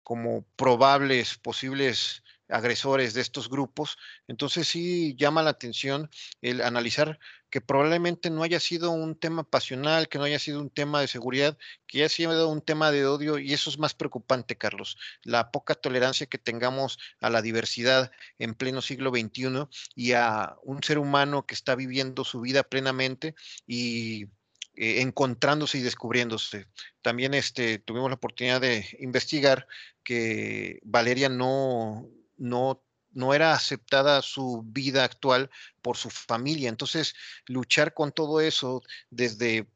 como 0.03 0.45
probables, 0.57 1.38
posibles 1.38 2.21
agresores 2.50 3.14
de 3.14 3.22
estos 3.22 3.50
grupos. 3.50 3.98
Entonces 4.28 4.68
sí 4.68 5.16
llama 5.18 5.43
la 5.43 5.52
atención 5.52 6.10
el 6.41 6.62
analizar 6.62 7.20
que 7.50 7.62
probablemente 7.62 8.30
no 8.30 8.43
haya 8.43 8.60
sido 8.60 8.91
un 8.91 9.16
tema 9.16 9.43
pasional, 9.43 10.10
que 10.10 10.18
no 10.18 10.26
haya 10.26 10.39
sido 10.39 10.60
un 10.60 10.70
tema 10.70 11.00
de 11.02 11.08
seguridad, 11.08 11.58
que 11.88 12.00
haya 12.00 12.10
sido 12.10 12.50
un 12.50 12.62
tema 12.62 12.91
de 12.91 13.06
odio 13.06 13.39
y 13.39 13.54
eso 13.54 13.70
es 13.70 13.80
más 13.80 13.93
preocupante, 13.93 14.58
Carlos. 14.58 14.98
La 15.24 15.52
poca 15.52 15.76
tolerancia 15.76 16.28
que 16.28 16.38
tengamos 16.38 17.00
a 17.22 17.30
la 17.30 17.41
diversidad 17.41 18.12
en 18.38 18.54
pleno 18.54 18.82
siglo 18.82 19.12
XXI 19.12 19.68
y 19.95 20.14
a 20.14 20.56
un 20.64 20.84
ser 20.84 21.00
humano 21.00 21.45
que 21.45 21.56
está 21.56 21.76
viviendo 21.76 22.26
su 22.26 22.41
vida 22.41 22.64
plenamente 22.64 23.36
y 23.66 24.26
eh, 24.80 25.02
encontrándose 25.02 25.80
y 25.80 25.82
descubriéndose. 25.82 26.68
También 27.02 27.34
este, 27.34 27.80
tuvimos 27.80 28.10
la 28.10 28.16
oportunidad 28.16 28.62
de 28.62 28.86
investigar 29.00 29.68
que 30.04 30.80
Valeria 30.84 31.30
no, 31.30 32.08
no, 32.38 32.83
no 33.11 33.33
era 33.33 33.53
aceptada 33.53 34.21
su 34.21 34.63
vida 34.65 35.03
actual 35.03 35.49
por 35.81 35.97
su 35.97 36.09
familia. 36.09 36.69
Entonces, 36.69 37.15
luchar 37.45 37.93
con 37.93 38.11
todo 38.11 38.41
eso 38.41 38.81
desde 39.09 39.67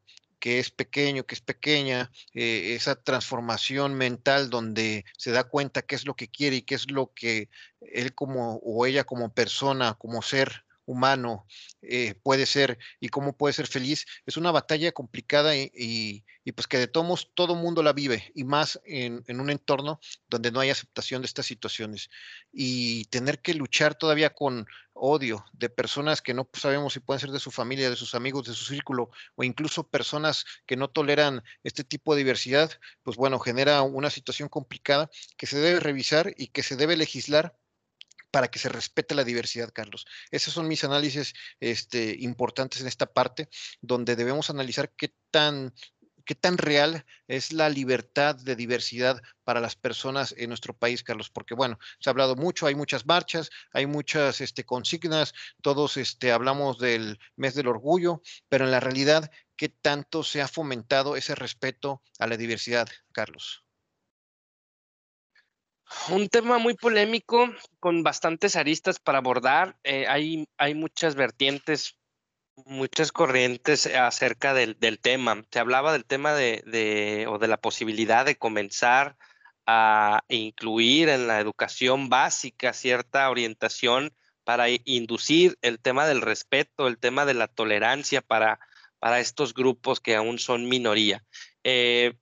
que 0.42 0.58
es 0.58 0.70
pequeño, 0.70 1.24
que 1.24 1.36
es 1.36 1.40
pequeña, 1.40 2.10
eh, 2.34 2.74
esa 2.74 2.96
transformación 3.00 3.94
mental 3.94 4.50
donde 4.50 5.04
se 5.16 5.30
da 5.30 5.44
cuenta 5.44 5.82
qué 5.82 5.94
es 5.94 6.04
lo 6.04 6.14
que 6.14 6.26
quiere 6.26 6.56
y 6.56 6.62
qué 6.62 6.74
es 6.74 6.90
lo 6.90 7.12
que 7.14 7.48
él 7.80 8.12
como 8.12 8.56
o 8.56 8.84
ella 8.84 9.04
como 9.04 9.32
persona, 9.32 9.94
como 9.94 10.20
ser 10.20 10.64
humano 10.86 11.46
eh, 11.82 12.14
puede 12.22 12.46
ser 12.46 12.78
y 13.00 13.08
cómo 13.08 13.36
puede 13.36 13.52
ser 13.52 13.66
feliz, 13.66 14.06
es 14.26 14.36
una 14.36 14.50
batalla 14.50 14.92
complicada 14.92 15.56
y, 15.56 16.24
pues 16.54 16.66
que 16.66 16.78
de 16.78 16.88
todos 16.88 17.30
todo 17.34 17.54
mundo 17.54 17.82
la 17.82 17.92
vive 17.92 18.32
y 18.34 18.44
más 18.44 18.80
en, 18.84 19.22
un 19.28 19.50
entorno 19.50 20.00
donde 20.28 20.50
no 20.50 20.60
hay 20.60 20.70
aceptación 20.70 21.22
de 21.22 21.26
estas 21.26 21.46
situaciones. 21.46 22.10
Y 22.52 23.04
tener 23.06 23.40
que 23.40 23.54
luchar 23.54 23.94
todavía 23.94 24.30
con 24.30 24.66
odio 24.94 25.44
de 25.52 25.70
personas 25.70 26.20
que 26.20 26.34
no 26.34 26.48
sabemos 26.52 26.92
si 26.92 27.00
pueden 27.00 27.20
ser 27.20 27.30
de 27.30 27.40
su 27.40 27.50
familia, 27.50 27.90
de 27.90 27.96
sus 27.96 28.14
amigos, 28.14 28.46
de 28.46 28.54
su 28.54 28.64
círculo 28.64 29.10
o 29.36 29.44
incluso 29.44 29.88
personas 29.88 30.44
que 30.66 30.76
no 30.76 30.88
toleran 30.88 31.42
este 31.62 31.84
tipo 31.84 32.14
de 32.14 32.18
diversidad, 32.18 32.70
pues 33.02 33.16
bueno, 33.16 33.38
genera 33.38 33.82
una 33.82 34.10
situación 34.10 34.48
complicada 34.48 35.10
que 35.36 35.46
se 35.46 35.58
debe 35.58 35.80
revisar 35.80 36.34
y 36.36 36.48
que 36.48 36.62
se 36.62 36.76
debe 36.76 36.96
legislar 36.96 37.56
para 38.32 38.48
que 38.48 38.58
se 38.58 38.68
respete 38.68 39.14
la 39.14 39.22
diversidad, 39.22 39.70
Carlos. 39.72 40.06
Esos 40.32 40.52
son 40.54 40.66
mis 40.66 40.82
análisis 40.82 41.34
este, 41.60 42.16
importantes 42.18 42.80
en 42.80 42.88
esta 42.88 43.06
parte, 43.06 43.48
donde 43.80 44.16
debemos 44.16 44.50
analizar 44.50 44.90
qué 44.96 45.14
tan 45.30 45.72
qué 46.24 46.34
tan 46.34 46.58
real 46.58 47.04
es 47.26 47.52
la 47.52 47.68
libertad 47.68 48.36
de 48.36 48.56
diversidad 48.56 49.20
para 49.44 49.60
las 49.60 49.76
personas 49.76 50.34
en 50.38 50.48
nuestro 50.48 50.72
país, 50.72 51.02
Carlos, 51.02 51.30
porque 51.30 51.54
bueno, 51.54 51.78
se 51.98 52.08
ha 52.08 52.12
hablado 52.12 52.36
mucho, 52.36 52.66
hay 52.66 52.74
muchas 52.74 53.06
marchas, 53.06 53.50
hay 53.72 53.86
muchas 53.86 54.40
este, 54.40 54.64
consignas, 54.64 55.34
todos 55.62 55.96
este, 55.96 56.32
hablamos 56.32 56.78
del 56.78 57.18
mes 57.36 57.54
del 57.54 57.68
orgullo, 57.68 58.22
pero 58.48 58.64
en 58.64 58.70
la 58.70 58.80
realidad, 58.80 59.30
¿qué 59.56 59.68
tanto 59.68 60.22
se 60.22 60.40
ha 60.42 60.48
fomentado 60.48 61.16
ese 61.16 61.34
respeto 61.34 62.02
a 62.18 62.26
la 62.26 62.36
diversidad, 62.36 62.88
Carlos? 63.12 63.61
Un 66.10 66.28
tema 66.28 66.58
muy 66.58 66.74
polémico, 66.74 67.48
con 67.78 68.02
bastantes 68.02 68.56
aristas 68.56 68.98
para 68.98 69.18
abordar. 69.18 69.76
Eh, 69.84 70.06
hay, 70.08 70.46
hay 70.58 70.74
muchas 70.74 71.14
vertientes, 71.14 71.98
muchas 72.66 73.12
corrientes 73.12 73.86
acerca 73.86 74.54
del, 74.54 74.76
tema. 75.00 75.44
Se 75.50 75.58
hablaba 75.58 75.92
del 75.92 76.04
tema 76.04 76.34
de, 76.34 77.26
o 77.28 77.38
de 77.38 77.48
la 77.48 77.56
posibilidad 77.56 78.26
de 78.26 78.36
comenzar 78.36 79.16
a 79.66 80.24
incluir 80.28 81.08
en 81.08 81.28
la 81.28 81.38
educación 81.38 82.08
básica 82.08 82.72
cierta 82.72 83.30
orientación 83.30 84.12
para 84.44 84.66
inducir 84.84 85.56
el 85.62 85.78
tema 85.78 86.06
del 86.06 86.20
respeto, 86.20 86.88
el 86.88 86.98
tema 86.98 87.24
de 87.24 87.34
la 87.34 87.46
tolerancia 87.46 88.22
para, 88.22 88.58
para 88.98 89.20
estos 89.20 89.54
grupos 89.54 90.00
que 90.00 90.16
aún 90.16 90.38
son 90.38 90.68
minoría. 90.68 91.24
Eh, 91.64 92.14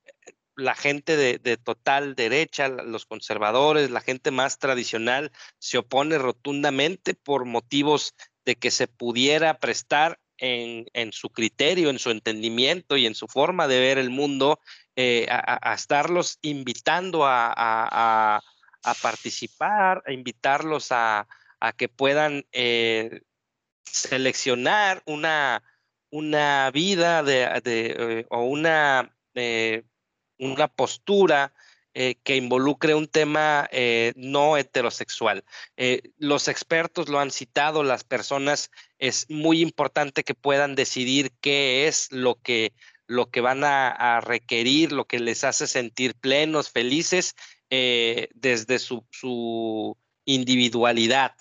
la 0.60 0.74
gente 0.74 1.16
de, 1.16 1.56
total 1.56 2.14
derecha, 2.14 2.68
los 2.68 3.06
conservadores, 3.06 3.90
la 3.90 4.00
gente 4.00 4.30
más 4.30 4.58
tradicional, 4.58 5.32
se 5.58 5.78
opone 5.78 6.18
rotundamente 6.18 7.14
por 7.14 7.44
motivos 7.44 8.14
de 8.44 8.56
que 8.56 8.70
se 8.70 8.86
pudiera 8.86 9.58
prestar 9.58 10.18
en, 10.38 11.12
su 11.12 11.28
criterio, 11.30 11.90
en 11.90 11.98
su 11.98 12.10
entendimiento 12.10 12.96
y 12.96 13.06
en 13.06 13.14
su 13.14 13.26
forma 13.26 13.68
de 13.68 13.80
ver 13.80 13.98
el 13.98 14.10
mundo, 14.10 14.60
eh, 14.96 15.26
a, 15.28 15.74
estarlos 15.74 16.38
invitando 16.42 17.26
a, 17.26 18.42
participar, 19.02 20.02
a 20.06 20.12
invitarlos 20.12 20.88
a, 20.90 21.26
que 21.76 21.88
puedan 21.88 22.46
eh, 22.52 23.20
seleccionar 23.84 25.02
una, 25.04 25.62
una 26.10 26.70
vida 26.72 27.22
de, 27.22 27.62
eh, 27.64 28.26
o 28.30 28.44
una 28.44 29.14
una 30.40 30.68
postura 30.68 31.52
eh, 31.92 32.16
que 32.22 32.36
involucre 32.36 32.94
un 32.94 33.08
tema 33.08 33.68
eh, 33.72 34.12
no 34.14 34.56
heterosexual. 34.56 35.44
Eh, 35.76 36.02
los 36.18 36.46
expertos 36.46 37.08
lo 37.08 37.18
han 37.18 37.32
citado, 37.32 37.82
las 37.82 38.04
personas 38.04 38.70
es 38.98 39.28
muy 39.28 39.60
importante 39.60 40.22
que 40.22 40.34
puedan 40.34 40.76
decidir 40.76 41.32
qué 41.40 41.88
es 41.88 42.12
lo 42.12 42.36
que, 42.36 42.74
lo 43.08 43.30
que 43.30 43.40
van 43.40 43.64
a, 43.64 44.20
requerir, 44.20 44.92
lo 44.92 45.06
que 45.06 45.18
les 45.18 45.42
hace 45.42 45.66
sentir 45.66 46.14
plenos, 46.14 46.70
felices, 46.70 47.34
desde 47.68 48.78
su, 48.78 49.96
individualidad. 50.24 51.34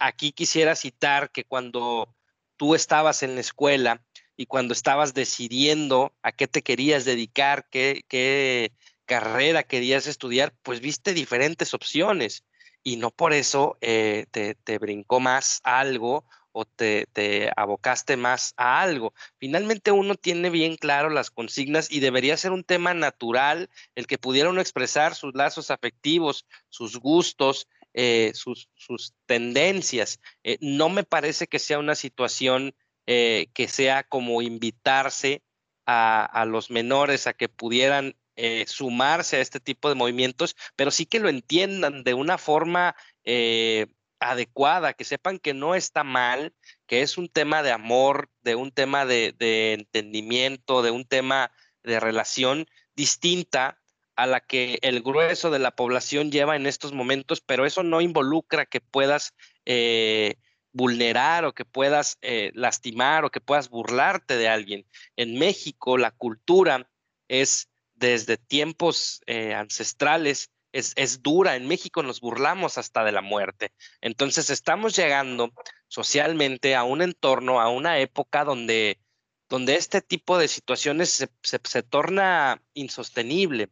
Aquí 0.00 0.32
quisiera 0.32 0.74
citar 0.74 1.30
que 1.30 1.44
cuando 1.44 2.12
tú 2.56 2.74
estabas 2.74 3.22
en 3.22 3.34
la 3.34 3.40
escuela 3.40 4.02
y 4.36 4.46
cuando 4.46 4.72
estabas 4.72 5.14
decidiendo 5.14 6.14
a 6.22 6.32
qué 6.32 6.46
te 6.46 6.62
querías 6.62 7.04
dedicar, 7.04 7.66
qué, 7.70 8.02
qué 8.08 8.72
carrera 9.06 9.62
querías 9.62 10.06
estudiar, 10.06 10.54
pues 10.62 10.80
viste 10.80 11.14
diferentes 11.14 11.72
opciones 11.74 12.44
y 12.82 12.96
no 12.96 13.10
por 13.10 13.32
eso 13.32 13.78
eh, 13.80 14.26
te, 14.30 14.78
brincó 14.78 15.18
más 15.20 15.60
algo 15.64 16.24
o 16.52 16.64
te, 16.64 17.06
te, 17.12 17.50
abocaste 17.56 18.16
más 18.16 18.54
a 18.56 18.80
algo. 18.80 19.12
Finalmente 19.38 19.90
uno 19.90 20.14
tiene 20.14 20.50
bien 20.50 20.76
claro 20.76 21.10
las 21.10 21.30
consignas 21.30 21.90
y 21.90 22.00
debería 22.00 22.36
ser 22.36 22.52
un 22.52 22.64
tema 22.64 22.94
natural 22.94 23.70
el 23.94 24.06
que 24.06 24.18
pudiera 24.18 24.50
uno 24.50 24.60
expresar 24.60 25.14
sus 25.14 25.34
lazos 25.34 25.70
afectivos, 25.70 26.46
sus 26.68 26.98
gustos, 26.98 27.68
eh, 27.98 28.32
sus, 28.34 28.68
sus, 28.74 29.14
tendencias. 29.24 30.20
Eh, 30.44 30.58
no 30.60 30.90
me 30.90 31.02
parece 31.02 31.46
que 31.46 31.58
sea 31.58 31.78
una 31.78 31.94
situación 31.94 32.74
que 33.06 33.68
sea 33.68 34.02
como 34.02 34.42
invitarse 34.42 35.42
a, 35.86 36.24
a 36.24 36.44
los 36.44 36.70
menores 36.70 37.26
a 37.26 37.32
que 37.32 37.48
pudieran 37.48 38.16
eh, 38.38 38.66
sumarse 38.68 39.38
a 39.38 39.40
este 39.40 39.60
tipo 39.60 39.88
de 39.88 39.94
movimientos, 39.94 40.56
pero 40.76 40.90
sí 40.90 41.06
que 41.06 41.20
lo 41.20 41.30
entiendan 41.30 42.04
de 42.04 42.12
una 42.12 42.36
forma 42.36 42.94
eh, 43.24 43.86
adecuada, 44.20 44.92
que 44.92 45.04
sepan 45.04 45.38
que 45.38 45.54
no 45.54 45.74
está 45.74 46.04
mal, 46.04 46.54
que 46.86 47.00
es 47.00 47.16
un 47.16 47.30
tema 47.30 47.62
de 47.62 47.72
amor, 47.72 48.30
de 48.42 48.54
un 48.54 48.72
tema 48.72 49.06
de, 49.06 49.34
entendimiento, 49.72 50.82
de 50.82 50.90
un 50.90 51.06
tema 51.06 51.50
de 51.82 51.98
relación 51.98 52.66
distinta 52.94 53.80
a 54.16 54.26
la 54.26 54.40
que 54.40 54.80
el 54.82 55.00
grueso 55.00 55.50
de 55.50 55.58
la 55.58 55.70
población 55.70 56.30
lleva 56.30 56.56
en 56.56 56.66
estos 56.66 56.92
momentos, 56.92 57.40
pero 57.40 57.64
eso 57.64 57.82
no 57.84 58.02
involucra 58.02 58.66
que 58.66 58.82
puedas 58.82 59.34
eh, 59.64 60.36
vulnerar 60.76 61.46
o 61.46 61.54
que 61.54 61.64
puedas 61.64 62.18
lastimar 62.52 63.24
o 63.24 63.30
que 63.30 63.40
puedas 63.40 63.70
burlarte 63.70 64.36
de 64.36 64.48
alguien. 64.48 64.86
En 65.16 65.38
México 65.38 65.96
la 65.96 66.10
cultura 66.10 66.90
es 67.28 67.68
desde 67.94 68.36
tiempos 68.36 69.22
eh, 69.26 69.54
ancestrales 69.54 70.50
es, 70.72 70.92
es, 70.96 71.22
dura. 71.22 71.56
En 71.56 71.66
México 71.66 72.02
nos 72.02 72.20
burlamos 72.20 72.76
hasta 72.76 73.02
de 73.04 73.12
la 73.12 73.22
muerte. 73.22 73.72
Entonces 74.02 74.50
estamos 74.50 74.94
llegando 74.94 75.52
socialmente 75.88 76.74
a 76.74 76.84
un 76.84 77.00
entorno, 77.00 77.60
a 77.60 77.70
una 77.70 77.98
época 77.98 78.44
donde, 78.44 79.00
donde 79.48 79.76
este 79.76 80.02
tipo 80.02 80.36
de 80.36 80.48
situaciones 80.48 81.10
se, 81.10 81.30
se 81.42 81.82
torna 81.82 82.62
insostenible. 82.74 83.70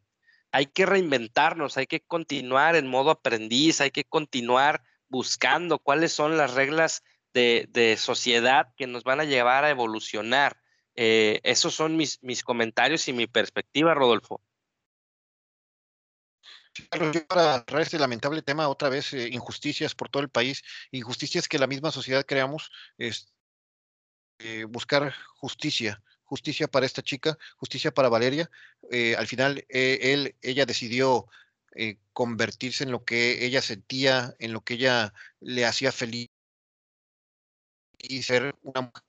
Hay 0.50 0.66
que 0.66 0.86
reinventarnos, 0.86 1.76
hay 1.76 1.86
que 1.86 2.00
continuar 2.00 2.76
en 2.76 2.86
modo 2.86 3.10
aprendiz, 3.10 3.82
hay 3.82 3.90
que 3.90 4.04
continuar 4.04 4.82
buscando 5.14 5.78
cuáles 5.78 6.12
son 6.12 6.36
las 6.36 6.54
reglas 6.54 7.04
de, 7.32 7.68
de 7.70 7.96
sociedad 7.96 8.74
que 8.76 8.88
nos 8.88 9.04
van 9.04 9.20
a 9.20 9.24
llevar 9.24 9.64
a 9.64 9.70
evolucionar. 9.70 10.60
Eh, 10.96 11.40
esos 11.44 11.72
son 11.72 11.96
mis, 11.96 12.20
mis 12.20 12.42
comentarios 12.42 13.06
y 13.06 13.12
mi 13.12 13.28
perspectiva, 13.28 13.94
Rodolfo. 13.94 14.40
Para 17.28 17.80
este 17.80 17.96
lamentable 17.96 18.42
tema 18.42 18.66
otra 18.66 18.88
vez, 18.88 19.12
eh, 19.12 19.28
injusticias 19.30 19.94
por 19.94 20.08
todo 20.08 20.24
el 20.24 20.30
país, 20.30 20.64
injusticias 20.90 21.46
que 21.46 21.60
la 21.60 21.68
misma 21.68 21.92
sociedad 21.92 22.26
creamos, 22.26 22.72
es 22.98 23.32
eh, 24.40 24.64
buscar 24.64 25.14
justicia, 25.36 26.02
justicia 26.24 26.66
para 26.66 26.86
esta 26.86 27.02
chica, 27.02 27.38
justicia 27.56 27.94
para 27.94 28.08
Valeria. 28.08 28.50
al 29.16 29.28
final, 29.28 29.64
él, 29.68 30.34
ella 30.42 30.66
decidió 30.66 31.28
convertirse 32.12 32.84
en 32.84 32.92
lo 32.92 33.04
que 33.04 33.44
ella 33.44 33.62
sentía, 33.62 34.34
en 34.38 34.52
lo 34.52 34.62
que 34.62 34.74
ella 34.74 35.12
le 35.40 35.66
hacía 35.66 35.92
feliz 35.92 36.30
y 37.98 38.22
ser 38.22 38.54
una 38.62 38.82
mujer 38.82 39.02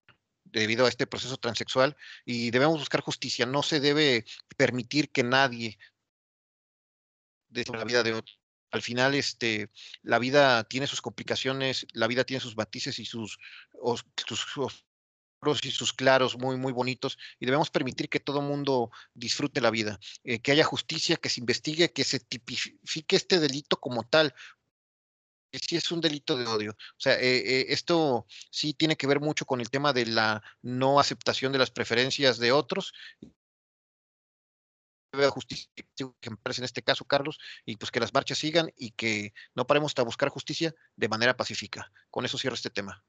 debido 0.45 0.85
a 0.85 0.89
este 0.89 1.05
proceso 1.07 1.37
transexual 1.37 1.97
y 2.25 2.51
debemos 2.51 2.79
buscar 2.79 3.01
justicia. 3.01 3.45
No 3.45 3.61
se 3.61 3.79
debe 3.79 4.25
permitir 4.57 5.11
que 5.11 5.23
nadie 5.23 5.77
de 7.49 7.65
la 7.65 7.83
vida 7.83 8.03
de 8.03 8.13
otro. 8.13 8.33
Al 8.71 8.81
final, 8.81 9.15
este, 9.15 9.69
la 10.01 10.19
vida 10.19 10.63
tiene 10.65 10.87
sus 10.87 11.01
complicaciones, 11.01 11.85
la 11.93 12.07
vida 12.07 12.25
tiene 12.25 12.41
sus 12.41 12.57
matices 12.57 12.99
y 12.99 13.05
sus 13.05 13.37
y 15.63 15.71
sus 15.71 15.93
claros 15.93 16.37
muy, 16.37 16.57
muy 16.57 16.73
bonitos 16.73 17.17
y 17.39 17.45
debemos 17.45 17.69
permitir 17.69 18.09
que 18.09 18.19
todo 18.19 18.41
mundo 18.41 18.91
disfrute 19.13 19.61
la 19.61 19.69
vida, 19.69 19.99
eh, 20.23 20.39
que 20.39 20.51
haya 20.51 20.63
justicia, 20.63 21.17
que 21.17 21.29
se 21.29 21.39
investigue, 21.39 21.91
que 21.91 22.03
se 22.03 22.19
tipifique 22.19 23.15
este 23.15 23.39
delito 23.39 23.77
como 23.79 24.03
tal, 24.03 24.33
sí 25.59 25.75
es 25.75 25.91
un 25.91 26.01
delito 26.01 26.37
de 26.37 26.45
odio. 26.45 26.71
O 26.71 26.99
sea, 26.99 27.13
eh, 27.19 27.37
eh, 27.37 27.65
esto 27.69 28.25
sí 28.49 28.73
tiene 28.73 28.95
que 28.95 29.07
ver 29.07 29.19
mucho 29.19 29.45
con 29.45 29.61
el 29.61 29.69
tema 29.69 29.93
de 29.93 30.05
la 30.05 30.43
no 30.61 30.99
aceptación 30.99 31.51
de 31.51 31.59
las 31.59 31.71
preferencias 31.71 32.37
de 32.39 32.51
otros. 32.51 32.93
justicia 35.31 35.69
en 36.57 36.63
este 36.65 36.83
caso, 36.83 37.05
Carlos, 37.05 37.39
y 37.65 37.77
pues 37.77 37.89
que 37.89 38.01
las 38.01 38.13
marchas 38.13 38.37
sigan 38.37 38.71
y 38.75 38.91
que 38.91 39.33
no 39.53 39.65
paremos 39.65 39.91
hasta 39.91 40.03
buscar 40.03 40.29
justicia 40.29 40.75
de 40.95 41.07
manera 41.07 41.37
pacífica. 41.37 41.91
Con 42.09 42.25
eso 42.25 42.37
cierro 42.37 42.55
este 42.55 42.69
tema. 42.69 43.03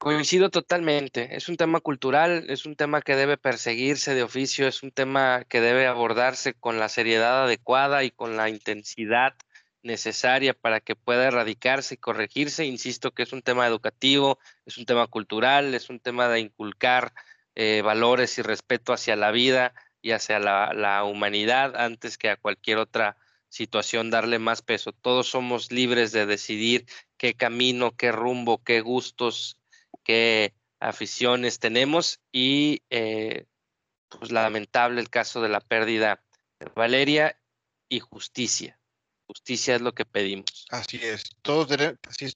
Coincido 0.00 0.48
totalmente. 0.48 1.36
Es 1.36 1.50
un 1.50 1.58
tema 1.58 1.78
cultural, 1.78 2.46
es 2.48 2.64
un 2.64 2.74
tema 2.74 3.02
que 3.02 3.16
debe 3.16 3.36
perseguirse 3.36 4.14
de 4.14 4.22
oficio, 4.22 4.66
es 4.66 4.82
un 4.82 4.92
tema 4.92 5.44
que 5.46 5.60
debe 5.60 5.86
abordarse 5.86 6.54
con 6.54 6.78
la 6.78 6.88
seriedad 6.88 7.44
adecuada 7.44 8.02
y 8.02 8.10
con 8.10 8.34
la 8.34 8.48
intensidad 8.48 9.34
necesaria 9.82 10.54
para 10.54 10.80
que 10.80 10.96
pueda 10.96 11.26
erradicarse 11.26 11.96
y 11.96 11.98
corregirse. 11.98 12.64
Insisto 12.64 13.10
que 13.10 13.24
es 13.24 13.34
un 13.34 13.42
tema 13.42 13.66
educativo, 13.66 14.38
es 14.64 14.78
un 14.78 14.86
tema 14.86 15.06
cultural, 15.06 15.74
es 15.74 15.90
un 15.90 16.00
tema 16.00 16.30
de 16.30 16.40
inculcar 16.40 17.12
eh, 17.54 17.82
valores 17.84 18.38
y 18.38 18.42
respeto 18.42 18.94
hacia 18.94 19.16
la 19.16 19.30
vida 19.32 19.74
y 20.00 20.12
hacia 20.12 20.38
la, 20.38 21.04
humanidad 21.04 21.76
antes 21.76 22.16
que 22.16 22.30
a 22.30 22.36
cualquier 22.36 22.78
otra 22.78 23.18
situación 23.50 24.08
darle 24.08 24.38
más 24.38 24.62
peso. 24.62 24.92
Todos 24.92 25.28
somos 25.28 25.70
libres 25.70 26.10
de 26.12 26.24
decidir 26.24 26.86
qué 27.18 27.34
camino, 27.34 27.94
qué 27.94 28.12
rumbo, 28.12 28.64
qué 28.64 28.80
gustos, 28.80 29.59
qué 30.10 30.54
aficiones 30.80 31.60
tenemos 31.60 32.18
y 32.32 32.82
eh, 32.90 33.46
pues 34.08 34.32
lamentable 34.32 35.00
el 35.00 35.08
caso 35.08 35.40
de 35.40 35.48
la 35.48 35.60
pérdida 35.60 36.20
de 36.58 36.66
Valeria 36.74 37.40
y 37.88 38.00
justicia 38.00 38.76
Justicia 39.28 39.76
es 39.76 39.80
lo 39.80 39.94
que 39.94 40.04
pedimos. 40.04 40.66
Así 40.70 40.96
es. 41.00 41.22
Todos, 41.42 41.68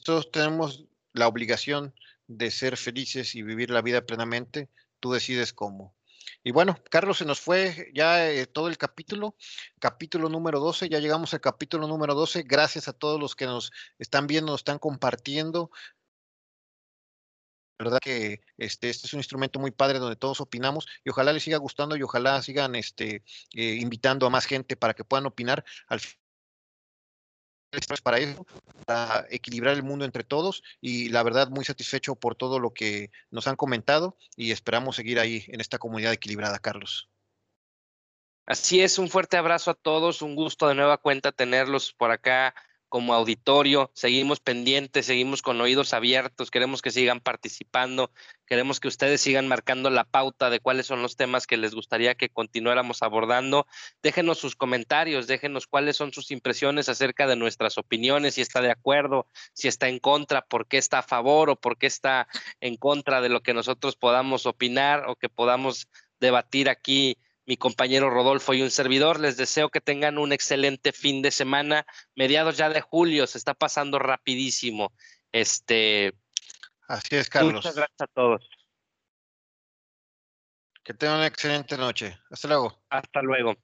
todos 0.05 0.31
tenemos 0.31 0.85
la 1.13 1.27
obligación 1.27 1.93
de 2.29 2.53
ser 2.53 2.77
felices 2.77 3.35
y 3.35 3.43
vivir 3.43 3.71
la 3.71 3.83
vida 3.83 4.07
plenamente. 4.07 4.71
Tú 5.01 5.11
decides 5.11 5.53
cómo. 5.53 5.97
Y 6.45 6.53
bueno, 6.53 6.79
Carlos, 6.93 7.19
se 7.19 7.25
nos 7.25 7.41
fue 7.41 7.91
ya 7.95 8.31
eh, 8.31 8.47
todo 8.47 8.69
el 8.69 8.79
capítulo, 8.79 9.35
capítulo 9.81 10.29
número 10.29 10.61
12, 10.61 10.89
ya 10.89 11.01
llegamos 11.01 11.35
al 11.35 11.41
capítulo 11.41 11.89
número 11.89 12.15
12. 12.15 12.45
Gracias 12.45 12.87
a 12.87 12.93
todos 12.93 13.19
los 13.19 13.35
que 13.35 13.47
nos 13.47 13.73
están 13.99 14.29
viendo, 14.29 14.53
nos 14.53 14.61
están 14.61 14.79
compartiendo. 14.79 15.73
Verdad 17.79 17.99
que 18.01 18.41
este, 18.57 18.91
este 18.91 19.07
es 19.07 19.13
un 19.13 19.21
instrumento 19.21 19.59
muy 19.59 19.71
padre 19.71 19.99
donde 19.99 20.17
todos 20.17 20.41
opinamos 20.41 20.87
y 21.05 21.11
ojalá 21.11 21.33
les 21.33 21.43
siga 21.43 21.59
gustando 21.59 21.97
y 21.97 22.03
ojalá 22.03 22.41
sigan 22.43 22.75
este, 22.75 23.25
eh, 23.55 23.79
invitando 23.81 24.27
a 24.27 24.31
más 24.31 24.47
gente 24.47 24.77
para 24.77 24.95
que 24.95 25.05
puedan 25.05 25.27
opinar. 25.27 25.65
Al 25.89 26.01
para 28.03 28.19
eso, 28.19 28.47
para 28.87 29.27
equilibrar 29.31 29.75
el 29.75 29.83
mundo 29.83 30.05
entre 30.05 30.25
todos 30.25 30.63
y 30.81 31.09
la 31.09 31.23
verdad 31.23 31.49
muy 31.49 31.65
satisfecho 31.65 32.15
por 32.15 32.37
todo 32.37 32.59
lo 32.59 32.73
que 32.73 33.11
nos 33.31 33.47
han 33.47 33.57
comentado 33.57 34.17
y 34.37 34.53
esperamos 34.53 34.97
seguir 34.97 35.19
ahí 35.19 35.45
en 35.49 35.61
esta 35.61 35.79
comunidad 35.79 36.13
equilibrada, 36.13 36.59
Carlos. 36.59 37.09
Así 38.47 38.81
es, 38.81 38.99
un 38.99 39.09
fuerte 39.09 39.37
abrazo 39.39 39.71
a 39.71 39.75
todos, 39.75 40.21
un 40.21 40.37
gusto 40.37 40.69
de 40.69 40.75
nueva 40.75 40.99
cuenta 40.99 41.33
tenerlos 41.33 41.93
por 41.95 42.11
acá 42.11 42.55
como 42.95 43.13
auditorio, 43.13 43.91
seguimos 43.93 44.39
pendientes, 44.39 45.07
seguimos 45.07 45.43
con 45.43 45.61
oídos 45.61 45.93
abiertos, 45.93 46.53
queremos 46.53 46.81
que 46.81 46.93
sigan 46.93 47.19
participando, 47.19 48.13
queremos 48.47 48.79
que 48.79 48.87
ustedes 48.87 49.21
sigan 49.21 49.49
marcando 49.49 49.91
la 49.91 50.05
pauta 50.05 50.49
de 50.49 50.61
cuáles 50.61 50.87
son 50.87 51.03
los 51.03 51.17
temas 51.17 51.49
que 51.49 51.57
les 51.57 51.75
gustaría 51.75 52.15
que 52.15 52.29
continuáramos 52.29 53.03
abordando. 53.03 53.67
Déjenos 54.01 54.39
sus 54.39 54.55
comentarios, 54.55 55.27
déjenos 55.27 55.67
cuáles 55.67 55.97
son 55.97 56.13
sus 56.13 56.31
impresiones 56.31 56.89
acerca 56.89 57.27
de 57.27 57.35
nuestras 57.35 57.79
opiniones, 57.79 58.35
si 58.35 58.43
está 58.43 58.61
de 58.61 58.71
acuerdo, 58.71 59.27
si 59.55 59.67
está 59.67 59.89
en 59.89 59.99
contra, 59.99 60.43
por 60.43 60.69
qué 60.69 60.79
está 60.79 61.01
a 61.01 61.03
favor 61.03 61.51
o 61.51 61.57
por 61.57 61.77
qué 61.77 61.89
está 61.89 62.29
en 62.61 62.77
contra 62.77 63.21
de 63.21 63.29
lo 63.29 63.43
que 63.43 63.55
nosotros 63.55 63.97
podamos 63.97 64.47
opinar 64.47 65.09
o 65.09 65.17
que 65.17 65.29
podamos 65.29 65.89
debatir 66.21 66.69
aquí 66.69 67.19
mi 67.47 67.57
compañero 67.57 68.11
Rodolfo 68.11 68.55
y 68.55 68.63
un 68.63 68.71
servidor. 68.71 69.21
Les 69.21 69.37
deseo 69.37 69.71
que 69.71 69.81
tengan 69.81 70.19
un 70.19 70.33
excelente 70.33 70.93
fin 70.93 71.23
de 71.23 71.31
semana. 71.31 71.87
Mediados 72.15 72.57
ya 72.57 72.69
de 72.69 72.81
julio, 72.81 73.27
se 73.27 73.39
está 73.39 73.55
pasando 73.55 73.99
rapidísimo. 73.99 74.93
Este, 75.33 76.15
Así 76.89 77.17
es, 77.17 77.29
Carlos. 77.29 77.55
Muchas 77.55 77.75
gracias 77.75 78.01
a 78.01 78.07
todos. 78.09 78.49
Que 80.83 80.93
tengan 80.93 81.17
una 81.17 81.27
excelente 81.27 81.79
noche. 81.79 82.19
Hasta 82.31 82.49
luego. 82.49 82.83
Hasta 82.91 83.23
luego. 83.23 83.55